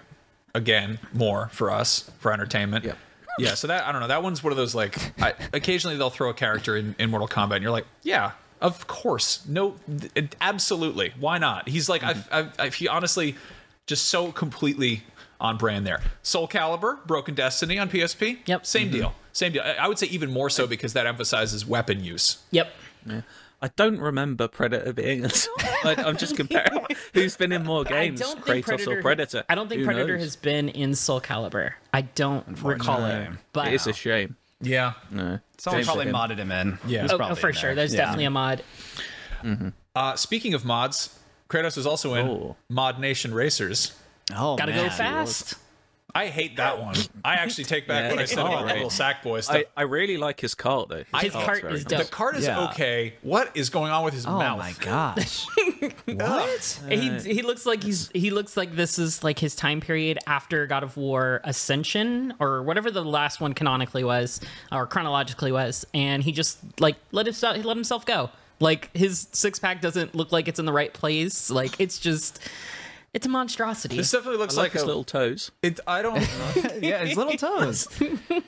again 0.54 0.98
more 1.12 1.48
for 1.52 1.70
us 1.70 2.10
for 2.18 2.32
entertainment. 2.32 2.84
Yep. 2.84 2.98
Yeah, 3.38 3.54
so 3.54 3.66
that 3.68 3.86
I 3.86 3.92
don't 3.92 4.00
know. 4.00 4.08
That 4.08 4.22
one's 4.22 4.42
one 4.42 4.52
of 4.52 4.56
those 4.56 4.74
like 4.74 4.96
I, 5.22 5.34
occasionally 5.52 5.96
they'll 5.96 6.10
throw 6.10 6.30
a 6.30 6.34
character 6.34 6.76
in, 6.76 6.96
in 6.98 7.10
Mortal 7.10 7.28
Kombat 7.28 7.54
and 7.56 7.62
you're 7.62 7.70
like, 7.70 7.86
yeah, 8.02 8.32
of 8.60 8.88
course, 8.88 9.44
no, 9.46 9.76
th- 10.14 10.32
absolutely, 10.40 11.12
why 11.20 11.38
not? 11.38 11.68
He's 11.68 11.88
like, 11.88 12.02
I've, 12.02 12.28
I've, 12.32 12.52
I've, 12.58 12.74
he 12.74 12.88
honestly 12.88 13.36
just 13.88 14.04
so 14.06 14.30
completely 14.30 15.02
on 15.40 15.56
brand 15.56 15.84
there. 15.86 16.00
Soul 16.22 16.46
Calibur, 16.46 17.04
Broken 17.06 17.34
Destiny 17.34 17.78
on 17.78 17.88
PSP. 17.90 18.38
Yep. 18.46 18.64
same 18.66 18.90
deal, 18.90 19.14
same 19.32 19.52
deal. 19.52 19.62
I, 19.64 19.72
I 19.84 19.88
would 19.88 19.98
say 19.98 20.06
even 20.08 20.30
more 20.30 20.50
so 20.50 20.66
because 20.68 20.92
that 20.92 21.06
emphasizes 21.06 21.66
weapon 21.66 22.04
use. 22.04 22.38
Yep. 22.52 22.72
I 23.60 23.68
don't 23.74 23.98
remember 23.98 24.46
Predator 24.46 24.92
being. 24.92 25.24
in 25.24 25.30
I, 25.84 25.94
I'm 26.06 26.16
just 26.16 26.36
comparing 26.36 26.86
who's 27.14 27.36
been 27.36 27.50
in 27.50 27.64
more 27.64 27.82
games, 27.82 28.20
I 28.22 28.24
don't 28.26 28.44
think 28.44 28.64
Kratos 28.66 28.68
Predator, 28.84 28.98
or 28.98 29.02
Predator. 29.02 29.44
I 29.48 29.54
don't 29.56 29.68
think 29.68 29.80
Who 29.80 29.84
Predator 29.86 30.12
knows? 30.14 30.22
has 30.22 30.36
been 30.36 30.68
in 30.68 30.94
Soul 30.94 31.20
Calibur. 31.20 31.72
I 31.92 32.02
don't 32.02 32.62
recall 32.62 33.04
it. 33.04 33.30
But 33.52 33.68
It 33.68 33.74
is 33.74 33.86
a 33.88 33.92
shame. 33.92 34.36
Yeah, 34.60 34.94
No, 35.12 35.38
Someone 35.56 35.82
Shame 35.84 35.86
probably 35.86 36.06
modded 36.12 36.38
him 36.38 36.50
in. 36.50 36.78
Yeah. 36.86 37.06
Oh, 37.10 37.18
oh, 37.20 37.34
for 37.36 37.48
in 37.50 37.54
sure. 37.54 37.68
there. 37.70 37.74
There's 37.76 37.94
Yeah. 37.94 38.00
definitely 38.00 38.24
a 38.24 38.30
mod. 38.30 38.62
Uh, 39.94 40.16
speaking 40.16 40.54
of 40.54 40.64
mods, 40.64 41.16
Kratos 41.48 41.78
is 41.78 41.86
also 41.86 42.14
in 42.14 42.26
Oh. 42.28 42.56
Mod 42.68 42.98
Nation 43.00 43.32
Racers. 43.34 43.92
Oh, 44.36 44.56
Gotta 44.56 44.72
man. 44.72 44.84
go 44.84 44.90
fast. 44.90 45.54
I 46.14 46.26
hate 46.28 46.56
that 46.56 46.80
one. 46.80 46.96
I 47.22 47.34
actually 47.34 47.64
take 47.64 47.86
back 47.86 48.04
Yeah, 48.04 48.10
what 48.10 48.18
I 48.18 48.24
said 48.24 48.36
not 48.36 48.46
about 48.54 48.68
the 48.68 48.74
little 48.74 48.90
sack 48.90 49.22
boy 49.22 49.40
stuff. 49.42 49.56
I, 49.56 49.64
I 49.76 49.82
really 49.82 50.16
like 50.16 50.40
his 50.40 50.54
cart 50.54 50.88
though. 50.88 51.04
His 51.20 51.32
cart's 51.32 51.32
cart 51.34 51.62
very 51.62 51.74
is 51.74 51.88
nice. 51.88 52.06
the 52.06 52.10
cart 52.10 52.36
is 52.36 52.44
Yeah. 52.46 52.70
okay. 52.70 53.14
What 53.22 53.50
is 53.54 53.68
going 53.68 53.92
on 53.92 54.04
with 54.04 54.14
his 54.14 54.26
Oh 54.26 54.38
mouth? 54.38 54.54
Oh 54.58 54.62
my 54.62 54.72
gosh. 54.80 55.46
what? 56.06 56.80
he 56.88 57.10
he 57.20 57.42
looks 57.42 57.66
like 57.66 57.82
he's 57.82 58.10
he 58.14 58.30
looks 58.30 58.56
like 58.56 58.74
this 58.74 58.98
is 58.98 59.22
like 59.22 59.38
his 59.38 59.54
time 59.54 59.80
period 59.80 60.18
after 60.26 60.66
God 60.66 60.82
of 60.82 60.96
War 60.96 61.40
Ascension 61.44 62.34
or 62.40 62.62
whatever 62.62 62.90
the 62.90 63.04
last 63.04 63.40
one 63.40 63.52
canonically 63.52 64.02
was 64.02 64.40
or 64.72 64.86
chronologically 64.86 65.52
was, 65.52 65.86
and 65.92 66.22
he 66.24 66.32
just 66.32 66.58
like 66.80 66.96
let 67.12 67.26
himself 67.26 67.56
he 67.56 67.62
let 67.62 67.76
himself 67.76 68.06
go. 68.06 68.30
Like 68.60 68.94
his 68.96 69.28
six 69.32 69.58
pack 69.58 69.80
doesn't 69.80 70.14
look 70.14 70.32
like 70.32 70.48
it's 70.48 70.58
in 70.58 70.66
the 70.66 70.72
right 70.72 70.92
place. 70.92 71.50
Like 71.50 71.80
it's 71.80 71.98
just 71.98 72.40
it's 73.14 73.24
a 73.24 73.28
monstrosity. 73.30 73.96
This 73.96 74.10
definitely 74.10 74.36
I 74.36 74.40
looks 74.40 74.56
like 74.56 74.64
like, 74.64 74.72
his 74.72 74.82
a 74.82 74.86
little 74.86 75.04
toes. 75.04 75.50
It, 75.62 75.80
I 75.86 76.02
don't. 76.02 76.20
yeah, 76.82 77.04
his 77.04 77.16
little 77.16 77.32
toes. 77.38 77.88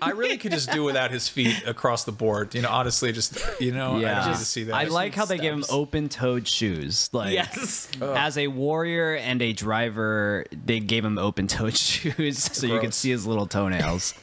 I 0.02 0.10
really 0.10 0.36
could 0.36 0.52
just 0.52 0.70
do 0.70 0.84
without 0.84 1.10
his 1.10 1.28
feet 1.28 1.62
across 1.66 2.04
the 2.04 2.12
board. 2.12 2.54
You 2.54 2.62
know, 2.62 2.68
honestly, 2.68 3.10
just 3.10 3.38
you 3.58 3.72
know, 3.72 3.96
I 3.96 4.00
Yeah, 4.00 4.20
don't 4.20 4.32
need 4.32 4.38
to 4.38 4.44
see 4.44 4.64
that. 4.64 4.74
I 4.74 4.84
like 4.84 5.14
how 5.14 5.24
they 5.24 5.38
give 5.38 5.54
him 5.54 5.64
open-toed 5.70 6.46
shoes. 6.46 7.08
Like, 7.12 7.32
yes. 7.32 7.88
as 8.00 8.36
a 8.36 8.48
warrior 8.48 9.14
and 9.14 9.40
a 9.40 9.54
driver, 9.54 10.44
they 10.52 10.78
gave 10.78 11.04
him 11.06 11.16
open-toed 11.16 11.76
shoes 11.76 12.38
so 12.38 12.66
you 12.66 12.80
could 12.80 12.94
see 12.94 13.10
his 13.10 13.26
little 13.26 13.46
toenails. 13.46 14.14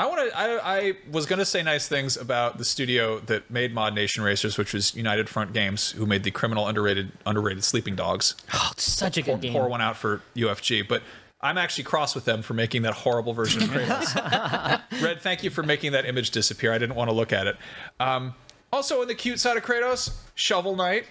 I 0.00 0.06
want 0.06 0.30
to. 0.30 0.38
I, 0.38 0.78
I 0.78 0.92
was 1.12 1.26
going 1.26 1.40
to 1.40 1.44
say 1.44 1.62
nice 1.62 1.86
things 1.86 2.16
about 2.16 2.56
the 2.56 2.64
studio 2.64 3.18
that 3.20 3.50
made 3.50 3.74
Mod 3.74 3.94
Nation 3.94 4.22
Racers, 4.22 4.56
which 4.56 4.72
was 4.72 4.94
United 4.94 5.28
Front 5.28 5.52
Games, 5.52 5.90
who 5.90 6.06
made 6.06 6.24
the 6.24 6.30
criminal 6.30 6.66
underrated 6.66 7.12
underrated 7.26 7.62
Sleeping 7.64 7.96
Dogs. 7.96 8.34
Oh, 8.54 8.72
such 8.78 9.18
a 9.18 9.22
good 9.22 9.42
game. 9.42 9.52
Pour 9.52 9.68
one 9.68 9.82
out 9.82 9.96
for 9.96 10.22
UFG, 10.34 10.88
but. 10.88 11.02
I'm 11.42 11.56
actually 11.56 11.84
cross 11.84 12.14
with 12.14 12.26
them 12.26 12.42
for 12.42 12.52
making 12.52 12.82
that 12.82 12.92
horrible 12.92 13.32
version 13.32 13.62
of 13.62 13.70
Kratos. 13.70 15.02
Red, 15.02 15.22
thank 15.22 15.42
you 15.42 15.48
for 15.48 15.62
making 15.62 15.92
that 15.92 16.04
image 16.04 16.32
disappear. 16.32 16.70
I 16.70 16.76
didn't 16.76 16.96
want 16.96 17.08
to 17.08 17.14
look 17.14 17.32
at 17.32 17.46
it. 17.46 17.56
Um, 17.98 18.34
also, 18.70 19.00
on 19.00 19.08
the 19.08 19.14
cute 19.14 19.40
side 19.40 19.56
of 19.56 19.62
Kratos, 19.62 20.18
Shovel 20.34 20.76
Knight. 20.76 21.06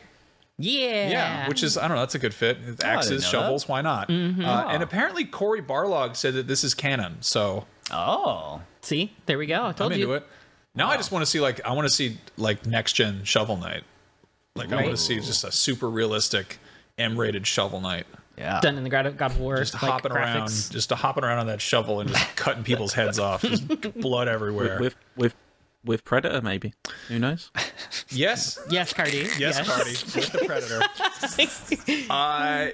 Yeah. 0.61 1.09
Yeah, 1.09 1.47
which 1.47 1.63
is 1.63 1.77
I 1.77 1.87
don't 1.87 1.95
know. 1.95 2.01
That's 2.01 2.15
a 2.15 2.19
good 2.19 2.33
fit. 2.33 2.57
Axes, 2.83 3.11
know 3.11 3.17
that. 3.17 3.23
shovels, 3.23 3.67
why 3.67 3.81
not? 3.81 4.09
Mm-hmm. 4.09 4.43
Uh, 4.43 4.65
and 4.67 4.83
apparently 4.83 5.23
Cory 5.25 5.61
Barlog 5.61 6.15
said 6.17 6.33
that 6.33 6.47
this 6.47 6.63
is 6.63 6.73
canon, 6.73 7.17
so 7.21 7.65
Oh. 7.91 8.61
see 8.81 9.13
there 9.25 9.37
we 9.37 9.45
go. 9.47 9.65
I 9.65 9.71
told 9.71 9.93
I'm 9.93 9.97
you. 9.99 10.05
into 10.05 10.15
it. 10.15 10.27
Now 10.75 10.89
I 10.89 10.97
just 10.97 11.11
want 11.11 11.23
to 11.23 11.25
see 11.25 11.39
like 11.39 11.61
I 11.65 11.71
want 11.73 11.87
to 11.87 11.93
see 11.93 12.17
like 12.37 12.65
next 12.65 12.93
gen 12.93 13.23
Shovel 13.23 13.57
Knight. 13.57 13.83
Like 14.55 14.71
I 14.71 14.75
want 14.75 14.89
to 14.91 14.97
see 14.97 15.15
just 15.15 15.43
a 15.45 15.51
super 15.51 15.89
realistic 15.89 16.59
M-rated 16.97 17.47
Shovel 17.47 17.79
Knight, 17.79 18.05
Yeah. 18.37 18.59
Done 18.59 18.77
in 18.77 18.83
the 18.83 18.89
God 18.89 19.05
of, 19.21 19.39
War. 19.39 19.57
just 19.57 19.73
like, 19.73 19.81
hopping 19.81 20.11
around, 20.11 20.49
just 20.49 20.91
hopping 20.91 21.23
around 21.23 21.39
on 21.39 21.47
that 21.47 21.61
shovel 21.61 22.01
and 22.01 22.09
just 22.09 22.35
cutting 22.35 22.63
people's 22.63 22.91
heads 22.93 23.17
off, 23.19 23.41
just 23.41 23.67
blood 24.01 24.27
everywhere. 24.27 24.77
with 24.79 24.95
with 25.15 25.33
with 25.33 25.35
Predator 26.05 26.41
maybe. 26.41 26.73
Who 27.07 27.19
knows? 27.19 27.51
yes, 28.09 28.59
Yes, 28.69 28.93
Cardy. 28.93 29.27
yes, 29.39 29.59
Cardy 29.61 30.15
with 30.15 30.31
the 30.31 30.39
Predator. 30.45 32.05
I 32.09 32.73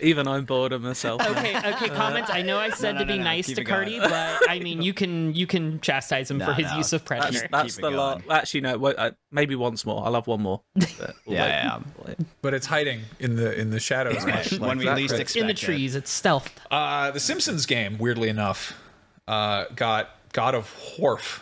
Even 0.00 0.28
I'm 0.28 0.44
bored 0.44 0.72
of 0.72 0.82
myself. 0.82 1.20
now. 1.20 1.30
Okay, 1.30 1.56
okay, 1.56 1.88
comments. 1.88 2.30
I 2.30 2.42
know 2.42 2.58
I 2.58 2.68
said 2.70 2.96
no, 2.96 3.00
to 3.00 3.06
be 3.06 3.12
no, 3.12 3.18
no, 3.18 3.24
nice 3.24 3.46
keep 3.46 3.56
to 3.56 3.62
it 3.62 3.64
going. 3.64 3.88
Cardy, 3.88 4.00
but 4.00 4.50
I 4.50 4.58
mean, 4.58 4.82
you 4.82 4.92
can 4.92 5.34
you 5.34 5.46
can 5.46 5.80
chastise 5.80 6.30
him 6.30 6.38
for 6.40 6.52
his 6.52 6.70
no, 6.70 6.76
use 6.76 6.92
of 6.92 7.04
That's, 7.06 7.22
Predator. 7.30 7.48
that's 7.50 7.76
Keep 7.76 7.82
the 7.84 7.90
lot. 7.90 8.22
Actually, 8.28 8.60
no. 8.60 8.76
Wait, 8.76 8.96
uh, 8.98 9.12
maybe 9.30 9.54
once 9.56 9.86
more. 9.86 10.04
I'll 10.04 10.14
have 10.14 10.26
one 10.26 10.42
more. 10.42 10.60
But 10.98 11.16
we'll 11.26 11.36
Yeah, 11.36 11.80
yeah. 12.08 12.14
But 12.42 12.52
it's 12.52 12.66
hiding 12.66 13.02
in 13.18 13.36
the 13.36 13.58
in 13.58 13.70
the 13.70 13.80
shadows. 13.80 14.24
much 14.26 14.52
like 14.52 14.60
when 14.60 14.78
we 14.78 14.90
least 14.90 15.14
Kratos. 15.14 15.20
expect 15.20 15.36
in 15.40 15.46
the 15.46 15.52
it. 15.52 15.56
trees, 15.56 15.94
it's 15.94 16.10
stealth. 16.10 16.52
Uh, 16.70 17.10
the 17.10 17.20
Simpsons 17.20 17.64
game, 17.64 17.96
weirdly 17.96 18.28
enough, 18.28 18.74
uh, 19.26 19.64
got 19.74 20.10
God 20.34 20.54
of 20.54 20.70
Horf. 20.98 21.40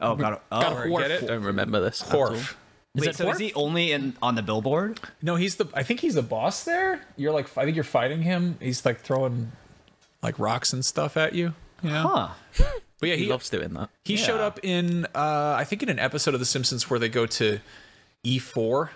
Oh, 0.00 0.14
God. 0.16 0.40
Oh, 0.52 0.60
God 0.60 0.84
of 0.84 0.90
War. 0.90 1.00
Get 1.00 1.10
it? 1.10 1.26
Don't 1.26 1.42
remember 1.42 1.80
this. 1.80 2.02
at 2.02 2.14
all. 2.14 2.28
Horf. 2.30 2.54
Is 2.94 3.06
Wait, 3.06 3.14
so 3.14 3.26
Horf? 3.26 3.32
is 3.34 3.38
he 3.38 3.52
only 3.54 3.92
in 3.92 4.16
on 4.22 4.34
the 4.34 4.42
billboard? 4.42 4.98
No, 5.22 5.36
he's 5.36 5.56
the. 5.56 5.66
I 5.74 5.82
think 5.82 6.00
he's 6.00 6.14
the 6.14 6.22
boss 6.22 6.64
there. 6.64 7.00
You're 7.16 7.32
like, 7.32 7.56
I 7.56 7.64
think 7.64 7.74
you're 7.76 7.84
fighting 7.84 8.22
him. 8.22 8.56
He's 8.60 8.84
like 8.84 9.00
throwing 9.00 9.52
like 10.22 10.38
rocks 10.38 10.72
and 10.72 10.84
stuff 10.84 11.16
at 11.16 11.34
you. 11.34 11.54
You 11.82 11.90
know? 11.90 12.08
Huh. 12.08 12.28
But 13.00 13.08
yeah, 13.10 13.14
He 13.14 13.24
he 13.24 13.30
loves 13.30 13.48
doing 13.50 13.74
that. 13.74 13.90
he 14.04 14.16
showed 14.16 14.40
up 14.40 14.58
in 14.64 15.04
uh, 15.14 15.54
I 15.56 15.62
think 15.64 15.82
in 15.84 15.88
an 15.88 16.00
episode 16.00 16.34
of 16.34 16.40
The 16.40 16.46
Simpsons 16.46 16.90
where 16.90 16.98
they 16.98 17.08
go 17.08 17.26
to 17.26 17.60
E4. 18.24 18.88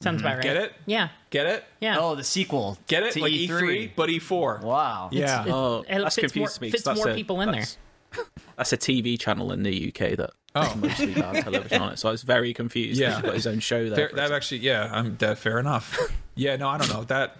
Sounds 0.00 0.20
about 0.20 0.34
right. 0.34 0.42
Get 0.42 0.56
it? 0.56 0.72
Yeah. 0.86 1.08
Get 1.30 1.46
it? 1.46 1.64
Yeah. 1.80 1.96
Oh, 1.98 2.14
the 2.14 2.22
sequel. 2.22 2.78
Get 2.86 3.02
it? 3.02 3.12
To 3.14 3.20
like 3.20 3.32
E3. 3.32 3.48
E3, 3.48 3.90
but 3.96 4.08
E4. 4.10 4.62
Wow. 4.62 5.08
Yeah. 5.10 5.40
It's- 5.40 5.46
Oh, 5.52 5.80
it 5.80 5.98
that's 5.98 6.14
fits 6.14 6.32
confused 6.32 6.60
more, 6.60 6.66
me. 6.66 6.68
'cause 6.68 6.72
Fits 6.72 6.84
that's 6.84 6.98
more 7.00 7.08
a- 7.08 7.14
people 7.16 7.40
in 7.40 7.50
there. 7.50 7.64
That's- 8.12 8.72
a 8.72 8.76
TV 8.76 9.18
channel 9.18 9.52
in 9.52 9.62
the 9.62 9.88
UK 9.88 10.16
that 10.16 10.30
Oh. 10.54 10.74
mostly 10.76 11.14
bad 11.14 11.44
television 11.44 11.80
on 11.82 11.92
it. 11.92 11.98
So 11.98 12.08
I 12.08 12.12
was 12.12 12.22
very 12.22 12.52
confused. 12.54 12.98
Yeah. 13.00 13.14
He's 13.14 13.22
got 13.22 13.34
his 13.34 13.46
own 13.46 13.60
show 13.60 13.88
there. 13.90 14.08
Fair, 14.08 14.16
that 14.16 14.32
actually, 14.32 14.58
yeah, 14.58 14.88
I'm 14.92 15.16
that 15.18 15.38
fair 15.38 15.58
enough. 15.58 15.96
yeah, 16.34 16.56
no, 16.56 16.68
I 16.68 16.78
don't 16.78 16.88
know 16.92 17.04
that 17.04 17.36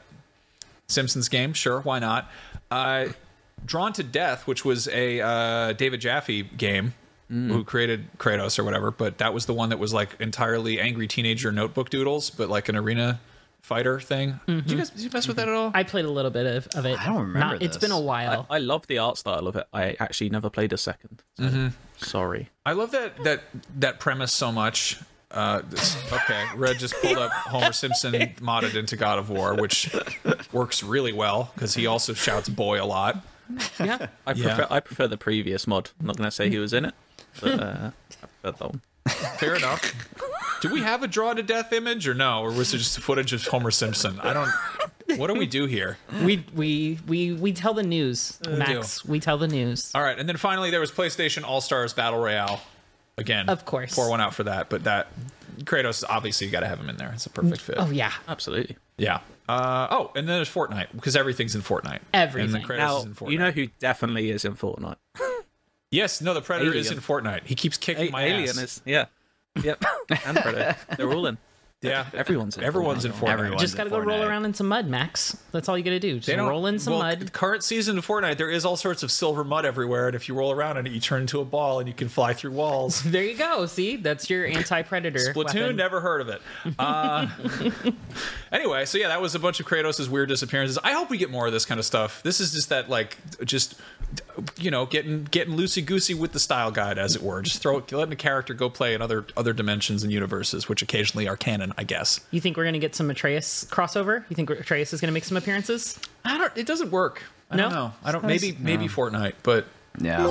Simpsons 0.88 1.28
game. 1.28 1.52
Sure, 1.52 1.80
why 1.80 1.98
not? 1.98 2.30
Uh, 2.70 3.06
Drawn 3.64 3.92
to 3.94 4.02
Death, 4.02 4.46
which 4.46 4.64
was 4.64 4.88
a 4.88 5.20
uh, 5.20 5.72
David 5.72 6.00
Jaffe 6.00 6.42
game, 6.42 6.94
who 7.30 7.62
created 7.64 8.06
Kratos 8.18 8.58
or 8.58 8.64
whatever, 8.64 8.90
but 8.90 9.18
that 9.18 9.34
was 9.34 9.44
the 9.46 9.52
one 9.52 9.68
that 9.68 9.78
was 9.78 9.92
like 9.92 10.16
entirely 10.18 10.80
angry 10.80 11.06
teenager 11.06 11.52
notebook 11.52 11.90
doodles, 11.90 12.30
but 12.30 12.48
like 12.48 12.68
an 12.70 12.76
arena 12.76 13.20
fighter 13.68 14.00
thing. 14.00 14.40
Did 14.46 14.70
you 14.70 14.76
guys 14.78 14.90
did 14.90 15.02
you 15.02 15.10
mess 15.12 15.28
with 15.28 15.36
that 15.36 15.48
at 15.48 15.54
all? 15.54 15.70
I 15.74 15.82
played 15.82 16.04
a 16.06 16.10
little 16.10 16.30
bit 16.30 16.46
of, 16.46 16.66
of 16.74 16.84
it. 16.86 16.98
I 17.00 17.06
don't 17.06 17.16
remember 17.28 17.38
Not, 17.38 17.62
It's 17.62 17.76
been 17.76 17.92
a 17.92 18.00
while. 18.00 18.46
I 18.50 18.58
love 18.58 18.86
the 18.86 18.98
art 18.98 19.18
style 19.18 19.46
of 19.46 19.56
it. 19.56 19.66
I 19.72 19.96
actually 20.00 20.30
never 20.30 20.48
played 20.50 20.72
a 20.72 20.78
second. 20.78 21.22
So 21.36 21.44
Mm-hmm. 21.44 21.68
Sorry. 21.98 22.48
I 22.64 22.72
love 22.72 22.90
that 22.92 23.22
that 23.24 23.40
that 23.80 24.00
premise 24.00 24.32
so 24.32 24.50
much. 24.52 24.98
Uh, 25.30 25.60
this, 25.68 25.94
okay, 26.10 26.42
Red 26.56 26.78
just 26.78 26.94
pulled 27.02 27.18
up 27.18 27.30
Homer 27.52 27.72
Simpson 27.72 28.12
modded 28.40 28.74
into 28.74 28.96
God 28.96 29.18
of 29.18 29.28
War, 29.28 29.54
which 29.54 29.94
works 30.52 30.82
really 30.82 31.12
well 31.12 31.50
because 31.54 31.74
he 31.74 31.86
also 31.86 32.14
shouts 32.14 32.48
"boy" 32.48 32.82
a 32.82 32.86
lot. 32.86 33.22
yeah. 33.78 34.06
I 34.26 34.32
Yeah. 34.32 34.54
prefer 34.54 34.66
I 34.70 34.80
prefer 34.80 35.06
the 35.06 35.18
previous 35.18 35.66
mod. 35.66 35.90
I'm 36.00 36.06
not 36.06 36.16
going 36.16 36.28
to 36.28 36.34
say 36.34 36.48
he 36.48 36.58
was 36.58 36.72
in 36.72 36.86
it, 36.86 36.94
but 37.42 37.60
uh, 37.60 37.90
I 38.22 38.26
prefer 38.26 38.52
that 38.58 38.60
one. 38.60 38.80
Fair 39.08 39.56
enough. 39.56 39.94
Do 40.60 40.72
we 40.72 40.80
have 40.80 41.02
a 41.02 41.08
draw 41.08 41.34
to 41.34 41.42
death 41.42 41.72
image 41.72 42.08
or 42.08 42.14
no, 42.14 42.40
or 42.42 42.50
was 42.52 42.74
it 42.74 42.78
just 42.78 42.98
footage 43.00 43.32
of 43.32 43.44
Homer 43.46 43.70
Simpson? 43.70 44.18
I 44.20 44.32
don't. 44.32 44.50
What 45.18 45.28
do 45.28 45.34
we 45.34 45.46
do 45.46 45.66
here? 45.66 45.96
We 46.24 46.44
we 46.54 46.98
we 47.06 47.32
we 47.32 47.52
tell 47.52 47.74
the 47.74 47.82
news, 47.82 48.38
Max. 48.48 49.04
We 49.04 49.20
tell 49.20 49.38
the 49.38 49.48
news. 49.48 49.90
All 49.94 50.02
right, 50.02 50.18
and 50.18 50.28
then 50.28 50.36
finally 50.36 50.70
there 50.70 50.80
was 50.80 50.90
PlayStation 50.90 51.44
All 51.44 51.60
Stars 51.60 51.92
Battle 51.92 52.18
Royale. 52.20 52.60
Again, 53.16 53.48
Of 53.48 53.64
course. 53.64 53.94
pour 53.94 54.08
one 54.10 54.20
out 54.20 54.32
for 54.34 54.44
that. 54.44 54.68
But 54.68 54.84
that 54.84 55.08
Kratos, 55.64 56.04
obviously, 56.08 56.46
you 56.46 56.52
got 56.52 56.60
to 56.60 56.68
have 56.68 56.78
him 56.78 56.88
in 56.88 56.96
there. 56.98 57.10
It's 57.12 57.26
a 57.26 57.30
perfect 57.30 57.60
fit. 57.60 57.76
Oh 57.78 57.90
yeah. 57.90 58.12
Absolutely. 58.28 58.76
Yeah. 58.96 59.20
Uh, 59.48 59.88
oh, 59.90 60.12
and 60.14 60.28
then 60.28 60.36
there's 60.36 60.48
Fortnite 60.52 60.88
because 60.94 61.16
everything's 61.16 61.54
in 61.54 61.62
Fortnite. 61.62 62.00
Everything. 62.12 62.54
And 62.54 62.64
then 62.64 62.68
Kratos 62.70 62.78
Now 62.78 62.98
is 62.98 63.04
in 63.06 63.14
Fortnite. 63.14 63.30
you 63.32 63.38
know 63.38 63.50
who 63.50 63.66
definitely 63.80 64.30
is 64.30 64.44
in 64.44 64.54
Fortnite. 64.54 64.96
Yes, 65.90 66.20
no, 66.20 66.34
the 66.34 66.42
Predator 66.42 66.74
is 66.74 66.90
in 66.90 66.98
Fortnite. 66.98 67.46
He 67.46 67.54
keeps 67.54 67.76
kicking 67.78 68.08
A- 68.08 68.10
my 68.10 68.24
Alien 68.24 68.50
ass. 68.50 68.58
is 68.58 68.82
yeah, 68.84 69.06
yep, 69.62 69.82
and 70.26 70.36
Predator. 70.36 70.76
They're 70.96 71.10
all 71.12 71.26
in. 71.26 71.38
Yeah, 71.80 72.06
Everyone's 72.12 72.56
in. 72.58 72.64
everyone's 72.64 73.04
in 73.04 73.12
Fortnite. 73.12 73.18
Fortnite. 73.18 73.30
Everyone. 73.30 73.58
Just 73.58 73.76
gotta 73.76 73.90
go 73.90 74.00
roll 74.00 74.22
around 74.24 74.44
in 74.46 74.52
some 74.52 74.66
mud, 74.66 74.88
Max. 74.88 75.36
That's 75.52 75.68
all 75.68 75.78
you 75.78 75.84
gotta 75.84 76.00
do. 76.00 76.16
Just 76.16 76.26
They 76.26 76.36
roll 76.36 76.66
in 76.66 76.80
some 76.80 76.94
well, 76.94 77.02
mud. 77.02 77.32
Current 77.32 77.62
season 77.62 77.96
of 77.98 78.04
Fortnite, 78.06 78.36
there 78.36 78.50
is 78.50 78.64
all 78.64 78.76
sorts 78.76 79.04
of 79.04 79.12
silver 79.12 79.44
mud 79.44 79.64
everywhere, 79.64 80.08
and 80.08 80.16
if 80.16 80.28
you 80.28 80.34
roll 80.34 80.50
around 80.50 80.76
in 80.78 80.88
it, 80.88 80.92
you 80.92 80.98
turn 80.98 81.20
into 81.20 81.40
a 81.40 81.44
ball 81.44 81.78
and 81.78 81.86
you 81.86 81.94
can 81.94 82.08
fly 82.08 82.32
through 82.32 82.50
walls. 82.52 83.02
There 83.18 83.22
you 83.22 83.36
go. 83.36 83.66
See, 83.66 83.94
that's 83.96 84.28
your 84.28 84.44
anti-predator. 84.58 85.18
Splatoon, 85.32 85.54
weapon. 85.60 85.76
never 85.76 86.00
heard 86.00 86.20
of 86.20 86.28
it. 86.28 86.42
Uh, 86.78 87.28
anyway, 88.52 88.84
so 88.84 88.98
yeah, 88.98 89.08
that 89.08 89.20
was 89.20 89.34
a 89.34 89.38
bunch 89.38 89.60
of 89.60 89.66
Kratos' 89.66 90.08
weird 90.08 90.28
disappearances. 90.28 90.78
I 90.82 90.92
hope 90.92 91.10
we 91.10 91.18
get 91.18 91.30
more 91.30 91.46
of 91.46 91.52
this 91.52 91.64
kind 91.64 91.78
of 91.78 91.84
stuff. 91.86 92.22
This 92.22 92.40
is 92.40 92.52
just 92.52 92.68
that, 92.70 92.88
like, 92.90 93.16
just 93.44 93.76
you 94.58 94.70
know, 94.70 94.86
getting 94.86 95.24
getting 95.24 95.56
loosey 95.56 95.84
goosey 95.84 96.14
with 96.14 96.32
the 96.32 96.40
style 96.40 96.70
guide, 96.70 96.98
as 96.98 97.14
it 97.16 97.22
were. 97.22 97.42
Just 97.42 97.62
throw 97.62 97.82
letting 97.92 98.12
a 98.12 98.16
character 98.16 98.54
go 98.54 98.68
play 98.70 98.94
in 98.94 99.02
other 99.02 99.26
other 99.36 99.52
dimensions 99.52 100.02
and 100.02 100.12
universes, 100.12 100.68
which 100.68 100.82
occasionally 100.82 101.28
are 101.28 101.36
canon, 101.36 101.67
I 101.76 101.84
guess. 101.84 102.20
You 102.30 102.40
think 102.40 102.56
we're 102.56 102.64
gonna 102.64 102.78
get 102.78 102.94
some 102.94 103.10
Atreus 103.10 103.66
crossover? 103.70 104.24
You 104.28 104.36
think 104.36 104.48
Atreus 104.50 104.92
is 104.92 105.00
gonna 105.00 105.12
make 105.12 105.24
some 105.24 105.36
appearances? 105.36 105.98
I 106.24 106.38
don't. 106.38 106.56
It 106.56 106.66
doesn't 106.66 106.90
work. 106.90 107.22
I 107.50 107.56
No? 107.56 107.62
don't 107.64 107.72
know. 107.72 107.92
I 108.04 108.12
don't. 108.12 108.24
Maybe 108.24 108.56
maybe 108.58 108.86
Fortnite, 108.88 109.34
but 109.42 109.66
Yeah. 110.00 110.26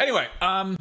Anyway, 0.00 0.28
um, 0.42 0.76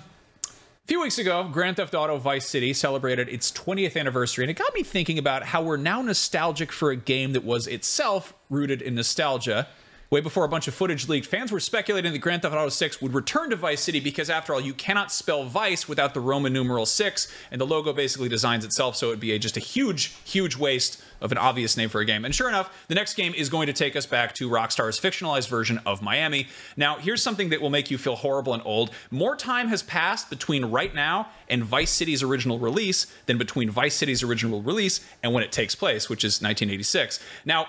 a 0.46 0.88
few 0.88 1.02
weeks 1.02 1.18
ago, 1.18 1.48
Grand 1.52 1.78
Theft 1.78 1.94
Auto 1.96 2.18
Vice 2.18 2.48
City 2.48 2.74
celebrated 2.74 3.30
its 3.30 3.52
20th 3.52 3.96
anniversary, 3.96 4.44
and 4.44 4.52
it 4.52 4.56
got 4.56 4.74
me 4.74 4.84
thinking 4.84 5.18
about 5.18 5.44
how 5.44 5.62
we're 5.62 5.78
now 5.78 6.02
nostalgic 6.02 6.72
for 6.72 6.92
a 6.92 6.96
game 6.96 7.32
that 7.34 7.44
was 7.44 7.68
itself 7.68 8.34
rooted 8.50 8.82
in 8.82 8.96
nostalgia. 8.96 9.68
Way 10.10 10.22
before 10.22 10.46
a 10.46 10.50
bunch 10.50 10.68
of 10.68 10.76
footage 10.76 11.10
leaked, 11.10 11.26
fans 11.26 11.52
were 11.52 11.60
speculating 11.60 12.12
that 12.14 12.20
Grand 12.20 12.44
Theft 12.44 12.54
Auto 12.54 12.70
6 12.70 13.02
would 13.02 13.16
return 13.16 13.50
to 13.50 13.56
Vice 13.56 13.82
City 13.82 14.00
because, 14.00 14.30
after 14.30 14.54
all, 14.54 14.62
you 14.62 14.74
cannot 14.74 15.12
spell 15.12 15.44
Vice 15.44 15.90
without 15.90 16.14
the 16.14 16.20
Roman 16.20 16.54
numeral 16.54 16.86
6, 16.86 17.28
and 17.50 17.60
the 17.60 17.66
logo 17.66 17.94
basically 17.94 18.30
designs 18.30 18.64
itself 18.64 18.96
so 18.96 19.08
it 19.08 19.10
would 19.10 19.20
be 19.20 19.32
a, 19.32 19.40
just 19.40 19.58
a 19.58 19.60
huge, 19.60 20.14
huge 20.24 20.56
waste 20.56 21.04
of 21.20 21.32
an 21.32 21.38
obvious 21.40 21.78
name 21.78 21.90
for 21.90 22.02
a 22.02 22.06
game. 22.06 22.26
And 22.26 22.36
sure 22.36 22.50
enough, 22.50 22.86
the 22.90 22.96
next 22.96 23.16
game 23.16 23.34
is 23.34 23.50
going 23.50 23.66
to 23.68 23.74
take 23.74 23.96
us 23.96 24.06
back 24.06 24.36
to 24.36 24.50
Rockstar's 24.50 25.00
fictionalized 25.00 25.48
version 25.48 25.80
of 25.86 26.02
Miami. 26.02 26.48
Now, 26.78 26.98
here's 26.98 27.24
something 27.24 27.50
that 27.50 27.62
will 27.62 27.70
make 27.70 27.90
you 27.90 27.98
feel 27.98 28.18
horrible 28.18 28.54
and 28.54 28.62
old. 28.66 28.92
More 29.10 29.36
time 29.36 29.70
has 29.70 29.82
passed 29.82 30.30
between 30.30 30.66
right 30.66 30.94
now 30.94 31.30
and 31.48 31.64
Vice 31.64 31.92
City's 31.92 32.22
original 32.22 32.60
release 32.60 33.08
than 33.26 33.38
between 33.38 33.70
Vice 33.70 33.96
City's 33.96 34.22
original 34.22 34.62
release 34.62 35.00
and 35.24 35.34
when 35.34 35.44
it 35.44 35.52
takes 35.52 35.74
place, 35.74 36.10
which 36.10 36.24
is 36.24 36.42
1986. 36.42 37.20
Now, 37.46 37.68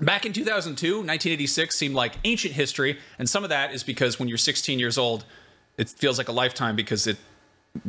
Back 0.00 0.24
in 0.24 0.32
2002, 0.32 0.94
1986 0.94 1.76
seemed 1.76 1.94
like 1.94 2.14
ancient 2.24 2.54
history, 2.54 2.98
and 3.18 3.28
some 3.28 3.44
of 3.44 3.50
that 3.50 3.74
is 3.74 3.82
because 3.82 4.18
when 4.18 4.28
you're 4.28 4.38
16 4.38 4.78
years 4.78 4.96
old, 4.96 5.24
it 5.76 5.90
feels 5.90 6.16
like 6.16 6.28
a 6.28 6.32
lifetime 6.32 6.74
because 6.74 7.06
it 7.06 7.18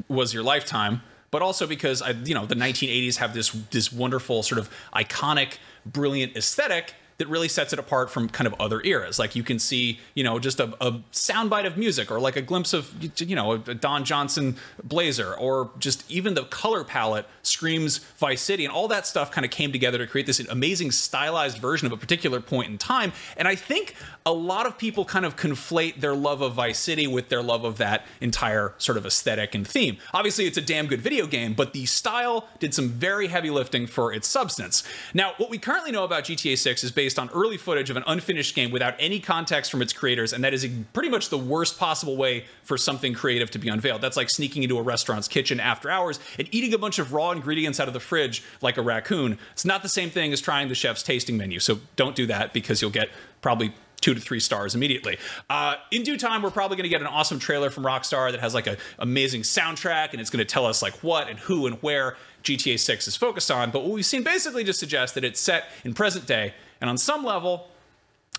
was 0.09 0.33
your 0.33 0.43
lifetime, 0.43 1.01
but 1.31 1.41
also 1.41 1.65
because 1.65 2.01
I, 2.01 2.11
you 2.11 2.35
know, 2.35 2.45
the 2.45 2.55
1980s 2.55 3.17
have 3.17 3.33
this 3.33 3.51
this 3.71 3.93
wonderful 3.93 4.43
sort 4.43 4.59
of 4.59 4.69
iconic, 4.93 5.57
brilliant 5.85 6.35
aesthetic 6.35 6.95
that 7.21 7.27
really 7.27 7.47
sets 7.47 7.71
it 7.71 7.77
apart 7.77 8.09
from 8.09 8.27
kind 8.27 8.47
of 8.47 8.55
other 8.59 8.81
eras. 8.83 9.19
Like 9.19 9.35
you 9.35 9.43
can 9.43 9.59
see, 9.59 9.99
you 10.15 10.23
know, 10.23 10.39
just 10.39 10.59
a, 10.59 10.73
a 10.83 10.93
soundbite 11.13 11.67
of 11.67 11.77
music 11.77 12.09
or 12.09 12.19
like 12.19 12.35
a 12.35 12.41
glimpse 12.41 12.73
of, 12.73 12.91
you 13.21 13.35
know, 13.35 13.51
a 13.51 13.75
Don 13.75 14.03
Johnson 14.03 14.57
blazer 14.83 15.35
or 15.35 15.69
just 15.77 16.09
even 16.09 16.33
the 16.33 16.45
color 16.45 16.83
palette 16.83 17.27
screams 17.43 17.99
Vice 18.17 18.41
City 18.41 18.65
and 18.65 18.73
all 18.73 18.87
that 18.87 19.05
stuff 19.05 19.29
kind 19.29 19.45
of 19.45 19.51
came 19.51 19.71
together 19.71 19.99
to 19.99 20.07
create 20.07 20.25
this 20.25 20.39
amazing 20.39 20.89
stylized 20.89 21.59
version 21.59 21.85
of 21.85 21.91
a 21.91 21.97
particular 21.97 22.41
point 22.41 22.71
in 22.71 22.79
time. 22.79 23.13
And 23.37 23.47
I 23.47 23.53
think 23.53 23.95
a 24.25 24.31
lot 24.31 24.67
of 24.67 24.77
people 24.77 25.03
kind 25.03 25.25
of 25.25 25.35
conflate 25.35 25.99
their 25.99 26.13
love 26.13 26.41
of 26.41 26.53
Vice 26.53 26.77
City 26.77 27.07
with 27.07 27.29
their 27.29 27.41
love 27.41 27.63
of 27.63 27.77
that 27.77 28.05
entire 28.19 28.73
sort 28.77 28.97
of 28.97 29.05
aesthetic 29.05 29.55
and 29.55 29.67
theme. 29.67 29.97
Obviously, 30.13 30.45
it's 30.45 30.57
a 30.57 30.61
damn 30.61 30.85
good 30.85 31.01
video 31.01 31.25
game, 31.25 31.53
but 31.53 31.73
the 31.73 31.85
style 31.87 32.47
did 32.59 32.73
some 32.73 32.89
very 32.89 33.27
heavy 33.27 33.49
lifting 33.49 33.87
for 33.87 34.13
its 34.13 34.27
substance. 34.27 34.83
Now, 35.13 35.33
what 35.37 35.49
we 35.49 35.57
currently 35.57 35.91
know 35.91 36.03
about 36.03 36.25
GTA 36.25 36.57
6 36.57 36.83
is 36.83 36.91
based 36.91 37.17
on 37.17 37.29
early 37.31 37.57
footage 37.57 37.89
of 37.89 37.97
an 37.97 38.03
unfinished 38.05 38.53
game 38.53 38.69
without 38.69 38.93
any 38.99 39.19
context 39.19 39.71
from 39.71 39.81
its 39.81 39.91
creators, 39.91 40.33
and 40.33 40.43
that 40.43 40.53
is 40.53 40.69
pretty 40.93 41.09
much 41.09 41.29
the 41.29 41.37
worst 41.37 41.79
possible 41.79 42.15
way 42.15 42.45
for 42.61 42.77
something 42.77 43.13
creative 43.13 43.49
to 43.51 43.59
be 43.59 43.69
unveiled. 43.69 44.01
That's 44.01 44.17
like 44.17 44.29
sneaking 44.29 44.61
into 44.61 44.77
a 44.77 44.83
restaurant's 44.83 45.27
kitchen 45.27 45.59
after 45.59 45.89
hours 45.89 46.19
and 46.37 46.47
eating 46.51 46.75
a 46.75 46.77
bunch 46.77 46.99
of 46.99 47.11
raw 47.11 47.31
ingredients 47.31 47.79
out 47.79 47.87
of 47.87 47.95
the 47.95 47.99
fridge 47.99 48.43
like 48.61 48.77
a 48.77 48.83
raccoon. 48.83 49.39
It's 49.53 49.65
not 49.65 49.81
the 49.81 49.89
same 49.89 50.11
thing 50.11 50.31
as 50.31 50.41
trying 50.41 50.67
the 50.67 50.75
chef's 50.75 51.01
tasting 51.01 51.37
menu, 51.37 51.59
so 51.59 51.79
don't 51.95 52.15
do 52.15 52.27
that 52.27 52.53
because 52.53 52.81
you'll 52.81 52.91
get 52.91 53.09
probably 53.41 53.73
two 54.01 54.13
to 54.13 54.19
three 54.19 54.39
stars 54.39 54.75
immediately. 54.75 55.17
Uh, 55.49 55.75
in 55.91 56.03
due 56.03 56.17
time, 56.17 56.41
we're 56.41 56.51
probably 56.51 56.75
going 56.75 56.83
to 56.83 56.89
get 56.89 57.01
an 57.01 57.07
awesome 57.07 57.39
trailer 57.39 57.69
from 57.69 57.83
Rockstar 57.83 58.31
that 58.31 58.41
has 58.41 58.53
like 58.53 58.67
an 58.67 58.77
amazing 58.99 59.41
soundtrack, 59.41 60.11
and 60.11 60.19
it's 60.19 60.29
going 60.29 60.45
to 60.45 60.51
tell 60.51 60.65
us 60.65 60.81
like 60.81 60.95
what 61.03 61.29
and 61.29 61.39
who 61.39 61.67
and 61.67 61.77
where 61.81 62.17
GTA 62.43 62.79
6 62.79 63.07
is 63.07 63.15
focused 63.15 63.51
on. 63.51 63.71
But 63.71 63.83
what 63.83 63.91
we've 63.91 64.05
seen 64.05 64.23
basically 64.23 64.63
just 64.63 64.79
suggests 64.79 65.15
that 65.15 65.23
it's 65.23 65.39
set 65.39 65.65
in 65.85 65.93
present 65.93 66.25
day, 66.25 66.53
and 66.81 66.89
on 66.89 66.97
some 66.97 67.23
level, 67.23 67.67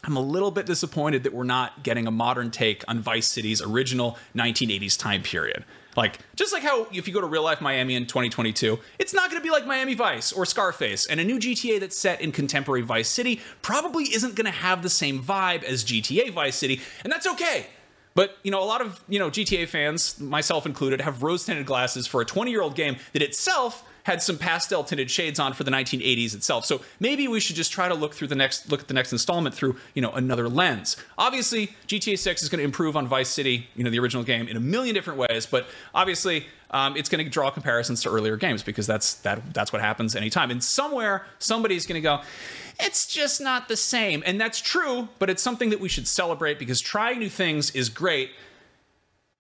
I'm 0.05 0.17
a 0.17 0.21
little 0.21 0.51
bit 0.51 0.67
disappointed 0.67 1.23
that 1.23 1.33
we're 1.33 1.45
not 1.45 1.85
getting 1.85 2.09
a 2.09 2.11
modern 2.11 2.51
take 2.51 2.83
on 2.89 2.99
Vice 2.99 3.29
City's 3.31 3.63
original 3.63 4.19
1980s 4.35 4.99
time 4.99 5.23
period. 5.23 5.65
Like, 5.97 6.19
just 6.37 6.53
like 6.53 6.63
how 6.63 6.87
if 6.93 7.07
you 7.07 7.15
go 7.15 7.21
to 7.21 7.27
real 7.27 7.43
life 7.43 7.61
Miami 7.61 7.95
in 7.95 8.07
2022, 8.07 8.79
it's 8.99 9.13
not 9.13 9.31
going 9.31 9.41
to 9.41 9.45
be 9.45 9.51
like 9.51 9.67
Miami 9.67 9.95
Vice 9.95 10.33
or 10.33 10.47
Scarface. 10.47 11.07
And 11.07 11.21
a 11.21 11.25
new 11.25 11.39
GTA 11.39 11.81
that's 11.81 11.97
set 11.97 12.21
in 12.21 12.33
contemporary 12.33 12.83
Vice 12.83 13.09
City 13.09 13.41
probably 13.61 14.05
isn't 14.05 14.35
going 14.35 14.47
to 14.47 14.51
have 14.51 14.83
the 14.83 14.91
same 14.91 15.23
vibe 15.23 15.63
as 15.65 15.85
GTA 15.85 16.33
Vice 16.33 16.57
City. 16.57 16.81
And 17.05 17.13
that's 17.13 17.27
okay. 17.27 17.67
But, 18.15 18.37
you 18.43 18.51
know, 18.51 18.63
a 18.63 18.65
lot 18.65 18.81
of, 18.81 19.03
you 19.09 19.19
know, 19.19 19.31
GTA 19.31 19.69
fans, 19.69 20.21
myself 20.21 20.67
included, 20.67 21.01
have 21.01 21.23
rose 21.23 21.45
tinted 21.45 21.67
glasses 21.67 22.07
for 22.07 22.21
a 22.21 22.25
20 22.25 22.51
year 22.51 22.63
old 22.63 22.75
game 22.75 22.97
that 23.13 23.23
itself 23.23 23.85
had 24.05 24.23
some 24.23 24.37
pastel 24.39 24.85
tinted 24.85 25.11
shades 25.11 25.39
on 25.39 25.53
for 25.53 25.65
the 25.65 25.71
1980s 25.71 26.35
itself. 26.35 26.65
So 26.65 26.81
maybe 27.01 27.29
we 27.29 27.41
should 27.41 27.57
just 27.57 27.73
try 27.73 27.89
to 27.89 27.95
look 27.95 28.15
through 28.15 28.29
the 28.29 28.35
next 28.35 28.71
look 28.71 28.81
at 28.81 28.89
the 28.89 28.95
next 28.95 29.13
installment 29.13 29.55
through, 29.55 29.77
you 29.95 30.03
know, 30.03 30.11
another 30.13 30.49
lens. 30.49 30.97
Obviously, 31.19 31.69
GTA 31.87 32.19
6 32.19 32.43
is 32.43 32.49
going 32.49 32.59
to 32.59 32.65
improve 32.65 32.97
on 32.97 33.07
Vice 33.07 33.29
City, 33.29 33.69
you 33.77 33.85
know, 33.85 33.91
the 33.91 33.99
original 33.99 34.25
game 34.25 34.49
in 34.49 34.57
a 34.57 34.61
million 34.61 34.95
different 34.95 35.19
ways, 35.19 35.47
but 35.47 35.67
obviously 35.95 36.47
um, 36.73 36.97
it's 36.97 37.09
going 37.09 37.25
to 37.25 37.31
draw 37.31 37.51
comparisons 37.51 38.03
to 38.03 38.11
earlier 38.11 38.37
games 38.37 38.63
because 38.63 38.87
that's 38.87 39.15
that 39.17 39.55
that's 39.55 39.73
what 39.73 39.83
happens 39.83 40.17
anytime. 40.17 40.51
And 40.51 40.63
somewhere 40.63 41.27
somebody's 41.39 41.87
going 41.87 42.01
to 42.01 42.01
go, 42.01 42.23
it's 42.81 43.07
just 43.07 43.41
not 43.41 43.69
the 43.69 43.77
same. 43.77 44.23
And 44.27 44.41
that's 44.41 44.61
true, 44.61 45.09
but 45.19 45.29
it's 45.31 45.43
something 45.43 45.71
that 45.71 45.81
we 45.81 45.89
should 45.89 46.09
celebrate 46.09 46.59
because 46.59 46.81
trying 46.81 47.19
new 47.19 47.29
things 47.29 47.71
is 47.73 47.89
great 47.89 48.31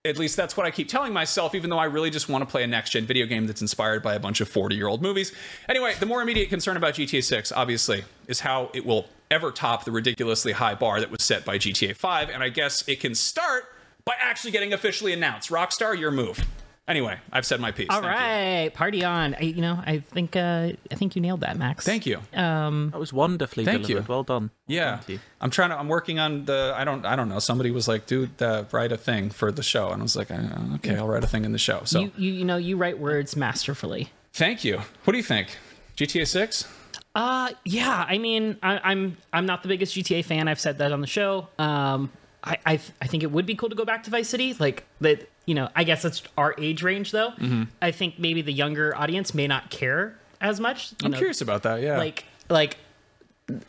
at 0.05 0.19
least 0.19 0.37
that's 0.37 0.57
what 0.57 0.67
I 0.67 0.71
keep 0.73 0.89
telling 0.89 1.13
myself, 1.13 1.55
even 1.55 1.71
though 1.71 1.79
I 1.79 1.85
really 1.85 2.11
just 2.11 2.29
want 2.29 2.43
to 2.43 2.51
play 2.51 2.65
a 2.65 2.67
next 2.67 2.91
gen 2.91 3.07
video 3.07 3.25
game 3.25 3.47
that's 3.47 3.63
inspired 3.63 4.03
by 4.03 4.15
a 4.15 4.21
bunch 4.21 4.41
of 4.41 4.49
40 4.49 4.75
year 4.75 4.89
old 4.89 5.01
movies. 5.01 5.33
Anyway, 5.69 5.95
the 6.01 6.07
more 6.07 6.23
immediate 6.23 6.49
concern 6.49 6.77
about 6.77 6.95
GTA 6.95 7.23
6, 7.23 7.53
obviously, 7.53 8.05
is 8.27 8.41
how 8.41 8.71
it 8.75 8.85
will 8.85 9.07
ever 9.31 9.53
top 9.53 9.85
the 9.85 9.93
ridiculously 9.93 10.53
high 10.53 10.75
bar 10.75 10.99
that 10.99 11.11
was 11.11 11.23
set 11.23 11.45
by 11.45 11.57
GTA 11.57 11.95
5. 11.95 12.31
And 12.31 12.43
I 12.43 12.49
guess 12.49 12.87
it 12.89 12.99
can 12.99 13.15
start 13.15 13.65
by 14.05 14.15
actually 14.21 14.51
getting 14.51 14.73
officially 14.73 15.13
announced. 15.13 15.51
Rockstar, 15.51 15.99
your 15.99 16.11
move. 16.11 16.45
Anyway, 16.89 17.17
I've 17.33 17.47
said 17.47 17.61
my 17.61 17.71
piece. 17.71 17.87
All 17.91 18.03
Thank 18.03 18.65
you. 18.65 18.71
party 18.77 19.05
on. 19.05 19.37
I, 19.37 19.43
you 19.43 19.63
know, 19.63 19.81
I 19.87 19.99
think 20.01 20.35
uh, 20.35 20.73
I 20.91 20.95
think 20.97 21.15
you 21.15 21.23
nailed 21.23 21.41
that, 21.43 21.57
Max. 21.57 21.85
Thank 21.85 22.07
you. 22.07 22.19
Um, 22.35 22.91
That 22.91 22.99
was 22.99 23.13
wonderfully 23.13 23.65
Thank 23.65 23.83
delivered. 23.83 24.03
you. 24.03 24.07
Well 24.09 24.25
done. 24.25 24.51
Yeah, 24.67 24.97
Thank 24.97 25.09
you. 25.11 25.19
I'm 25.41 25.51
trying 25.51 25.71
to. 25.71 25.79
I'm 25.79 25.87
working 25.89 26.19
on 26.19 26.45
the. 26.45 26.75
I 26.77 26.83
don't. 26.85 27.07
I 27.07 27.15
don't 27.15 27.29
know. 27.29 27.39
Somebody 27.39 27.71
was 27.71 27.87
like, 27.87 28.07
"Dude, 28.07 28.43
uh, 28.43 28.65
write 28.73 28.91
a 28.91 28.97
thing 28.97 29.31
for 29.31 29.53
the 29.53 29.63
show," 29.63 29.91
and 29.91 30.01
I 30.01 30.03
was 30.03 30.17
like, 30.17 30.31
uh, 30.33 30.41
"Okay, 30.77 30.97
I'll 30.97 31.07
write 31.07 31.23
a 31.23 31.29
thing 31.29 31.45
in 31.45 31.53
the 31.53 31.59
show." 31.59 31.83
So, 31.85 32.01
You, 32.01 32.13
you 32.17 32.33
you 32.33 32.45
know 32.45 32.57
you 32.57 32.77
write 32.77 32.99
words 32.99 33.37
masterfully. 33.37 34.11
thank 34.33 34.65
you. 34.65 34.81
What 35.05 35.13
do 35.13 35.19
you 35.19 35.23
think? 35.25 35.57
GTA 35.97 36.27
Six? 36.27 36.67
Uh, 37.15 37.51
yeah. 37.65 38.05
I 38.09 38.19
mean, 38.19 38.57
I, 38.63 38.81
I'm 38.83 39.19
I'm 39.33 39.47
not 39.47 39.63
the 39.63 39.69
biggest 39.69 39.95
GTA 39.95 40.25
fan. 40.25 40.49
I've 40.49 40.59
said 40.61 40.79
that 40.79 40.91
on 40.91 41.01
the 41.01 41.07
show. 41.07 41.47
Um, 41.61 42.11
I 42.43 42.57
I, 42.67 42.73
I 43.01 43.07
think 43.07 43.23
it 43.23 43.31
would 43.31 43.47
be 43.47 43.55
cool 43.55 43.69
to 43.69 43.77
go 43.77 43.85
back 43.85 44.03
to 44.05 44.11
Vice 44.11 44.29
City. 44.29 44.55
Like 44.59 44.85
that, 45.01 45.29
you 45.47 45.55
know. 45.55 45.69
I 45.75 45.85
guess 45.85 46.05
it's 46.05 46.23
our 46.37 46.55
age 46.59 46.83
range, 46.83 47.11
though. 47.13 47.31
Mm-hmm. 47.31 47.65
I 47.81 47.91
think 47.91 48.19
maybe 48.19 48.43
the 48.43 48.53
younger 48.53 48.97
audience 48.97 49.35
may 49.35 49.47
not 49.47 49.71
care 49.71 50.19
as 50.41 50.61
much. 50.61 50.93
You 50.93 50.97
I'm 51.07 51.11
know, 51.13 51.19
curious 51.19 51.41
about 51.41 51.63
that. 51.65 51.83
Yeah. 51.83 51.99
Like 51.99 52.25
like. 52.49 52.77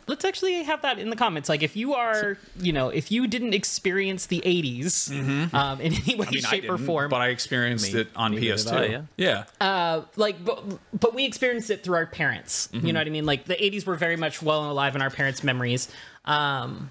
Let's 0.07 0.23
actually 0.23 0.63
have 0.63 0.83
that 0.83 0.99
in 0.99 1.09
the 1.09 1.15
comments. 1.15 1.49
Like, 1.49 1.63
if 1.63 1.75
you 1.75 1.95
are, 1.95 2.37
you 2.57 2.71
know, 2.71 2.89
if 2.89 3.11
you 3.11 3.27
didn't 3.27 3.53
experience 3.53 4.27
the 4.27 4.39
'80s 4.41 5.11
um, 5.53 5.81
in 5.81 5.93
any 5.93 6.15
way, 6.15 6.25
Mm-hmm. 6.25 6.29
I 6.29 6.31
mean, 6.31 6.41
shape, 6.41 6.69
or 6.69 6.77
form, 6.77 7.09
but 7.09 7.19
I 7.19 7.29
experienced 7.29 7.93
it 7.93 8.07
on 8.15 8.33
PS2. 8.33 8.71
I, 8.71 8.85
yeah. 9.17 9.43
yeah. 9.59 10.01
like 10.15 10.45
but, 10.45 10.63
but 10.97 11.13
we 11.15 11.25
experienced 11.25 11.69
it 11.71 11.83
through 11.83 11.95
our 11.95 12.05
parents 12.05 12.69
Mm-hmm. 12.71 12.85
you 12.87 12.93
know 12.93 12.99
what 12.99 13.07
i 13.07 13.09
mean 13.09 13.25
like 13.25 13.45
the 13.45 13.55
80s 13.55 13.85
were 13.85 13.95
very 13.95 14.15
much 14.15 14.41
well 14.41 14.61
and 14.61 14.69
alive 14.71 14.95
in 14.95 15.01
our 15.01 15.09
parents 15.09 15.43
memories 15.43 15.89
um 16.25 16.89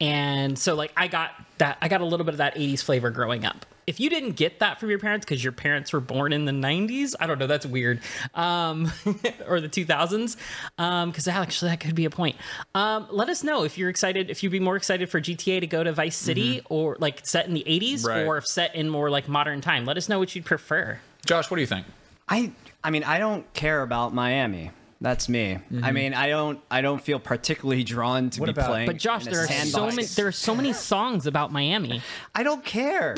and 0.00 0.58
so 0.58 0.74
like 0.74 0.92
i 0.96 1.08
got 1.08 1.30
that 1.58 1.78
i 1.80 1.88
got 1.88 2.00
a 2.00 2.04
little 2.04 2.24
bit 2.24 2.34
of 2.34 2.38
that 2.38 2.54
80s 2.54 2.82
flavor 2.82 3.10
growing 3.10 3.44
up 3.44 3.66
if 3.86 3.98
you 4.00 4.08
didn't 4.10 4.32
get 4.32 4.58
that 4.60 4.78
from 4.78 4.90
your 4.90 4.98
parents 4.98 5.24
because 5.24 5.42
your 5.42 5.52
parents 5.52 5.92
were 5.92 6.00
born 6.00 6.32
in 6.32 6.44
the 6.44 6.52
90s 6.52 7.14
i 7.20 7.26
don't 7.26 7.38
know 7.38 7.46
that's 7.46 7.66
weird 7.66 8.00
um 8.34 8.90
or 9.46 9.60
the 9.60 9.68
2000s 9.68 10.36
um 10.78 11.10
because 11.10 11.26
actually 11.28 11.70
that 11.70 11.80
could 11.80 11.94
be 11.94 12.04
a 12.04 12.10
point 12.10 12.36
um 12.74 13.06
let 13.10 13.28
us 13.28 13.42
know 13.42 13.64
if 13.64 13.76
you're 13.78 13.90
excited 13.90 14.30
if 14.30 14.42
you'd 14.42 14.50
be 14.52 14.60
more 14.60 14.76
excited 14.76 15.08
for 15.08 15.20
gta 15.20 15.60
to 15.60 15.66
go 15.66 15.82
to 15.82 15.92
vice 15.92 16.16
city 16.16 16.60
or 16.68 16.96
like 17.00 17.26
set 17.26 17.46
in 17.46 17.54
the 17.54 17.64
80s 17.66 17.80
Mm-hmm. 18.00 18.06
Right. 18.06 18.26
or 18.26 18.36
if 18.38 18.46
set 18.46 18.74
in 18.74 18.88
more 18.88 19.10
like 19.10 19.28
modern 19.28 19.60
time 19.60 19.84
let 19.84 19.96
us 19.96 20.08
know 20.08 20.18
what 20.18 20.34
you'd 20.34 20.44
prefer 20.44 20.98
Josh, 21.26 21.50
what 21.50 21.56
do 21.56 21.60
you 21.60 21.66
think? 21.66 21.86
I 22.28 22.52
I 22.82 22.90
mean 22.90 23.04
I 23.04 23.18
don't 23.18 23.52
care 23.52 23.82
about 23.82 24.14
Miami. 24.14 24.70
That's 25.02 25.30
me. 25.30 25.58
I 25.82 25.92
mean 25.92 26.12
I 26.12 26.28
don't 26.28 26.60
I 26.70 26.82
don't 26.82 27.00
feel 27.00 27.18
particularly 27.18 27.84
drawn 27.84 28.28
to 28.30 28.40
What 28.40 28.46
be 28.46 28.50
about- 28.52 28.68
playing. 28.68 28.86
But 28.86 28.98
Josh, 28.98 29.22
in 29.22 29.28
a 29.28 29.30
there 29.32 29.44
are 29.44 29.64
so 29.64 29.86
many 29.86 30.04
there 30.04 30.26
are 30.26 30.32
so 30.32 30.54
many 30.54 30.72
songs 30.74 31.26
about 31.26 31.50
Miami. 31.52 32.02
I 32.34 32.42
don't 32.42 32.62
care. 32.64 33.16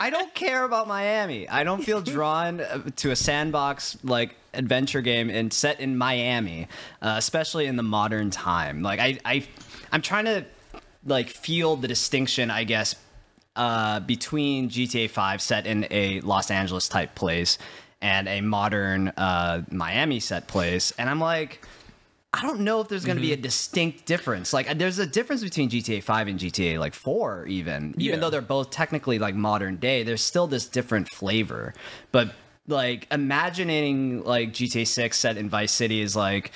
I 0.00 0.10
don't 0.10 0.34
care 0.34 0.64
about 0.64 0.88
Miami. 0.88 1.48
I 1.48 1.64
don't 1.64 1.82
feel 1.82 2.00
drawn 2.16 2.60
uh, 2.60 2.82
to 2.96 3.12
a 3.12 3.16
sandbox 3.16 3.96
like 4.04 4.36
adventure 4.52 5.00
game 5.00 5.30
and 5.30 5.50
set 5.52 5.80
in 5.80 5.96
Miami, 5.96 6.68
uh, 7.00 7.14
especially 7.16 7.66
in 7.66 7.76
the 7.76 7.82
modern 7.82 8.28
time. 8.30 8.82
Like 8.82 9.00
I, 9.00 9.18
I, 9.24 9.46
I'm 9.90 10.02
trying 10.02 10.26
to 10.26 10.44
like 11.06 11.30
feel 11.30 11.76
the 11.76 11.88
distinction, 11.88 12.50
I 12.50 12.64
guess, 12.64 12.94
uh, 13.56 14.00
between 14.00 14.68
GTA 14.68 15.08
5 15.08 15.40
set 15.40 15.66
in 15.66 15.86
a 15.90 16.20
Los 16.20 16.50
Angeles 16.50 16.88
type 16.88 17.14
place 17.14 17.56
and 18.02 18.28
a 18.28 18.40
modern 18.42 19.08
uh, 19.16 19.62
Miami 19.70 20.20
set 20.20 20.46
place, 20.48 20.92
and 20.98 21.08
I'm 21.08 21.20
like. 21.20 21.64
I 22.34 22.40
don't 22.40 22.60
know 22.60 22.80
if 22.80 22.88
there's 22.88 23.04
going 23.04 23.16
to 23.18 23.20
be 23.20 23.32
a 23.32 23.36
Mm-hmm. 23.36 23.42
distinct 23.42 24.06
difference. 24.06 24.54
Like, 24.54 24.78
there's 24.78 24.98
a 24.98 25.04
difference 25.06 25.42
between 25.42 25.68
GTA 25.68 26.02
5 26.02 26.28
and 26.28 26.40
GTA 26.40 26.78
like 26.78 26.94
4, 26.94 27.44
even. 27.44 27.94
Yeah. 27.98 28.08
Even 28.08 28.20
though 28.20 28.30
they're 28.30 28.40
both 28.40 28.70
technically 28.70 29.18
like 29.18 29.34
modern 29.34 29.76
day, 29.76 30.02
there's 30.02 30.22
still 30.22 30.46
this 30.46 30.64
different 30.66 31.10
flavor. 31.10 31.74
But 32.10 32.32
like, 32.66 33.06
imagining 33.10 34.24
like 34.24 34.54
GTA 34.54 34.86
6 34.86 35.18
set 35.18 35.36
in 35.36 35.50
Vice 35.50 35.72
City 35.72 36.00
is 36.00 36.16
like, 36.16 36.52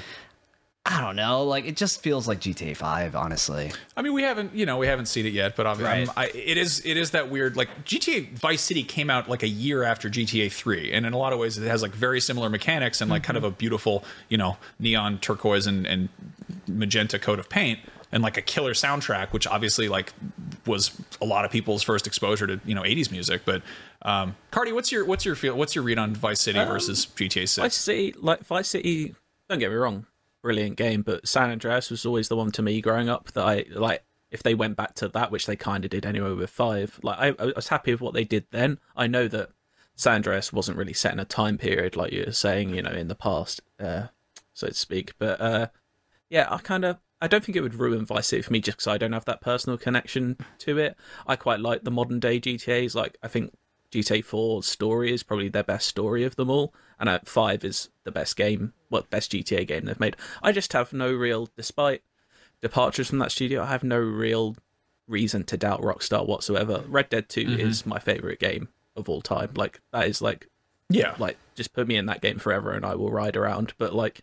I 0.88 1.00
don't 1.00 1.16
know. 1.16 1.42
Like 1.42 1.64
it 1.66 1.76
just 1.76 2.00
feels 2.00 2.28
like 2.28 2.38
GTA 2.38 2.76
5, 2.76 3.16
honestly. 3.16 3.72
I 3.96 4.02
mean, 4.02 4.12
we 4.12 4.22
haven't, 4.22 4.54
you 4.54 4.64
know, 4.66 4.76
we 4.76 4.86
haven't 4.86 5.06
seen 5.06 5.26
it 5.26 5.32
yet, 5.32 5.56
but 5.56 5.66
obviously, 5.66 6.06
Right. 6.06 6.08
I, 6.16 6.26
it 6.26 6.56
is, 6.56 6.80
it 6.86 6.96
is 6.96 7.10
that 7.10 7.28
weird. 7.28 7.56
Like 7.56 7.84
GTA 7.84 8.30
Vice 8.38 8.62
City 8.62 8.84
came 8.84 9.10
out 9.10 9.28
like 9.28 9.42
a 9.42 9.48
year 9.48 9.82
after 9.82 10.08
GTA 10.08 10.52
Three, 10.52 10.92
and 10.92 11.04
in 11.04 11.12
a 11.12 11.18
lot 11.18 11.32
of 11.32 11.40
ways, 11.40 11.58
it 11.58 11.66
has 11.66 11.82
like 11.82 11.92
very 11.92 12.20
similar 12.20 12.48
mechanics 12.48 13.00
and 13.00 13.10
like 13.10 13.24
kind 13.24 13.36
of 13.36 13.42
a 13.42 13.50
beautiful, 13.50 14.04
you 14.28 14.38
know, 14.38 14.58
neon 14.78 15.18
turquoise 15.18 15.66
and, 15.66 15.86
and 15.86 16.08
magenta 16.68 17.18
coat 17.18 17.40
of 17.40 17.48
paint, 17.48 17.80
and 18.12 18.22
like 18.22 18.36
a 18.36 18.42
killer 18.42 18.72
soundtrack, 18.72 19.32
which 19.32 19.46
obviously 19.48 19.88
like 19.88 20.12
was 20.66 20.92
a 21.20 21.24
lot 21.24 21.44
of 21.44 21.50
people's 21.50 21.82
first 21.82 22.06
exposure 22.06 22.46
to 22.46 22.60
you 22.64 22.76
know 22.76 22.82
'80s 22.82 23.10
music. 23.10 23.42
But 23.44 23.62
um, 24.02 24.36
Cardy, 24.52 24.72
what's 24.72 24.92
your 24.92 25.04
what's 25.04 25.24
your 25.24 25.34
feel? 25.34 25.56
What's 25.56 25.74
your 25.74 25.82
read 25.82 25.98
on 25.98 26.14
Vice 26.14 26.40
City 26.40 26.60
versus 26.64 27.06
GTA 27.16 27.40
Vice 27.40 27.50
Six? 27.50 27.74
City, 27.76 28.14
like 28.18 28.44
Vice 28.46 28.68
City, 28.68 29.16
don't 29.48 29.58
get 29.58 29.70
me 29.70 29.76
wrong, 29.76 30.06
brilliant 30.46 30.76
game, 30.76 31.02
but 31.02 31.26
San 31.26 31.50
Andreas 31.50 31.90
was 31.90 32.06
always 32.06 32.28
the 32.28 32.36
one 32.36 32.52
to 32.52 32.62
me 32.62 32.80
growing 32.80 33.08
up 33.08 33.32
that 33.32 33.44
I 33.44 33.64
like. 33.70 34.04
If 34.30 34.44
they 34.44 34.54
went 34.54 34.76
back 34.76 34.94
to 34.96 35.08
that, 35.08 35.32
which 35.32 35.46
they 35.46 35.56
kind 35.56 35.84
of 35.84 35.90
did 35.90 36.06
anyway 36.06 36.32
with 36.32 36.50
five, 36.50 37.00
like 37.02 37.18
I, 37.18 37.42
I 37.42 37.52
was 37.56 37.68
happy 37.68 37.90
with 37.90 38.00
what 38.00 38.14
they 38.14 38.22
did 38.24 38.46
then. 38.52 38.78
I 38.96 39.08
know 39.08 39.26
that 39.26 39.50
San 39.96 40.16
Andreas 40.16 40.52
wasn't 40.52 40.78
really 40.78 40.92
set 40.92 41.12
in 41.12 41.18
a 41.18 41.24
time 41.24 41.58
period 41.58 41.96
like 41.96 42.12
you 42.12 42.24
were 42.24 42.32
saying, 42.32 42.74
you 42.74 42.82
know, 42.82 42.92
in 42.92 43.08
the 43.08 43.16
past, 43.16 43.60
uh, 43.80 44.06
so 44.52 44.68
to 44.68 44.74
speak. 44.74 45.14
But 45.18 45.40
uh, 45.40 45.66
yeah, 46.28 46.46
I 46.48 46.58
kind 46.58 46.84
of 46.84 46.98
I 47.20 47.26
don't 47.26 47.44
think 47.44 47.56
it 47.56 47.62
would 47.62 47.74
ruin 47.74 48.04
Vice 48.04 48.28
City 48.28 48.42
for 48.42 48.52
me 48.52 48.60
just 48.60 48.78
because 48.78 48.88
I 48.88 48.98
don't 48.98 49.14
have 49.14 49.24
that 49.24 49.40
personal 49.40 49.78
connection 49.78 50.36
to 50.58 50.78
it. 50.78 50.96
I 51.26 51.34
quite 51.34 51.60
like 51.60 51.82
the 51.82 51.90
modern 51.90 52.20
day 52.20 52.38
GTA's. 52.38 52.94
Like 52.94 53.16
I 53.22 53.28
think 53.28 53.52
GTA 53.96 54.24
4's 54.24 54.66
story 54.66 55.12
is 55.12 55.22
probably 55.22 55.48
their 55.48 55.62
best 55.62 55.88
story 55.88 56.24
of 56.24 56.36
them 56.36 56.50
all, 56.50 56.74
and 56.98 57.08
uh, 57.08 57.20
Five 57.24 57.64
is 57.64 57.88
the 58.04 58.12
best 58.12 58.36
game, 58.36 58.72
what 58.88 59.10
best 59.10 59.32
GTA 59.32 59.66
game 59.66 59.84
they've 59.84 60.00
made. 60.00 60.16
I 60.42 60.52
just 60.52 60.72
have 60.72 60.92
no 60.92 61.12
real, 61.12 61.48
despite 61.56 62.02
departures 62.60 63.08
from 63.08 63.18
that 63.18 63.32
studio, 63.32 63.62
I 63.62 63.66
have 63.66 63.84
no 63.84 63.98
real 63.98 64.56
reason 65.08 65.44
to 65.44 65.56
doubt 65.56 65.82
Rockstar 65.82 66.26
whatsoever. 66.26 66.84
Red 66.88 67.08
Dead 67.08 67.28
2 67.28 67.56
is 67.58 67.86
my 67.86 67.98
favorite 67.98 68.40
game 68.40 68.68
of 68.96 69.08
all 69.08 69.20
time. 69.22 69.50
Like 69.54 69.80
that 69.92 70.08
is 70.08 70.20
like 70.20 70.48
Yeah, 70.88 71.14
like 71.18 71.38
just 71.54 71.72
put 71.72 71.86
me 71.86 71.96
in 71.96 72.06
that 72.06 72.20
game 72.20 72.38
forever 72.38 72.72
and 72.72 72.84
I 72.84 72.94
will 72.96 73.10
ride 73.10 73.36
around. 73.36 73.72
But 73.78 73.94
like, 73.94 74.22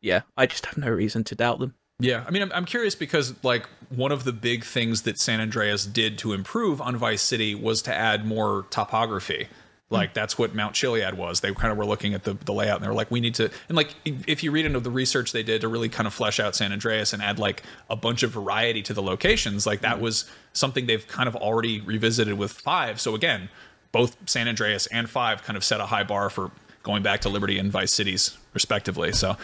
yeah, 0.00 0.22
I 0.36 0.46
just 0.46 0.66
have 0.66 0.76
no 0.78 0.88
reason 0.90 1.24
to 1.24 1.34
doubt 1.34 1.60
them. 1.60 1.74
Yeah, 2.00 2.24
I 2.26 2.30
mean, 2.30 2.42
I'm, 2.42 2.52
I'm 2.52 2.64
curious 2.64 2.94
because 2.94 3.34
like 3.44 3.68
one 3.88 4.10
of 4.10 4.24
the 4.24 4.32
big 4.32 4.64
things 4.64 5.02
that 5.02 5.18
San 5.18 5.40
Andreas 5.40 5.86
did 5.86 6.18
to 6.18 6.32
improve 6.32 6.80
on 6.80 6.96
Vice 6.96 7.22
City 7.22 7.54
was 7.54 7.82
to 7.82 7.94
add 7.94 8.26
more 8.26 8.66
topography. 8.70 9.46
Hmm. 9.88 9.94
Like 9.94 10.14
that's 10.14 10.36
what 10.36 10.56
Mount 10.56 10.74
Chiliad 10.74 11.14
was. 11.14 11.40
They 11.40 11.52
kind 11.54 11.70
of 11.70 11.78
were 11.78 11.86
looking 11.86 12.12
at 12.12 12.24
the, 12.24 12.34
the 12.34 12.52
layout 12.52 12.76
and 12.76 12.84
they 12.84 12.88
were 12.88 12.94
like, 12.94 13.12
we 13.12 13.20
need 13.20 13.34
to. 13.36 13.48
And 13.68 13.76
like, 13.76 13.94
if 14.04 14.42
you 14.42 14.50
read 14.50 14.66
into 14.66 14.80
the 14.80 14.90
research 14.90 15.30
they 15.30 15.44
did 15.44 15.60
to 15.60 15.68
really 15.68 15.88
kind 15.88 16.08
of 16.08 16.12
flesh 16.12 16.40
out 16.40 16.56
San 16.56 16.72
Andreas 16.72 17.12
and 17.12 17.22
add 17.22 17.38
like 17.38 17.62
a 17.88 17.94
bunch 17.94 18.24
of 18.24 18.32
variety 18.32 18.82
to 18.82 18.94
the 18.94 19.02
locations, 19.02 19.64
like 19.64 19.80
that 19.82 19.98
hmm. 19.98 20.02
was 20.02 20.28
something 20.52 20.86
they've 20.86 21.06
kind 21.06 21.28
of 21.28 21.36
already 21.36 21.80
revisited 21.80 22.34
with 22.34 22.50
five. 22.50 23.00
So 23.00 23.14
again, 23.14 23.50
both 23.92 24.16
San 24.28 24.48
Andreas 24.48 24.88
and 24.88 25.08
five 25.08 25.44
kind 25.44 25.56
of 25.56 25.62
set 25.62 25.80
a 25.80 25.86
high 25.86 26.02
bar 26.02 26.28
for 26.28 26.50
going 26.82 27.04
back 27.04 27.20
to 27.20 27.28
Liberty 27.28 27.56
and 27.58 27.70
Vice 27.70 27.92
Cities 27.92 28.36
respectively. 28.52 29.12
So 29.12 29.36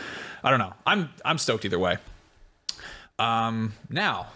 I 0.42 0.51
don't 0.51 0.59
know. 0.59 0.74
I'm 0.84 1.11
I'm 1.24 1.38
stoked 1.38 1.64
either 1.64 1.78
way. 1.78 1.98
Um, 3.20 3.74
now 3.88 4.28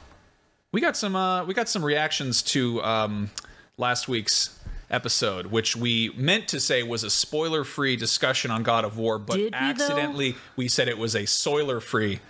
we 0.72 0.80
got 0.80 0.96
some 0.96 1.16
uh, 1.16 1.44
we 1.44 1.54
got 1.54 1.68
some 1.68 1.84
reactions 1.84 2.42
to 2.42 2.82
um, 2.82 3.30
last 3.78 4.08
week's 4.08 4.58
episode, 4.90 5.46
which 5.46 5.74
we 5.74 6.10
meant 6.16 6.46
to 6.48 6.60
say 6.60 6.82
was 6.82 7.02
a 7.02 7.10
spoiler-free 7.10 7.96
discussion 7.96 8.50
on 8.50 8.62
God 8.62 8.84
of 8.84 8.98
War, 8.98 9.18
but 9.18 9.36
Did 9.36 9.44
we, 9.44 9.50
though? 9.50 9.56
accidentally 9.56 10.36
we 10.56 10.68
said 10.68 10.88
it 10.88 10.98
was 10.98 11.16
a 11.16 11.26
spoiler-free 11.26 12.20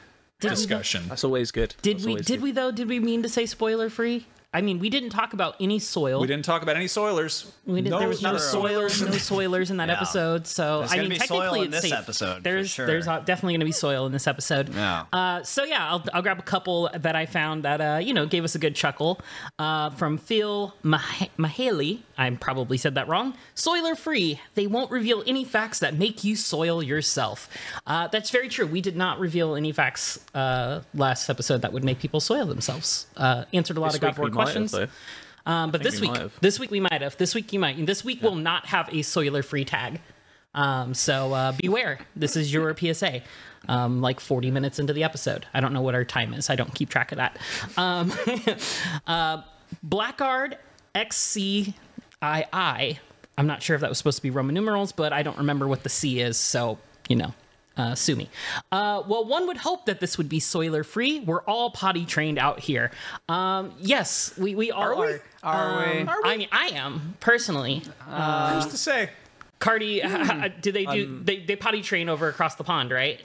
Did 0.40 0.50
we, 0.50 0.50
discussion. 0.50 1.08
That's 1.08 1.24
always 1.24 1.50
good. 1.50 1.74
Did 1.82 1.96
That's 1.98 2.06
we? 2.06 2.14
Did 2.16 2.26
good. 2.26 2.42
we 2.42 2.52
though? 2.52 2.70
Did 2.70 2.88
we 2.88 3.00
mean 3.00 3.22
to 3.22 3.28
say 3.28 3.46
spoiler 3.46 3.90
free? 3.90 4.26
I 4.54 4.60
mean, 4.60 4.78
we 4.78 4.88
didn't 4.88 5.10
talk 5.10 5.32
about 5.34 5.56
any 5.60 5.78
soil. 5.80 6.20
We 6.20 6.26
didn't 6.28 6.44
talk 6.44 6.62
about 6.62 6.76
any 6.76 6.86
soilers. 6.86 7.50
We 7.66 7.82
didn't, 7.82 7.90
No 7.90 7.98
there 7.98 8.08
was 8.08 8.22
no 8.22 8.34
soilers, 8.34 9.04
no 9.04 9.10
spoilers 9.18 9.70
in 9.70 9.78
that 9.78 9.88
Yeah. 9.88 9.96
episode. 9.96 10.46
So 10.46 10.78
There's 10.78 10.92
I 10.92 10.96
gonna 10.96 11.08
mean, 11.08 11.18
be 11.18 11.26
soil 11.26 11.40
technically, 11.40 11.60
in 11.66 11.72
it's 11.74 11.82
this 11.82 11.90
safe. 11.90 11.98
episode, 11.98 12.44
There's 12.44 12.70
sure. 12.70 12.86
there's 12.86 13.08
uh, 13.08 13.18
definitely 13.20 13.54
going 13.54 13.60
to 13.60 13.66
be 13.66 13.72
soil 13.72 14.06
in 14.06 14.12
this 14.12 14.26
episode. 14.26 14.72
Yeah. 14.72 15.04
Uh, 15.12 15.42
so 15.42 15.64
yeah, 15.64 15.86
I'll, 15.90 16.04
I'll 16.14 16.22
grab 16.22 16.38
a 16.38 16.42
couple 16.42 16.88
that 16.96 17.16
I 17.16 17.26
found 17.26 17.64
that 17.64 17.80
uh, 17.80 17.98
you 18.00 18.14
know 18.14 18.26
gave 18.26 18.44
us 18.44 18.54
a 18.54 18.58
good 18.58 18.74
chuckle 18.76 19.20
uh, 19.58 19.90
from 19.90 20.18
Phil 20.18 20.72
Mah- 20.82 21.00
Mahaley. 21.38 22.00
I 22.16 22.30
probably 22.30 22.78
said 22.78 22.94
that 22.94 23.08
wrong. 23.08 23.34
Soiler 23.56 23.96
free. 23.96 24.40
They 24.54 24.68
won't 24.68 24.90
reveal 24.92 25.24
any 25.26 25.44
facts 25.44 25.80
that 25.80 25.96
make 25.98 26.22
you 26.22 26.36
soil 26.36 26.80
yourself. 26.80 27.48
Uh, 27.88 28.06
that's 28.06 28.30
very 28.30 28.48
true. 28.48 28.66
We 28.66 28.80
did 28.80 28.94
not 28.96 29.18
reveal 29.18 29.56
any 29.56 29.72
facts 29.72 30.24
uh, 30.32 30.82
last 30.94 31.28
episode 31.28 31.62
that 31.62 31.72
would 31.72 31.82
make 31.82 31.98
people 31.98 32.20
soil 32.20 32.46
themselves. 32.46 33.06
Uh, 33.16 33.44
answered 33.52 33.76
a 33.76 33.80
lot 33.80 33.86
This 33.88 33.96
of 33.96 34.00
God 34.02 34.18
week 34.18 34.34
Questions. 34.44 34.90
Um, 35.46 35.70
but 35.70 35.82
this 35.82 36.00
we 36.00 36.08
week, 36.08 36.20
this 36.40 36.58
week 36.58 36.70
we 36.70 36.80
might 36.80 37.02
have. 37.02 37.16
This 37.16 37.34
week 37.34 37.52
you 37.52 37.58
might. 37.58 37.84
This 37.84 38.04
week 38.04 38.22
will 38.22 38.36
not 38.36 38.66
have 38.66 38.92
a 38.92 39.02
soiler 39.02 39.42
free 39.42 39.64
tag. 39.64 40.00
Um, 40.54 40.94
so 40.94 41.32
uh, 41.34 41.52
beware. 41.52 41.98
This 42.16 42.36
is 42.36 42.52
your 42.52 42.74
PSA. 42.94 43.22
Um, 43.66 44.02
like 44.02 44.20
40 44.20 44.50
minutes 44.50 44.78
into 44.78 44.92
the 44.92 45.04
episode. 45.04 45.46
I 45.54 45.60
don't 45.60 45.72
know 45.72 45.80
what 45.80 45.94
our 45.94 46.04
time 46.04 46.34
is. 46.34 46.50
I 46.50 46.54
don't 46.54 46.74
keep 46.74 46.90
track 46.90 47.12
of 47.12 47.16
that. 47.16 47.38
Um, 47.78 48.12
uh, 49.06 49.42
Blackguard 49.82 50.58
XCII. 50.94 51.74
I'm 52.22 53.46
not 53.46 53.62
sure 53.62 53.74
if 53.74 53.80
that 53.80 53.88
was 53.88 53.96
supposed 53.96 54.18
to 54.18 54.22
be 54.22 54.28
Roman 54.28 54.54
numerals, 54.54 54.92
but 54.92 55.14
I 55.14 55.22
don't 55.22 55.38
remember 55.38 55.66
what 55.66 55.82
the 55.82 55.88
C 55.88 56.20
is. 56.20 56.36
So, 56.36 56.78
you 57.08 57.16
know, 57.16 57.32
uh, 57.76 57.94
sue 57.94 58.16
me. 58.16 58.28
Uh, 58.70 59.02
well, 59.06 59.24
one 59.24 59.46
would 59.46 59.58
hope 59.58 59.86
that 59.86 60.00
this 60.00 60.18
would 60.18 60.28
be 60.28 60.40
soiler 60.40 60.84
free. 60.84 61.20
We're 61.20 61.42
all 61.42 61.70
potty 61.70 62.04
trained 62.04 62.38
out 62.38 62.60
here. 62.60 62.90
Um, 63.28 63.72
yes, 63.80 64.36
we, 64.38 64.54
we 64.54 64.70
all 64.70 64.82
are. 64.82 64.96
We? 64.96 65.18
Are 65.42 65.92
we? 65.92 66.00
Um, 66.00 66.10
I 66.24 66.36
mean, 66.36 66.48
I 66.52 66.66
am 66.68 67.16
personally. 67.20 67.82
Who's 68.06 68.66
to 68.66 68.78
say? 68.78 69.10
Cardy, 69.60 70.00
do 70.60 70.72
they 70.72 70.84
do 70.84 71.20
they, 71.22 71.40
they 71.40 71.56
potty 71.56 71.82
train 71.82 72.08
over 72.08 72.28
across 72.28 72.54
the 72.56 72.64
pond, 72.64 72.90
right? 72.90 73.20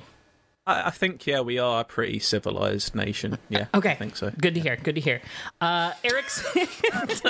I, 0.66 0.88
I 0.88 0.90
think 0.90 1.28
yeah, 1.28 1.42
we 1.42 1.60
are 1.60 1.82
a 1.82 1.84
pretty 1.84 2.20
civilized 2.20 2.96
nation. 2.96 3.38
Yeah. 3.50 3.66
Okay, 3.74 3.92
I 3.92 3.96
think 3.96 4.16
so. 4.16 4.32
Good 4.40 4.56
to 4.56 4.62
hear. 4.62 4.78
Good 4.78 4.96
to 4.96 5.02
hear. 5.02 5.22
Uh, 5.60 5.94
Eric's 6.04 6.46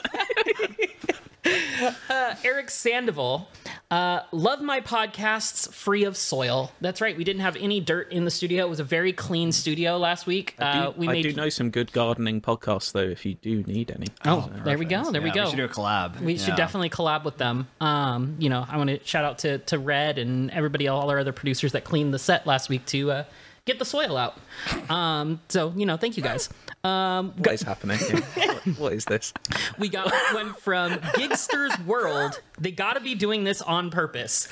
uh, 2.10 2.36
Eric 2.44 2.70
Sandoval, 2.70 3.48
uh, 3.92 4.22
love 4.32 4.62
my 4.62 4.82
podcasts 4.82 5.72
free 5.74 6.04
of 6.04 6.16
soil. 6.16 6.72
That's 6.80 7.02
right. 7.02 7.18
We 7.18 7.24
didn't 7.24 7.42
have 7.42 7.56
any 7.56 7.80
dirt 7.80 8.12
in 8.12 8.24
the 8.26 8.32
studio. 8.32 8.66
It 8.66 8.70
was 8.70 8.80
a 8.80 8.84
very 8.84 9.14
clean 9.14 9.52
studio 9.52 9.98
last 9.98 10.28
week. 10.28 10.56
I 10.60 10.64
Uh, 10.64 10.92
do, 10.92 11.00
we 11.00 11.08
I 11.10 11.12
made. 11.14 11.24
do 11.24 11.34
know 11.34 11.50
some 11.50 11.72
good 11.72 11.92
gardening 11.92 12.40
podcasts 12.42 12.92
though. 12.92 13.00
If 13.00 13.26
you 13.26 13.34
do 13.36 13.64
need 13.64 13.90
any. 13.92 14.08
oh, 14.26 14.50
there 14.64 14.78
we 14.78 14.86
go. 14.86 15.10
There 15.12 15.22
we 15.22 15.32
go. 15.32 15.46
We 15.46 15.50
should 15.50 15.58
do 15.58 15.66
a 15.66 15.70
collab. 15.70 16.22
We 16.22 16.38
should 16.38 16.56
definitely 16.56 16.90
collab 16.92 17.24
with 17.26 17.38
them. 17.38 17.68
Um, 17.82 18.36
you 18.40 18.50
know, 18.50 18.66
I 18.70 18.78
want 18.78 18.90
to 18.92 19.04
shout 19.04 19.26
out 19.26 19.40
to 19.40 19.58
to 19.60 19.80
Red 19.80 20.18
and 20.20 20.52
everybody, 20.52 20.88
all 20.88 21.10
our 21.10 21.18
other 21.20 21.34
producers 21.34 21.72
that 21.72 21.84
cleaned 21.84 22.14
the 22.14 22.20
set 22.20 22.46
last 22.46 22.70
week 22.70 22.86
to 22.88 23.12
uh, 23.12 23.24
get 23.70 23.80
the 23.80 23.86
soil 23.86 24.18
out. 24.18 24.38
Um, 24.90 25.40
so 25.50 25.74
you 25.76 25.86
know, 25.86 25.98
thank 25.98 26.18
you 26.18 26.24
guys. 26.24 26.50
Um, 26.84 27.34
What 27.38 27.54
is 27.54 27.62
happening? 27.62 27.98
here? 27.98 28.22
what, 28.22 28.80
what 28.80 28.94
is 28.94 29.06
this? 29.06 29.34
we 29.78 29.90
got 29.90 30.12
one 30.34 30.54
from 30.54 30.94
Gigster's 31.16 31.78
World. 31.86 32.42
They 32.60 32.72
got 32.72 32.94
to 32.94 33.02
be 33.02 33.16
doing 33.16 33.44
this 33.44 33.62
on 33.62 33.90
purpose. 33.92 34.48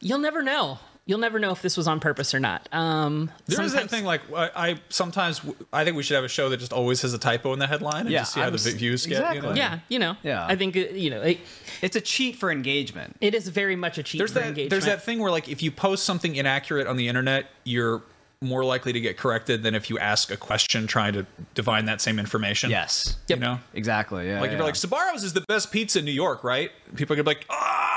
You'll 0.00 0.18
never 0.18 0.42
know. 0.42 0.78
You'll 1.04 1.18
never 1.18 1.40
know 1.40 1.50
if 1.50 1.62
this 1.62 1.76
was 1.76 1.88
on 1.88 1.98
purpose 1.98 2.32
or 2.32 2.38
not. 2.38 2.68
Um, 2.72 3.28
There 3.46 3.60
is 3.62 3.72
that 3.72 3.90
thing 3.90 4.04
like 4.04 4.20
I, 4.32 4.50
I 4.54 4.80
sometimes 4.88 5.40
I 5.72 5.84
think 5.84 5.96
we 5.96 6.04
should 6.04 6.14
have 6.14 6.22
a 6.24 6.28
show 6.28 6.48
that 6.48 6.58
just 6.58 6.72
always 6.72 7.02
has 7.02 7.12
a 7.12 7.18
typo 7.18 7.52
in 7.52 7.58
the 7.58 7.66
headline 7.66 8.02
and 8.02 8.10
Yeah, 8.10 8.20
just 8.20 8.34
see 8.34 8.40
how 8.40 8.46
I 8.46 8.50
the 8.50 8.52
was- 8.54 8.66
views 8.66 9.06
get. 9.06 9.16
You 9.16 9.20
know? 9.24 9.30
exactly. 9.30 9.58
Yeah, 9.58 9.78
you 9.88 9.98
know. 9.98 10.16
Yeah. 10.22 10.46
I 10.46 10.54
think 10.54 10.76
uh, 10.76 10.80
you 10.94 11.10
know 11.10 11.20
it, 11.22 11.40
It's 11.80 11.96
a 11.96 12.00
cheat 12.00 12.36
for 12.36 12.52
engagement. 12.52 13.16
it 13.20 13.34
is 13.34 13.48
very 13.48 13.74
much 13.74 13.98
a 13.98 14.04
cheat 14.04 14.18
There's 14.20 14.32
for 14.32 14.38
that 14.40 14.46
engagement. 14.46 14.70
there's 14.70 14.84
that 14.86 15.02
thing 15.02 15.18
where 15.18 15.32
like 15.32 15.48
if 15.48 15.60
you 15.60 15.72
post 15.72 16.04
something 16.04 16.36
inaccurate 16.36 16.86
on 16.86 16.96
the 16.96 17.08
internet, 17.08 17.46
you're 17.64 18.02
more 18.42 18.64
likely 18.64 18.92
to 18.92 19.00
get 19.00 19.16
corrected 19.16 19.62
than 19.62 19.74
if 19.74 19.88
you 19.88 19.98
ask 19.98 20.30
a 20.30 20.36
question 20.36 20.86
trying 20.86 21.12
to 21.14 21.26
divine 21.54 21.84
that 21.86 22.00
same 22.00 22.18
information. 22.18 22.70
Yes. 22.70 23.16
You 23.28 23.36
know? 23.36 23.60
Exactly. 23.74 24.28
Yeah. 24.28 24.40
Like 24.40 24.48
if 24.48 24.52
yeah. 24.52 24.58
you're 24.58 24.66
like 24.66 24.74
Sbarro's 24.74 25.24
is 25.24 25.32
the 25.32 25.42
best 25.42 25.72
pizza 25.72 26.00
in 26.00 26.04
New 26.04 26.12
York, 26.12 26.44
right? 26.44 26.70
People 26.96 27.14
are 27.14 27.22
gonna 27.22 27.24
be 27.24 27.36
like, 27.36 27.46
ah, 27.50 27.92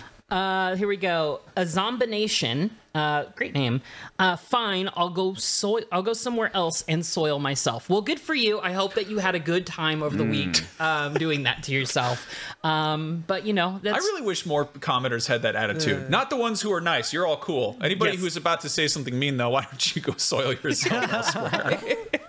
Uh, 0.31 0.75
here 0.77 0.87
we 0.87 0.95
go. 0.97 1.41
A 1.57 1.65
Zombination. 1.65 2.71
Uh, 2.95 3.25
great 3.35 3.53
name. 3.53 3.81
Uh, 4.17 4.35
fine. 4.35 4.89
I'll 4.95 5.09
go 5.09 5.33
soil. 5.33 5.81
I'll 5.91 6.01
go 6.03 6.13
somewhere 6.13 6.51
else 6.53 6.83
and 6.87 7.05
soil 7.05 7.37
myself. 7.39 7.89
Well, 7.89 8.01
good 8.01 8.19
for 8.19 8.33
you. 8.33 8.59
I 8.59 8.71
hope 8.71 8.95
that 8.95 9.09
you 9.09 9.19
had 9.19 9.35
a 9.35 9.39
good 9.39 9.65
time 9.65 10.01
over 10.03 10.15
the 10.15 10.23
week 10.25 10.63
um, 10.79 11.13
doing 11.13 11.43
that 11.43 11.63
to 11.63 11.71
yourself. 11.73 12.27
Um, 12.63 13.23
but 13.27 13.45
you 13.45 13.53
know, 13.53 13.79
that's 13.83 13.95
I 13.95 13.99
really 13.99 14.21
wish 14.23 14.45
more 14.45 14.65
commenters 14.65 15.27
had 15.27 15.41
that 15.43 15.55
attitude. 15.55 16.09
Not 16.09 16.29
the 16.29 16.37
ones 16.37 16.61
who 16.61 16.71
are 16.73 16.81
nice. 16.81 17.13
You're 17.13 17.27
all 17.27 17.37
cool. 17.37 17.77
Anybody 17.81 18.11
Yes. 18.13 18.21
who's 18.21 18.37
about 18.37 18.61
to 18.61 18.69
say 18.69 18.87
something 18.87 19.17
mean, 19.17 19.37
though, 19.37 19.49
why 19.51 19.63
don't 19.63 19.95
you 19.95 20.01
go 20.01 20.13
soil 20.17 20.53
yourself 20.53 21.13
elsewhere? 21.35 21.79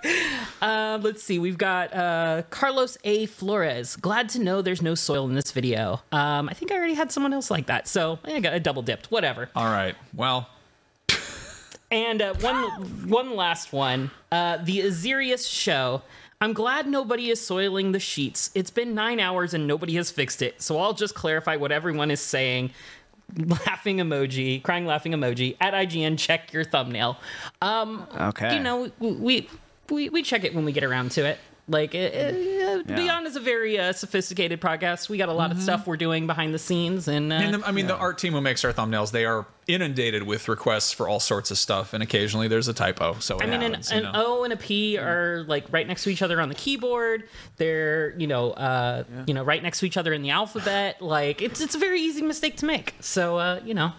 Uh, 0.60 0.98
let's 1.02 1.22
see. 1.22 1.38
We've 1.38 1.58
got 1.58 1.92
uh, 1.94 2.42
Carlos 2.50 2.96
A. 3.04 3.26
Flores. 3.26 3.96
Glad 3.96 4.28
to 4.30 4.38
know 4.40 4.62
there's 4.62 4.82
no 4.82 4.94
soil 4.94 5.26
in 5.28 5.34
this 5.34 5.50
video. 5.52 6.02
Um, 6.12 6.48
I 6.48 6.54
think 6.54 6.72
I 6.72 6.76
already 6.76 6.94
had 6.94 7.12
someone 7.12 7.32
else 7.32 7.50
like 7.50 7.66
that, 7.66 7.86
so 7.88 8.18
I 8.24 8.40
got 8.40 8.54
a 8.54 8.60
double 8.60 8.82
dipped. 8.82 9.06
Whatever. 9.10 9.48
all 9.56 9.66
right. 9.66 9.94
Well, 10.14 10.48
And 11.90 12.22
uh, 12.22 12.34
one 12.40 13.08
one 13.08 13.36
last 13.36 13.72
one. 13.72 14.10
Uh, 14.30 14.56
the 14.62 14.80
Azirius 14.80 15.48
show. 15.50 16.02
I'm 16.40 16.54
glad 16.54 16.88
nobody 16.88 17.28
is 17.30 17.40
soiling 17.44 17.92
the 17.92 18.00
sheets. 18.00 18.50
It's 18.54 18.70
been 18.70 18.94
nine 18.94 19.20
hours 19.20 19.54
and 19.54 19.66
nobody 19.68 19.94
has 19.94 20.10
fixed 20.10 20.42
it. 20.42 20.60
So 20.60 20.78
I'll 20.78 20.94
just 20.94 21.14
clarify 21.14 21.54
what 21.56 21.70
everyone 21.70 22.10
is 22.10 22.20
saying. 22.20 22.70
Laughing 23.36 23.98
emoji, 23.98 24.62
crying 24.62 24.84
laughing 24.84 25.12
emoji. 25.12 25.56
At 25.60 25.72
IGN, 25.74 26.18
check 26.18 26.52
your 26.52 26.64
thumbnail. 26.64 27.16
Um, 27.60 28.06
Okay. 28.20 28.56
you 28.56 28.60
know, 28.62 28.90
we 28.98 29.12
we 29.12 29.48
we 29.92 30.08
we 30.08 30.22
check 30.22 30.44
it 30.44 30.54
when 30.54 30.64
we 30.64 30.72
get 30.72 30.84
around 30.84 31.12
to 31.12 31.24
it. 31.24 31.38
Like, 31.68 31.94
uh, 31.94 31.98
uh, 31.98 32.82
Beyond 32.82 33.24
is 33.28 33.36
a 33.36 33.40
very 33.40 33.78
uh, 33.78 33.92
sophisticated 33.92 34.60
podcast. 34.60 35.08
We 35.08 35.16
got 35.16 35.28
a 35.28 35.32
lot 35.32 35.52
of 35.52 35.62
stuff 35.62 35.86
we're 35.86 35.96
doing 35.96 36.26
behind 36.26 36.52
the 36.52 36.58
scenes, 36.58 37.06
and, 37.06 37.32
uh, 37.32 37.36
And 37.36 37.54
the, 37.54 37.66
I 37.66 37.70
mean, 37.70 37.86
the 37.86 37.94
art 37.96 38.18
team 38.18 38.32
who 38.32 38.40
makes 38.40 38.64
our 38.64 38.72
thumbnails, 38.72 39.12
they 39.12 39.24
are 39.24 39.46
inundated 39.68 40.24
with 40.24 40.48
requests 40.48 40.90
for 40.92 41.08
all 41.08 41.20
sorts 41.20 41.52
of 41.52 41.58
stuff, 41.58 41.94
and 41.94 42.02
occasionally 42.02 42.48
there's 42.48 42.66
a 42.66 42.72
typo. 42.74 43.14
So 43.20 43.38
I 43.40 43.44
mean, 43.46 43.54
an, 43.54 43.60
happens, 43.74 43.92
you 43.92 43.98
an. 43.98 44.06
O 44.12 44.42
and 44.42 44.52
a 44.52 44.56
P 44.56 44.98
are 44.98 45.44
like 45.46 45.64
right 45.72 45.86
next 45.86 46.02
to 46.02 46.10
each 46.10 46.20
other 46.20 46.40
on 46.40 46.48
the 46.48 46.56
keyboard. 46.56 47.28
They're 47.58 48.12
you 48.18 48.26
know 48.26 48.50
uh, 48.50 49.04
you 49.28 49.32
know 49.32 49.44
right 49.44 49.62
next 49.62 49.78
to 49.80 49.86
each 49.86 49.96
other 49.96 50.12
in 50.12 50.22
the 50.22 50.30
alphabet. 50.30 50.96
Like 51.00 51.40
it's 51.40 51.60
it's 51.60 51.76
a 51.76 51.78
very 51.78 52.00
easy 52.00 52.22
mistake 52.22 52.56
to 52.56 52.66
make. 52.66 52.94
So 52.98 53.36
uh, 53.36 53.60
you 53.64 53.74
know, 53.74 53.92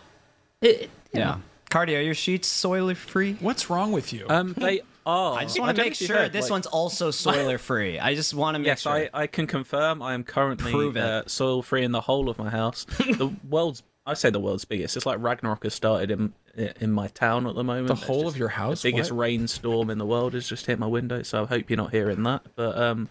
it, 0.61 0.81
it- 0.83 0.89
Yeah. 1.13 1.37
Cardy, 1.71 1.97
are 1.97 2.01
your 2.01 2.13
sheets 2.13 2.49
soiler 2.49 2.93
free? 2.93 3.37
What's 3.39 3.69
wrong 3.69 3.93
with 3.93 4.11
you? 4.11 4.25
Um, 4.29 4.53
they 4.57 4.81
are. 5.05 5.37
I 5.37 5.43
just 5.43 5.59
want 5.59 5.75
to 5.75 5.81
make 5.83 5.91
know 5.91 5.91
if 5.93 6.01
you 6.01 6.07
sure 6.07 6.17
heard, 6.17 6.33
this 6.33 6.43
like- 6.45 6.51
one's 6.51 6.65
also 6.67 7.11
soiler 7.11 7.57
free. 7.57 7.99
I 7.99 8.15
just 8.15 8.33
want 8.33 8.55
to 8.55 8.59
make 8.59 8.67
Yes, 8.67 8.81
sure. 8.81 8.91
I, 8.91 9.09
I 9.13 9.27
can 9.27 9.47
confirm 9.47 10.01
I 10.01 10.13
am 10.13 10.23
currently 10.23 10.71
Prove 10.71 10.97
uh, 10.97 11.23
soil 11.27 11.61
free 11.61 11.83
in 11.83 11.91
the 11.91 12.01
whole 12.01 12.29
of 12.29 12.37
my 12.37 12.49
house. 12.49 12.85
the 12.99 13.33
world's 13.49 13.83
I 14.05 14.15
say 14.15 14.29
the 14.29 14.39
world's 14.39 14.65
biggest. 14.65 14.97
It's 14.97 15.05
like 15.05 15.17
Ragnarok 15.21 15.63
has 15.63 15.73
started 15.73 16.11
in 16.11 16.33
in 16.55 16.91
my 16.91 17.07
town 17.07 17.47
at 17.47 17.55
the 17.55 17.63
moment. 17.63 17.87
The 17.87 17.93
There's 17.95 18.05
whole 18.07 18.27
of 18.27 18.37
your 18.37 18.49
house? 18.49 18.81
The 18.81 18.91
biggest 18.91 19.11
What? 19.11 19.19
rainstorm 19.19 19.89
in 19.89 19.97
the 19.97 20.05
world 20.05 20.33
has 20.33 20.47
just 20.47 20.65
hit 20.65 20.77
my 20.77 20.85
window, 20.87 21.23
so 21.23 21.43
I 21.43 21.45
hope 21.47 21.69
you're 21.69 21.77
not 21.77 21.91
hearing 21.91 22.23
that. 22.23 22.43
But 22.55 22.77
um, 22.77 23.09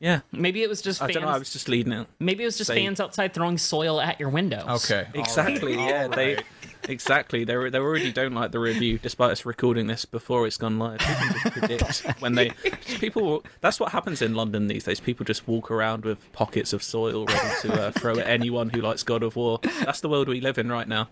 yeah, 0.00 0.20
maybe 0.32 0.62
it 0.62 0.68
was 0.68 0.80
just 0.82 1.00
I 1.02 1.06
fans. 1.06 1.14
don't 1.14 1.22
know. 1.24 1.30
I 1.30 1.38
was 1.38 1.52
just 1.52 1.68
leading 1.68 1.92
it. 1.92 2.06
maybe 2.18 2.42
it 2.42 2.46
was 2.46 2.56
just 2.58 2.68
say- 2.68 2.76
fans 2.84 3.00
outside 3.00 3.34
throwing 3.34 3.58
soil 3.58 4.00
at 4.00 4.18
your 4.20 4.28
windows. 4.28 4.84
okay. 4.84 5.08
Exactly. 5.14 5.74
yeah, 5.74 6.08
they 6.08 6.38
exactly. 6.88 7.44
They 7.44 7.54
they 7.70 7.78
already 7.78 8.12
don't 8.12 8.32
like 8.34 8.52
the 8.52 8.58
review, 8.60 8.98
despite 8.98 9.30
us 9.32 9.44
recording 9.44 9.86
this 9.88 10.04
before 10.04 10.46
it's 10.46 10.56
gone 10.56 10.78
live. 10.78 10.98
They 11.00 11.76
just 11.78 12.04
predict 12.04 12.20
when 12.22 12.34
they 12.34 12.50
people. 13.00 13.42
That's 13.60 13.78
what 13.80 13.92
happens 13.92 14.22
in 14.22 14.34
London 14.34 14.66
these 14.68 14.84
days. 14.84 15.00
People 15.00 15.24
just 15.24 15.46
walk 15.48 15.70
around 15.70 16.04
with 16.04 16.30
pockets 16.32 16.72
of 16.72 16.82
soil 16.82 17.26
ready 17.26 17.48
to 17.62 17.72
uh, 17.88 17.90
throw 17.92 18.18
at 18.18 18.26
anyone 18.28 18.70
who 18.70 18.80
likes 18.80 19.02
God 19.02 19.22
of 19.22 19.36
War. 19.36 19.58
That's 19.84 20.00
the 20.00 20.08
world 20.08 20.28
we 20.28 20.40
live 20.40 20.58
in 20.58 20.70
right 20.70 20.88
now. 20.88 21.08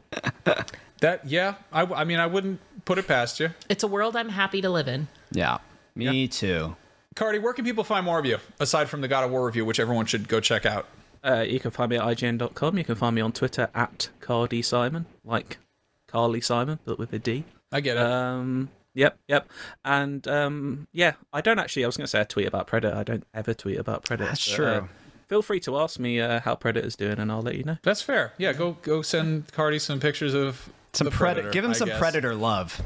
That 1.00 1.26
yeah. 1.26 1.54
I, 1.72 1.82
I 1.82 2.04
mean, 2.04 2.18
I 2.20 2.26
wouldn't 2.26 2.60
put 2.84 2.96
it 2.98 3.06
past 3.06 3.40
you, 3.40 3.50
It's 3.68 3.82
a 3.82 3.88
world 3.88 4.16
I'm 4.16 4.30
happy 4.30 4.60
to 4.62 4.70
live 4.70 4.88
in. 4.88 5.08
yeah. 5.32 5.58
Me 5.94 6.28
too. 6.28 6.76
Cardy. 7.16 7.42
Where 7.42 7.52
can 7.52 7.64
people 7.64 7.82
find 7.82 8.04
more 8.04 8.18
of 8.18 8.26
you 8.26 8.38
aside 8.60 8.88
from 8.88 9.00
the 9.00 9.08
God 9.08 9.24
of 9.24 9.30
War 9.30 9.44
review, 9.46 9.64
which 9.64 9.80
everyone 9.80 10.06
should 10.06 10.28
go 10.28 10.38
check 10.38 10.64
out? 10.64 10.86
Uh, 11.24 11.40
you 11.40 11.58
can 11.58 11.72
find 11.72 11.90
me 11.90 11.96
at 11.96 12.02
IGN.com. 12.02 12.78
You 12.78 12.84
can 12.84 12.94
find 12.94 13.16
me 13.16 13.22
on 13.22 13.32
Twitter 13.32 13.68
at 13.74 14.10
Cardy 14.20 14.64
Simon, 14.64 15.06
like 15.24 15.58
Carly 16.06 16.40
Simon, 16.40 16.78
but 16.84 16.98
with 16.98 17.12
a 17.12 17.18
D. 17.18 17.44
I 17.72 17.80
get 17.80 17.96
it. 17.96 18.02
Um, 18.02 18.68
yep, 18.94 19.18
yep. 19.26 19.50
And 19.84 20.28
um, 20.28 20.86
yeah, 20.92 21.14
I 21.32 21.40
don't 21.40 21.58
actually. 21.58 21.84
I 21.84 21.88
was 21.88 21.96
going 21.96 22.04
to 22.04 22.10
say 22.10 22.20
a 22.20 22.24
tweet 22.24 22.46
about 22.46 22.66
Predator. 22.68 22.94
I 22.94 23.02
don't 23.02 23.26
ever 23.34 23.54
tweet 23.54 23.78
about 23.78 24.04
Predator. 24.04 24.28
That's 24.28 24.48
but, 24.48 24.54
true. 24.54 24.66
uh, 24.66 24.86
feel 25.26 25.42
free 25.42 25.58
to 25.60 25.76
ask 25.78 25.98
me 25.98 26.20
uh, 26.20 26.40
how 26.40 26.54
Predator's 26.54 26.96
doing, 26.96 27.18
and 27.18 27.32
I'll 27.32 27.42
let 27.42 27.56
you 27.56 27.64
know. 27.64 27.78
That's 27.82 28.02
fair. 28.02 28.34
Yeah, 28.38 28.52
go 28.52 28.76
go 28.82 29.02
send 29.02 29.52
Cardi 29.52 29.78
some 29.78 29.98
pictures 29.98 30.34
of 30.34 30.70
Some 30.96 31.08
predator. 31.10 31.42
predator. 31.42 31.50
Give 31.52 31.64
him 31.64 31.70
I 31.70 31.74
some 31.74 31.88
guess. 31.88 31.98
predator 31.98 32.34
love. 32.34 32.80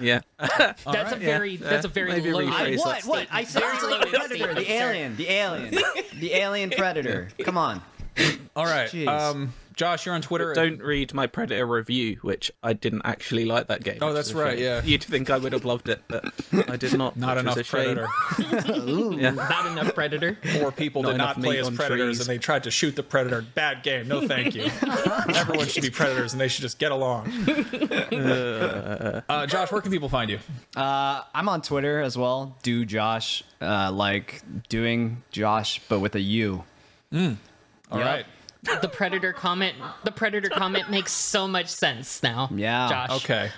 Yeah. 0.00 0.20
That's 0.38 1.12
a 1.12 1.16
very 1.16 1.52
yeah. 1.56 1.68
that's 1.68 1.84
a 1.84 1.88
very 1.88 2.12
Maybe 2.12 2.32
low. 2.32 2.40
rephrase 2.40 2.78
What? 2.78 3.04
What? 3.04 3.28
I 3.30 3.44
said 3.44 3.60
the 3.60 4.06
predator, 4.10 4.54
the 4.54 4.72
alien, 4.72 5.16
the 5.16 5.28
alien, 5.30 5.74
the 6.18 6.32
alien 6.34 6.70
predator. 6.70 7.28
Come 7.42 7.58
on. 7.58 7.82
All 8.56 8.64
right. 8.64 8.88
Jeez. 8.88 9.06
Um, 9.08 9.52
Josh, 9.80 10.04
you're 10.04 10.14
on 10.14 10.20
Twitter. 10.20 10.52
Don't 10.52 10.82
read 10.82 11.14
my 11.14 11.26
Predator 11.26 11.64
review, 11.66 12.18
which 12.20 12.52
I 12.62 12.74
didn't 12.74 13.00
actually 13.06 13.46
like 13.46 13.68
that 13.68 13.82
game. 13.82 13.96
Oh, 14.02 14.12
that's 14.12 14.34
right, 14.34 14.58
shame. 14.58 14.62
yeah. 14.66 14.82
You'd 14.84 15.02
think 15.02 15.30
I 15.30 15.38
would 15.38 15.54
have 15.54 15.64
loved 15.64 15.88
it, 15.88 16.02
but 16.06 16.22
I 16.68 16.76
did 16.76 16.98
not. 16.98 17.16
Not 17.16 17.36
which 17.38 17.46
was 17.46 17.56
enough 17.56 17.56
a 17.56 17.64
shame. 17.64 17.96
predator. 17.96 19.16
Yeah. 19.20 19.30
Not 19.30 19.66
enough 19.72 19.94
predator. 19.94 20.36
Four 20.58 20.70
people 20.70 21.02
Not 21.02 21.12
did 21.12 21.16
not 21.18 21.40
play 21.40 21.58
as 21.58 21.70
predators, 21.70 22.18
trees. 22.18 22.20
and 22.20 22.26
they 22.28 22.36
tried 22.36 22.64
to 22.64 22.70
shoot 22.70 22.94
the 22.94 23.02
predator. 23.02 23.40
Bad 23.54 23.82
game. 23.82 24.06
No, 24.06 24.28
thank 24.28 24.54
you. 24.54 24.64
Everyone 25.34 25.66
should 25.66 25.82
be 25.82 25.88
predators, 25.90 26.32
and 26.34 26.40
they 26.42 26.48
should 26.48 26.60
just 26.60 26.78
get 26.78 26.92
along. 26.92 27.28
Uh, 28.12 29.46
Josh, 29.46 29.72
where 29.72 29.80
can 29.80 29.90
people 29.90 30.10
find 30.10 30.30
you? 30.30 30.40
Uh, 30.76 31.22
I'm 31.34 31.48
on 31.48 31.62
Twitter 31.62 32.00
as 32.02 32.18
well. 32.18 32.54
Do 32.62 32.84
Josh 32.84 33.42
uh, 33.62 33.90
like 33.92 34.42
doing 34.68 35.22
Josh, 35.30 35.80
but 35.88 36.00
with 36.00 36.14
a 36.14 36.20
U. 36.20 36.64
All 37.12 37.18
Yep. 37.20 37.36
right. 37.92 38.26
The 38.62 38.88
predator 38.92 39.32
comment. 39.32 39.76
The 40.04 40.12
predator 40.12 40.48
comment 40.48 40.90
makes 40.90 41.12
so 41.12 41.48
much 41.48 41.68
sense 41.68 42.22
now. 42.22 42.48
Yeah. 42.54 42.88
Josh. 42.88 43.24
Okay. 43.24 43.50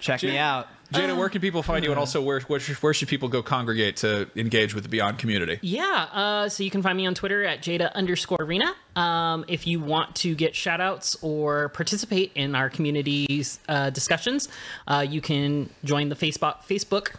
Check 0.00 0.22
me 0.22 0.36
out. 0.38 0.68
Jada, 0.92 1.16
where 1.16 1.28
can 1.28 1.40
people 1.40 1.62
find 1.62 1.84
you, 1.84 1.92
and 1.92 2.00
also 2.00 2.20
where 2.20 2.40
where 2.40 2.58
should, 2.58 2.74
where 2.76 2.92
should 2.92 3.06
people 3.06 3.28
go 3.28 3.44
congregate 3.44 3.98
to 3.98 4.28
engage 4.34 4.74
with 4.74 4.82
the 4.82 4.90
Beyond 4.90 5.18
community? 5.18 5.60
Yeah, 5.62 6.08
uh, 6.12 6.48
so 6.48 6.64
you 6.64 6.70
can 6.70 6.82
find 6.82 6.96
me 6.96 7.06
on 7.06 7.14
Twitter 7.14 7.44
at 7.44 7.62
Jada 7.62 7.92
underscore 7.94 8.38
Arena. 8.40 8.74
Um, 8.96 9.44
if 9.46 9.68
you 9.68 9.78
want 9.78 10.16
to 10.16 10.34
get 10.34 10.56
shout 10.56 10.80
outs 10.80 11.16
or 11.22 11.68
participate 11.68 12.32
in 12.34 12.56
our 12.56 12.68
community's 12.68 13.60
uh, 13.68 13.90
discussions, 13.90 14.48
uh, 14.88 15.06
you 15.08 15.20
can 15.20 15.70
join 15.84 16.08
the 16.08 16.16
Facebook, 16.16 16.64
Facebook, 16.68 17.14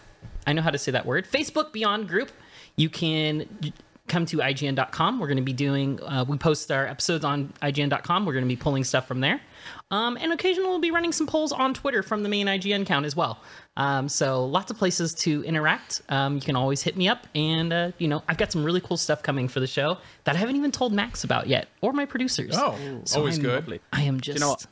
I 0.46 0.52
know 0.52 0.62
how 0.64 0.72
to 0.72 0.78
say 0.78 0.92
that 0.92 1.06
word, 1.06 1.26
Facebook 1.26 1.72
Beyond 1.72 2.10
group. 2.10 2.32
You 2.76 2.89
can 2.89 3.48
j- 3.62 3.72
come 4.12 4.26
to 4.28 4.38
IGN.com. 4.38 5.20
We're 5.20 5.28
going 5.28 5.38
to 5.38 5.43
be 5.43 5.53
doing, 5.53 5.99
uh, 6.03 6.26
we 6.28 6.38
post 6.38 6.72
our 6.72 6.86
episodes 6.86 7.26
on 7.26 7.53
IGN.com. 7.62 8.26
We're 8.26 8.34
going 8.34 8.45
to 8.45 8.49
be 8.49 8.55
pulling 8.55 8.84
stuff 8.84 9.07
from 9.07 9.22
there. 9.22 9.41
Um, 9.89 10.18
and 10.20 10.32
occasionally 10.32 10.70
we'll 10.70 10.80
be 10.80 10.91
running 10.91 11.12
some 11.12 11.28
polls 11.28 11.51
on 11.51 11.74
Twitter 11.74 12.03
from 12.03 12.22
the 12.24 12.30
main 12.30 12.47
IGN 12.47 12.84
account 12.84 13.05
as 13.05 13.16
well. 13.16 13.39
Um, 13.78 14.09
so 14.09 14.45
lots 14.45 14.70
of 14.70 14.78
places 14.78 15.14
to 15.16 15.43
interact. 15.43 16.01
Um, 16.09 16.36
you 16.36 16.41
can 16.41 16.55
always 16.55 16.82
hit 16.82 16.97
me 16.97 17.07
up, 17.07 17.26
and 17.34 17.72
uh, 17.72 17.91
you 17.97 18.07
know 18.07 18.22
I've 18.28 18.38
got 18.38 18.51
some 18.51 18.64
really 18.64 18.82
cool 18.82 18.97
stuff 18.97 19.24
coming 19.24 19.47
for 19.47 19.59
the 19.62 19.68
show 19.68 19.97
that 20.26 20.36
I 20.36 20.39
haven't 20.39 20.57
even 20.57 20.72
told 20.72 20.91
Max 20.93 21.24
about 21.24 21.47
yet, 21.47 21.70
or 21.82 21.93
my 21.93 22.05
producers. 22.05 22.53
Oh, 22.57 22.78
always 23.16 23.38
I'm- 23.39 23.41
good. 23.41 23.80
I 23.93 24.03
am 24.03 24.20
just. 24.20 24.38
you 24.38 24.41
know 24.41 24.49
what? 24.49 24.66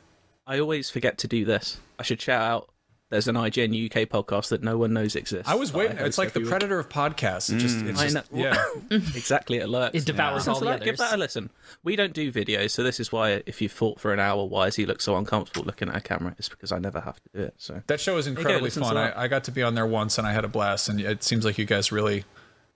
I 0.46 0.58
always 0.58 0.90
forget 0.90 1.16
to 1.18 1.28
do 1.28 1.44
this. 1.44 1.78
I 1.98 2.02
should 2.02 2.20
shout 2.20 2.42
out. 2.42 2.68
There's 3.10 3.26
an 3.26 3.34
IGN 3.34 3.86
UK 3.86 4.08
podcast 4.08 4.50
that 4.50 4.62
no 4.62 4.78
one 4.78 4.92
knows 4.92 5.16
exists. 5.16 5.48
I 5.48 5.56
was 5.56 5.72
that 5.72 5.78
waiting. 5.78 5.96
host 5.96 6.06
it's 6.06 6.18
like 6.18 6.28
the 6.28 6.38
every 6.38 6.44
week. 6.44 6.50
predator 6.50 6.78
of 6.78 6.88
podcasts. 6.88 7.52
It 7.52 7.58
just, 7.58 7.78
it's 7.84 8.00
mm. 8.00 8.12
just, 8.12 8.32
yeah. 8.32 8.64
exactly 8.90 9.58
it 9.58 9.68
lurks. 9.68 9.96
It 9.96 10.06
devours 10.06 10.46
Listen 10.46 10.52
all 10.52 10.58
to 10.60 10.64
the 10.64 10.70
that, 10.70 10.80
Give 10.84 10.94
others. 10.94 11.10
that 11.10 11.16
a 11.16 11.18
listen. 11.18 11.50
We 11.82 11.96
don't 11.96 12.12
do 12.12 12.30
videos, 12.30 12.70
so 12.70 12.84
this 12.84 13.00
is 13.00 13.10
why 13.10 13.42
if 13.46 13.60
you've 13.60 13.72
thought 13.72 13.98
for 13.98 14.12
an 14.12 14.20
hour 14.20 14.44
why 14.44 14.66
does 14.66 14.76
he 14.76 14.86
look 14.86 15.00
so 15.00 15.16
uncomfortable 15.16 15.66
looking 15.66 15.88
at 15.88 15.96
a 15.96 16.00
camera, 16.00 16.36
it's 16.38 16.48
because 16.48 16.70
I 16.70 16.78
never 16.78 17.00
have 17.00 17.16
to 17.16 17.28
do 17.34 17.42
it. 17.42 17.54
So 17.58 17.82
That 17.88 17.98
show 18.00 18.16
is 18.16 18.28
incredibly 18.28 18.62
listen 18.62 18.82
to 18.84 18.88
fun. 18.90 18.96
I, 18.96 19.24
I 19.24 19.28
got 19.28 19.42
to 19.44 19.50
be 19.50 19.64
on 19.64 19.74
there 19.74 19.86
once, 19.86 20.16
and 20.16 20.24
I 20.24 20.32
had 20.32 20.44
a 20.44 20.48
blast. 20.48 20.88
And 20.88 21.00
it 21.00 21.24
seems 21.24 21.44
like 21.44 21.58
you 21.58 21.64
guys 21.64 21.90
really, 21.90 22.24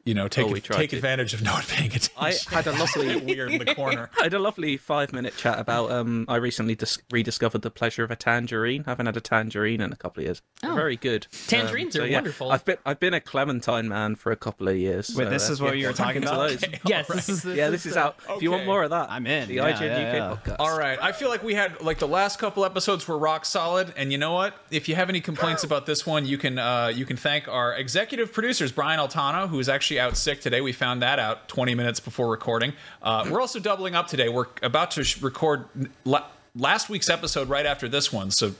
you 0.04 0.14
know, 0.14 0.28
take 0.28 0.46
Oh, 0.46 0.54
take 0.54 0.90
to. 0.90 0.96
advantage 0.96 1.32
of 1.34 1.42
not 1.42 1.66
paying 1.66 1.90
attention. 1.90 2.12
I 2.18 2.34
had 2.54 2.66
a 2.66 2.72
lovely 2.72 3.16
weird 3.34 3.52
in 3.52 3.64
the 3.64 3.74
corner. 3.74 4.10
I 4.20 4.24
had 4.24 4.34
a 4.34 4.38
lovely 4.38 4.76
five 4.76 5.12
minute 5.12 5.36
chat 5.36 5.58
about 5.58 5.90
um 5.90 6.24
I 6.28 6.36
recently 6.36 6.74
dis- 6.74 6.98
rediscovered 7.10 7.62
the 7.62 7.70
pleasure 7.70 8.04
of 8.04 8.10
a 8.10 8.16
tangerine. 8.16 8.84
I 8.86 8.90
haven't 8.90 9.06
had 9.06 9.16
a 9.16 9.20
tangerine 9.20 9.80
in 9.80 9.92
a 9.92 9.96
couple 9.96 10.20
of 10.20 10.26
years. 10.26 10.42
Oh. 10.62 10.74
very 10.74 10.96
good. 10.96 11.26
Tangerines 11.46 11.96
Um, 11.96 12.02
are 12.02 12.06
yeah, 12.06 12.16
wonderful. 12.16 12.52
I've 12.52 12.64
been 12.64 12.76
I've 12.84 13.00
been 13.00 13.14
a 13.14 13.20
clementine 13.20 13.88
man 13.88 14.14
for 14.16 14.30
a 14.32 14.36
couple 14.36 14.68
of 14.68 14.76
years. 14.76 15.14
Wait, 15.16 15.24
so, 15.24 15.30
this 15.30 15.48
uh, 15.48 15.52
is 15.54 15.60
what 15.60 15.74
yeah, 15.74 15.80
you 15.80 15.86
were 15.88 15.92
talking 15.94 16.22
about? 16.22 16.48
those. 16.50 16.64
yes, 16.86 17.06
this 17.08 17.28
is 17.28 17.42
the, 17.42 17.54
Yeah, 17.56 17.70
this 17.70 17.86
is 17.86 17.96
out. 17.96 18.16
If 18.28 18.42
you 18.42 18.50
want 18.50 18.66
more 18.66 18.82
of 18.84 18.90
that, 18.90 19.10
I'm 19.10 19.26
in. 19.26 19.48
The 19.48 19.54
Yeah, 19.54 19.72
IGN 19.72 19.80
yeah, 19.80 20.08
UK 20.08 20.14
yeah. 20.14 20.36
podcast. 20.54 20.56
All 20.58 20.78
right. 20.78 20.98
I 21.00 21.12
feel 21.12 21.28
like 21.30 21.42
we 21.42 21.54
had 21.54 21.80
like 21.80 21.98
the 21.98 22.08
last 22.08 22.38
couple 22.38 22.64
episodes 22.64 23.08
were 23.08 23.16
rock 23.18 23.44
solid, 23.46 23.92
and 23.96 24.12
you 24.12 24.18
know 24.18 24.32
what? 24.34 24.54
If 24.70 24.88
you 24.88 24.94
have 24.96 25.08
any 25.08 25.20
complaints 25.22 25.64
about 25.64 25.86
this 25.86 26.04
one, 26.06 26.26
you 26.26 26.36
can 26.38 26.58
uh, 26.58 26.92
you 26.94 27.06
can 27.06 27.16
thank 27.16 27.48
our 27.48 27.74
executive 27.74 28.32
producers 28.32 28.70
Brian 28.72 29.00
Altano, 29.00 29.48
who 29.48 29.58
is 29.58 29.68
actually 29.68 29.93
out 29.98 30.16
sick 30.16 30.40
today. 30.40 30.60
We 30.60 30.72
found 30.72 31.02
that 31.02 31.18
out 31.18 31.48
20 31.48 31.74
minutes 31.74 32.00
before 32.00 32.28
recording. 32.28 32.72
Uh, 33.02 33.26
we're 33.30 33.40
also 33.40 33.58
doubling 33.60 33.94
up 33.94 34.06
today. 34.06 34.28
We're 34.28 34.46
about 34.62 34.90
to 34.92 35.04
sh- 35.04 35.22
record 35.22 35.66
la- 36.04 36.26
last 36.54 36.88
week's 36.88 37.08
episode 37.08 37.48
right 37.48 37.66
after 37.66 37.88
this 37.88 38.12
one, 38.12 38.30
so 38.30 38.54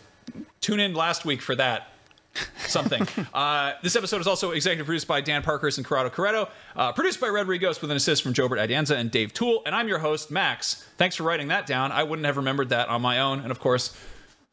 tune 0.60 0.80
in 0.80 0.94
last 0.94 1.24
week 1.24 1.40
for 1.42 1.54
that 1.56 1.88
something. 2.66 3.06
Uh, 3.34 3.72
this 3.82 3.96
episode 3.96 4.20
is 4.20 4.28
also 4.28 4.52
executive 4.52 4.86
produced 4.86 5.08
by 5.08 5.20
Dan 5.20 5.42
Parkhurst 5.42 5.76
and 5.76 5.84
Corrado 5.84 6.08
Corretto, 6.08 6.48
uh, 6.76 6.92
produced 6.92 7.20
by 7.20 7.26
Red 7.26 7.46
Rigos 7.48 7.80
with 7.80 7.90
an 7.90 7.96
assist 7.96 8.22
from 8.22 8.32
Jobert 8.32 8.64
Adianza 8.64 8.96
and 8.96 9.10
Dave 9.10 9.34
Toole, 9.34 9.62
and 9.66 9.74
I'm 9.74 9.88
your 9.88 9.98
host, 9.98 10.30
Max. 10.30 10.86
Thanks 10.96 11.16
for 11.16 11.24
writing 11.24 11.48
that 11.48 11.66
down. 11.66 11.90
I 11.90 12.04
wouldn't 12.04 12.26
have 12.26 12.36
remembered 12.36 12.68
that 12.68 12.88
on 12.88 13.02
my 13.02 13.18
own. 13.18 13.40
And 13.40 13.50
of 13.50 13.58
course, 13.58 13.96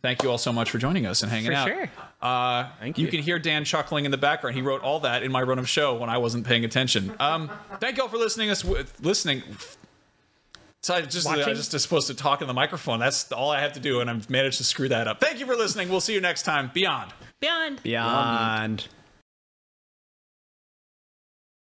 thank 0.01 0.23
you 0.23 0.29
all 0.31 0.37
so 0.37 0.51
much 0.53 0.69
for 0.71 0.77
joining 0.77 1.05
us 1.05 1.21
and 1.23 1.31
hanging 1.31 1.51
For 1.51 1.57
out. 1.57 1.67
sure. 1.67 1.89
Uh, 2.21 2.67
Thank 2.79 2.97
you 2.99 3.05
you. 3.05 3.11
can 3.11 3.21
hear 3.21 3.39
Dan 3.39 3.65
chuckling 3.65 4.05
in 4.05 4.11
the 4.11 4.17
background. 4.17 4.55
He 4.55 4.61
wrote 4.61 4.81
all 4.81 4.99
that 4.99 5.23
in 5.23 5.31
my 5.31 5.41
run 5.41 5.57
of 5.57 5.67
show 5.67 5.95
when 5.95 6.09
I 6.09 6.19
wasn't 6.19 6.45
paying 6.45 6.63
attention. 6.65 7.11
Um, 7.19 7.49
thank 7.79 7.97
you 7.97 8.03
all 8.03 8.09
for 8.09 8.17
listening. 8.17 8.51
Us 8.51 8.63
listening. 9.01 9.41
So 10.83 10.95
I 10.95 11.01
just 11.01 11.25
Watching? 11.27 11.43
I 11.43 11.53
just 11.53 11.71
supposed 11.79 12.07
to 12.07 12.13
talk 12.15 12.41
in 12.41 12.47
the 12.47 12.53
microphone. 12.53 12.99
That's 12.99 13.31
all 13.31 13.49
I 13.51 13.61
have 13.61 13.73
to 13.73 13.79
do, 13.79 14.01
and 14.01 14.09
I've 14.09 14.29
managed 14.29 14.57
to 14.57 14.63
screw 14.63 14.89
that 14.89 15.07
up. 15.07 15.19
Thank 15.19 15.39
you 15.39 15.45
for 15.45 15.55
listening. 15.55 15.89
We'll 15.89 16.01
see 16.01 16.13
you 16.13 16.21
next 16.21 16.43
time. 16.43 16.71
Beyond. 16.73 17.11
Beyond. 17.39 17.83
Beyond. 17.83 18.87